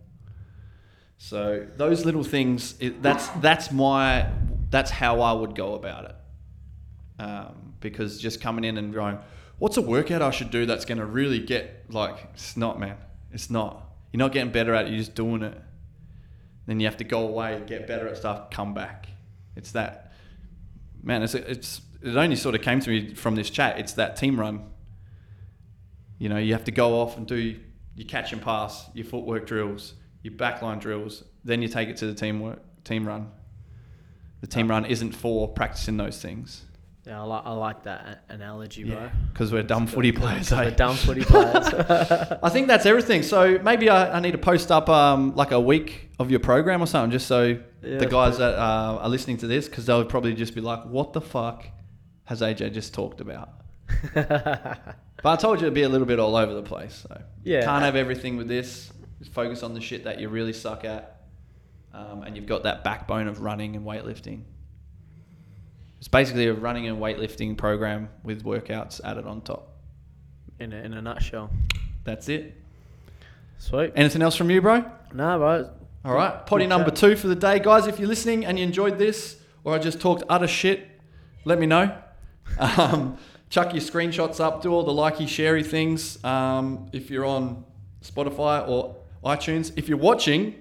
So 1.18 1.66
those 1.76 2.04
little 2.04 2.24
things, 2.24 2.74
it, 2.80 3.02
that's 3.02 3.28
that's 3.40 3.70
my 3.70 4.30
that's 4.70 4.90
how 4.90 5.20
I 5.20 5.32
would 5.32 5.54
go 5.54 5.74
about 5.74 6.06
it. 6.06 6.16
Um, 7.22 7.74
because 7.80 8.18
just 8.18 8.40
coming 8.40 8.64
in 8.64 8.78
and 8.78 8.92
going, 8.92 9.18
what's 9.58 9.76
a 9.76 9.82
workout 9.82 10.22
I 10.22 10.30
should 10.30 10.50
do 10.50 10.64
that's 10.64 10.86
going 10.86 10.98
to 10.98 11.04
really 11.04 11.38
get 11.38 11.84
like 11.90 12.16
it's 12.32 12.56
not, 12.56 12.80
man. 12.80 12.96
It's 13.32 13.50
not. 13.50 13.86
You're 14.12 14.18
not 14.18 14.32
getting 14.32 14.52
better 14.52 14.74
at 14.74 14.86
it. 14.86 14.90
You're 14.90 14.98
just 14.98 15.14
doing 15.14 15.42
it. 15.42 15.60
Then 16.66 16.80
you 16.80 16.86
have 16.86 16.96
to 16.98 17.04
go 17.04 17.26
away, 17.26 17.62
get 17.66 17.86
better 17.86 18.08
at 18.08 18.16
stuff, 18.16 18.50
come 18.50 18.74
back. 18.74 19.08
It's 19.56 19.72
that, 19.72 20.12
man. 21.02 21.22
It's 21.22 21.34
it's 21.34 21.80
it 22.02 22.16
only 22.16 22.36
sort 22.36 22.54
of 22.54 22.62
came 22.62 22.80
to 22.80 22.90
me 22.90 23.14
from 23.14 23.34
this 23.34 23.50
chat. 23.50 23.78
It's 23.78 23.94
that 23.94 24.16
team 24.16 24.38
run. 24.38 24.70
You 26.18 26.28
know, 26.28 26.38
you 26.38 26.52
have 26.52 26.64
to 26.64 26.70
go 26.70 27.00
off 27.00 27.16
and 27.16 27.26
do 27.26 27.58
your 27.96 28.06
catch 28.06 28.32
and 28.32 28.40
pass, 28.40 28.88
your 28.94 29.06
footwork 29.06 29.46
drills, 29.46 29.94
your 30.22 30.34
backline 30.34 30.80
drills. 30.80 31.24
Then 31.44 31.62
you 31.62 31.68
take 31.68 31.88
it 31.88 31.96
to 31.98 32.06
the 32.06 32.14
teamwork 32.14 32.60
team 32.84 33.06
run. 33.06 33.30
The 34.40 34.46
team 34.46 34.68
run 34.68 34.84
isn't 34.84 35.12
for 35.12 35.48
practicing 35.48 35.96
those 35.96 36.20
things 36.20 36.64
Yeah, 37.10 37.22
I, 37.22 37.24
like 37.24 37.42
I 37.44 37.52
like 37.54 37.82
that 37.82 38.22
a- 38.28 38.34
analogy, 38.34 38.84
bro. 38.84 39.10
because 39.32 39.52
we're 39.52 39.64
dumb 39.64 39.88
footy 39.88 40.12
players. 40.12 40.52
We're 40.52 40.62
eh? 40.62 40.70
dumb 40.70 40.94
footy 40.94 41.24
players. 41.24 41.66
I 41.74 42.48
think 42.50 42.68
that's 42.68 42.86
everything. 42.86 43.24
So 43.24 43.58
maybe 43.64 43.90
I, 43.90 44.18
I 44.18 44.20
need 44.20 44.30
to 44.30 44.38
post 44.38 44.70
up 44.70 44.88
um, 44.88 45.34
like 45.34 45.50
a 45.50 45.60
week 45.60 46.10
of 46.20 46.30
your 46.30 46.38
program 46.38 46.80
or 46.80 46.86
something, 46.86 47.10
just 47.10 47.26
so 47.26 47.58
Yeah, 47.82 47.98
the 47.98 48.06
guys 48.06 48.38
that 48.38 48.54
uh, 48.54 49.00
are 49.02 49.08
listening 49.08 49.38
to 49.38 49.48
this, 49.48 49.68
because 49.68 49.86
they'll 49.86 50.04
probably 50.04 50.34
just 50.34 50.54
be 50.54 50.60
like, 50.60 50.84
"What 50.84 51.12
the 51.12 51.20
fuck 51.20 51.66
has 52.26 52.42
AJ 52.42 52.74
just 52.74 52.94
talked 52.94 53.20
about?" 53.20 53.50
But 55.22 55.32
I 55.32 55.36
told 55.36 55.60
you 55.60 55.66
it'd 55.66 55.74
be 55.74 55.82
a 55.82 55.88
little 55.88 56.06
bit 56.06 56.18
all 56.18 56.36
over 56.36 56.54
the 56.54 56.62
place. 56.62 57.04
So 57.08 57.20
Yeah. 57.42 57.64
can't 57.64 57.84
have 57.84 57.96
everything 57.96 58.36
with 58.36 58.48
this. 58.48 58.90
Just 59.18 59.32
focus 59.32 59.62
on 59.64 59.74
the 59.74 59.80
shit 59.80 60.04
that 60.04 60.18
you 60.20 60.28
really 60.28 60.52
suck 60.52 60.84
at, 60.84 61.22
um, 61.92 62.22
and 62.22 62.36
you've 62.36 62.46
got 62.46 62.62
that 62.62 62.84
backbone 62.84 63.26
of 63.26 63.40
running 63.42 63.74
and 63.76 63.84
weightlifting. 63.84 64.44
It's 66.00 66.08
basically 66.08 66.46
a 66.48 66.54
running 66.54 66.88
and 66.88 66.98
weightlifting 66.98 67.56
program 67.56 68.08
with 68.24 68.42
workouts 68.42 69.00
added 69.04 69.26
on 69.26 69.42
top. 69.42 69.76
in 70.58 70.72
a, 70.72 70.76
in 70.76 70.94
a 70.94 71.02
nutshell. 71.02 71.50
That's 72.04 72.28
it. 72.28 72.56
Sweet. 73.58 73.92
Anything 73.94 74.22
else 74.22 74.34
from 74.34 74.50
you, 74.50 74.60
bro? 74.62 74.84
No, 75.12 75.38
bro. 75.38 75.70
All 76.04 76.14
right, 76.14 76.46
poddy 76.46 76.64
Good 76.64 76.70
number 76.70 76.88
chat. 76.90 76.96
two 76.96 77.16
for 77.16 77.28
the 77.28 77.34
day, 77.34 77.58
guys. 77.60 77.86
If 77.86 77.98
you're 77.98 78.08
listening 78.08 78.46
and 78.46 78.58
you 78.58 78.64
enjoyed 78.64 78.98
this, 78.98 79.36
or 79.64 79.74
I 79.74 79.78
just 79.78 80.00
talked 80.00 80.22
utter 80.30 80.48
shit, 80.48 80.86
let 81.44 81.58
me 81.58 81.66
know. 81.66 81.96
Um, 82.58 83.16
chuck 83.48 83.72
your 83.74 83.80
screenshots 83.82 84.40
up, 84.40 84.60
do 84.62 84.72
all 84.72 84.82
the 84.82 84.92
likey, 84.92 85.28
sharey 85.28 85.62
things. 85.62 86.22
Um, 86.24 86.88
if 86.92 87.10
you're 87.10 87.24
on 87.24 87.64
Spotify 88.02 88.66
or 88.68 88.96
iTunes, 89.22 89.72
if 89.76 89.88
you're 89.88 89.98
watching, 89.98 90.56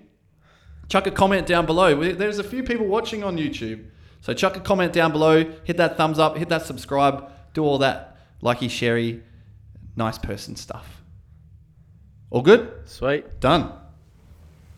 chuck 0.87 1.07
a 1.07 1.11
comment 1.11 1.47
down 1.47 1.65
below. 1.65 2.13
There's 2.13 2.37
a 2.37 2.43
few 2.43 2.61
people 2.61 2.85
watching 2.85 3.23
on 3.23 3.37
YouTube, 3.37 3.85
so 4.21 4.33
chuck 4.33 4.57
a 4.57 4.59
comment 4.59 4.93
down 4.93 5.11
below. 5.11 5.45
Hit 5.63 5.77
that 5.77 5.97
thumbs 5.97 6.19
up, 6.19 6.37
hit 6.37 6.49
that 6.49 6.65
subscribe, 6.65 7.31
do 7.53 7.63
all 7.63 7.77
that 7.79 8.17
likey, 8.41 8.69
sharey, 8.69 9.23
nice 9.95 10.17
person 10.17 10.55
stuff. 10.55 11.03
All 12.29 12.41
good? 12.41 12.71
Sweet. 12.85 13.39
Done. 13.39 13.78